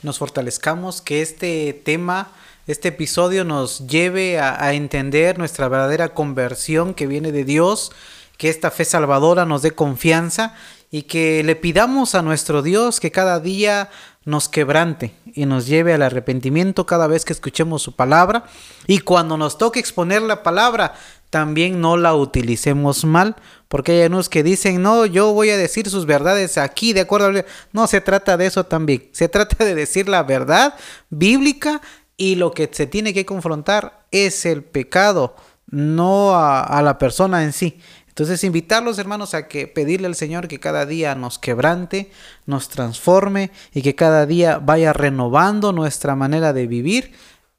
nos 0.02 0.16
fortalezcamos, 0.16 1.02
que 1.02 1.20
este 1.20 1.78
tema, 1.84 2.32
este 2.66 2.88
episodio 2.88 3.44
nos 3.44 3.86
lleve 3.86 4.40
a, 4.40 4.64
a 4.64 4.72
entender 4.72 5.36
nuestra 5.36 5.68
verdadera 5.68 6.14
conversión 6.14 6.94
que 6.94 7.06
viene 7.06 7.30
de 7.30 7.44
Dios, 7.44 7.92
que 8.38 8.48
esta 8.48 8.70
fe 8.70 8.86
salvadora 8.86 9.44
nos 9.44 9.60
dé 9.60 9.72
confianza 9.72 10.54
y 10.90 11.02
que 11.02 11.42
le 11.44 11.54
pidamos 11.54 12.14
a 12.14 12.22
nuestro 12.22 12.62
Dios 12.62 12.98
que 12.98 13.10
cada 13.10 13.40
día 13.40 13.90
nos 14.24 14.48
quebrante 14.48 15.14
y 15.26 15.44
nos 15.44 15.66
lleve 15.66 15.92
al 15.92 16.02
arrepentimiento 16.02 16.86
cada 16.86 17.06
vez 17.06 17.26
que 17.26 17.34
escuchemos 17.34 17.82
su 17.82 17.94
palabra 17.94 18.44
y 18.86 19.00
cuando 19.00 19.36
nos 19.36 19.58
toque 19.58 19.80
exponer 19.80 20.22
la 20.22 20.42
palabra 20.42 20.94
también 21.30 21.80
no 21.80 21.96
la 21.96 22.14
utilicemos 22.14 23.04
mal 23.04 23.36
porque 23.68 23.92
hay 23.92 24.06
unos 24.06 24.28
que 24.28 24.42
dicen 24.42 24.82
no 24.82 25.06
yo 25.06 25.32
voy 25.32 25.50
a 25.50 25.56
decir 25.56 25.88
sus 25.90 26.06
verdades 26.06 26.58
aquí 26.58 26.92
de 26.92 27.00
acuerdo 27.00 27.38
a... 27.38 27.44
no 27.72 27.86
se 27.86 28.00
trata 28.00 28.36
de 28.36 28.46
eso 28.46 28.64
también 28.64 29.08
se 29.12 29.28
trata 29.28 29.64
de 29.64 29.74
decir 29.74 30.08
la 30.08 30.22
verdad 30.22 30.74
bíblica 31.10 31.80
y 32.16 32.34
lo 32.34 32.50
que 32.50 32.68
se 32.72 32.86
tiene 32.86 33.14
que 33.14 33.26
confrontar 33.26 34.06
es 34.10 34.44
el 34.46 34.64
pecado 34.64 35.36
no 35.70 36.34
a, 36.34 36.62
a 36.62 36.82
la 36.82 36.98
persona 36.98 37.44
en 37.44 37.52
sí. 37.52 37.78
Entonces, 38.08 38.42
invitarlos, 38.42 38.98
hermanos, 38.98 39.32
a 39.34 39.46
que 39.46 39.68
pedirle 39.68 40.08
al 40.08 40.16
Señor 40.16 40.48
que 40.48 40.58
cada 40.58 40.86
día 40.86 41.14
nos 41.14 41.38
quebrante, 41.38 42.10
nos 42.46 42.68
transforme 42.68 43.52
y 43.72 43.82
que 43.82 43.94
cada 43.94 44.26
día 44.26 44.58
vaya 44.58 44.92
renovando 44.92 45.72
nuestra 45.72 46.16
manera 46.16 46.52
de 46.52 46.66
vivir 46.66 47.12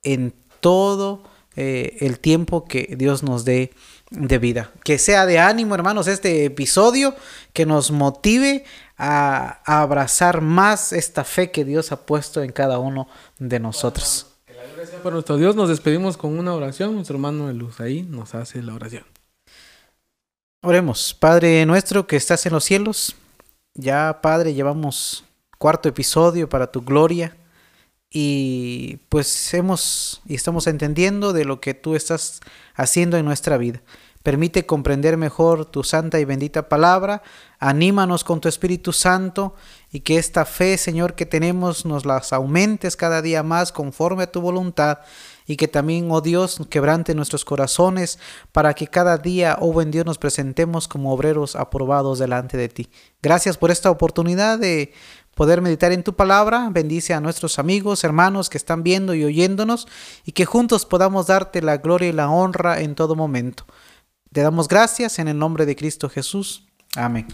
en 0.04 0.34
todo 0.60 1.24
eh, 1.62 1.98
el 2.00 2.20
tiempo 2.20 2.64
que 2.64 2.96
Dios 2.98 3.22
nos 3.22 3.44
dé 3.44 3.74
de 4.12 4.38
vida. 4.38 4.72
Que 4.86 4.98
sea 4.98 5.26
de 5.26 5.40
ánimo, 5.40 5.76
hermanos, 5.76 6.08
este 6.08 6.46
episodio, 6.46 7.14
que 7.52 7.66
nos 7.66 7.92
motive 7.92 8.64
a, 8.98 9.60
a 9.66 9.82
abrazar 9.82 10.40
más 10.40 10.94
esta 10.94 11.26
fe 11.26 11.52
que 11.52 11.66
Dios 11.66 11.92
ha 11.92 12.06
puesto 12.06 12.42
en 12.44 12.54
cada 12.54 12.80
uno 12.80 13.10
de 13.40 13.60
nosotros. 13.60 14.28
Para 15.04 15.16
nuestro 15.16 15.36
Dios. 15.36 15.58
Nos 15.58 15.68
despedimos 15.68 16.16
con 16.16 16.40
una 16.40 16.56
oración. 16.56 16.96
Nuestro 16.96 17.18
hermano 17.18 17.48
de 17.48 17.56
luz 17.56 17.82
ahí 17.82 18.04
nos 18.04 18.36
hace 18.36 18.64
la 18.64 18.74
oración. 18.74 19.04
Oremos, 20.62 21.14
Padre 21.14 21.66
nuestro 21.66 22.08
que 22.08 22.16
estás 22.16 22.46
en 22.46 22.54
los 22.54 22.64
cielos, 22.64 23.18
ya 23.74 24.20
Padre 24.22 24.54
llevamos 24.54 25.26
cuarto 25.58 25.90
episodio 25.90 26.48
para 26.48 26.72
tu 26.72 26.82
gloria 26.84 27.36
y 28.12 28.98
pues 29.10 29.54
hemos 29.54 30.22
y 30.26 30.36
estamos 30.36 30.68
entendiendo 30.68 31.34
de 31.34 31.46
lo 31.46 31.62
que 31.62 31.74
tú 31.74 31.96
estás 31.96 32.42
haciendo 32.76 33.18
en 33.18 33.26
nuestra 33.26 33.58
vida. 33.58 33.82
Permite 34.24 34.66
comprender 34.66 35.16
mejor 35.16 35.66
tu 35.66 35.84
santa 35.84 36.20
y 36.20 36.26
bendita 36.26 36.68
palabra, 36.68 37.24
anímanos 37.58 38.26
con 38.26 38.42
tu 38.42 38.50
Espíritu 38.50 38.92
Santo 38.92 39.56
y 39.94 40.02
que 40.02 40.18
esta 40.18 40.44
fe, 40.44 40.78
Señor, 40.78 41.16
que 41.16 41.26
tenemos 41.26 41.86
nos 41.86 42.06
las 42.06 42.34
aumentes 42.34 42.98
cada 42.98 43.22
día 43.22 43.44
más 43.44 43.72
conforme 43.72 44.24
a 44.24 44.32
tu 44.32 44.42
voluntad 44.42 45.00
y 45.48 45.56
que 45.56 45.68
también, 45.68 46.12
oh 46.12 46.22
Dios, 46.22 46.60
quebrante 46.70 47.16
nuestros 47.16 47.46
corazones 47.46 48.20
para 48.52 48.74
que 48.74 48.88
cada 48.88 49.18
día, 49.18 49.58
oh 49.60 49.72
buen 49.72 49.90
Dios, 49.90 50.06
nos 50.06 50.18
presentemos 50.18 50.88
como 50.88 51.14
obreros 51.14 51.56
aprobados 51.56 52.20
delante 52.20 52.58
de 52.58 52.70
ti. 52.70 52.90
Gracias 53.24 53.58
por 53.58 53.72
esta 53.72 53.90
oportunidad 53.90 54.60
de 54.60 54.94
poder 55.40 55.62
meditar 55.62 55.94
en 55.94 56.04
tu 56.04 56.18
palabra. 56.18 56.68
Bendice 56.70 57.14
a 57.14 57.22
nuestros 57.22 57.60
amigos, 57.60 58.04
hermanos 58.04 58.50
que 58.50 58.58
están 58.58 58.84
viendo 58.84 59.14
y 59.14 59.24
oyéndonos 59.24 59.88
y 60.26 60.34
que 60.34 60.44
juntos 60.44 60.86
podamos 60.86 61.28
darte 61.28 61.62
la 61.62 61.78
gloria 61.78 62.10
y 62.10 62.12
la 62.12 62.30
honra 62.30 62.82
en 62.82 62.94
todo 62.94 63.16
momento. 63.16 63.64
Te 64.34 64.42
damos 64.42 64.68
gracias 64.68 65.18
en 65.18 65.30
el 65.30 65.40
nombre 65.40 65.66
de 65.66 65.78
Cristo 65.78 66.10
Jesús. 66.10 66.68
Amén. 66.94 67.26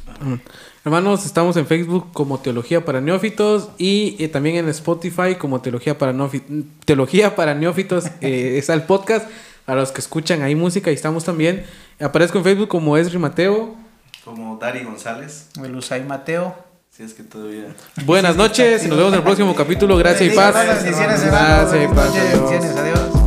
Hermanos, 0.83 1.25
estamos 1.25 1.57
en 1.57 1.65
Facebook 1.65 2.13
como 2.13 2.37
Teología 2.37 2.85
para 2.85 3.01
Neófitos 3.01 3.69
y 3.79 4.15
eh, 4.23 4.27
también 4.27 4.57
en 4.57 4.69
Spotify 4.69 5.33
como 5.39 5.61
Teología 5.61 5.97
para, 5.97 6.13
Neófitos. 6.13 6.51
Teología 6.85 7.35
para 7.35 7.55
Neófitos. 7.55 8.05
eh, 8.21 8.57
está 8.59 8.75
el 8.75 8.83
podcast. 8.83 9.27
A 9.65 9.73
los 9.73 9.91
que 9.91 10.01
escuchan 10.01 10.43
ahí 10.43 10.53
música, 10.53 10.91
y 10.91 10.93
estamos 10.93 11.23
también. 11.23 11.65
Aparezco 11.99 12.37
en 12.37 12.43
Facebook 12.43 12.67
como 12.67 12.97
Esri 12.97 13.17
Mateo. 13.17 13.75
Como 14.23 14.57
Dari 14.57 14.83
González. 14.83 15.49
El 15.59 15.75
Usay 15.75 16.03
Mateo. 16.03 16.65
Si 16.95 17.03
es 17.03 17.13
que 17.13 17.23
todavía. 17.23 17.75
Buenas 18.05 18.37
noches 18.37 18.85
y 18.85 18.87
nos 18.87 18.97
vemos 18.97 19.11
en 19.11 19.17
el 19.17 19.23
próximo 19.23 19.53
capítulo. 19.53 19.97
Gracias 19.97 20.31
y 20.31 20.33
paz. 20.33 20.55
Bendiciones, 20.55 21.25
Gracias 21.25 21.83
y 21.83 21.93
paz. 21.93 22.13
Bendiciones, 22.13 22.77
adiós. 22.77 23.24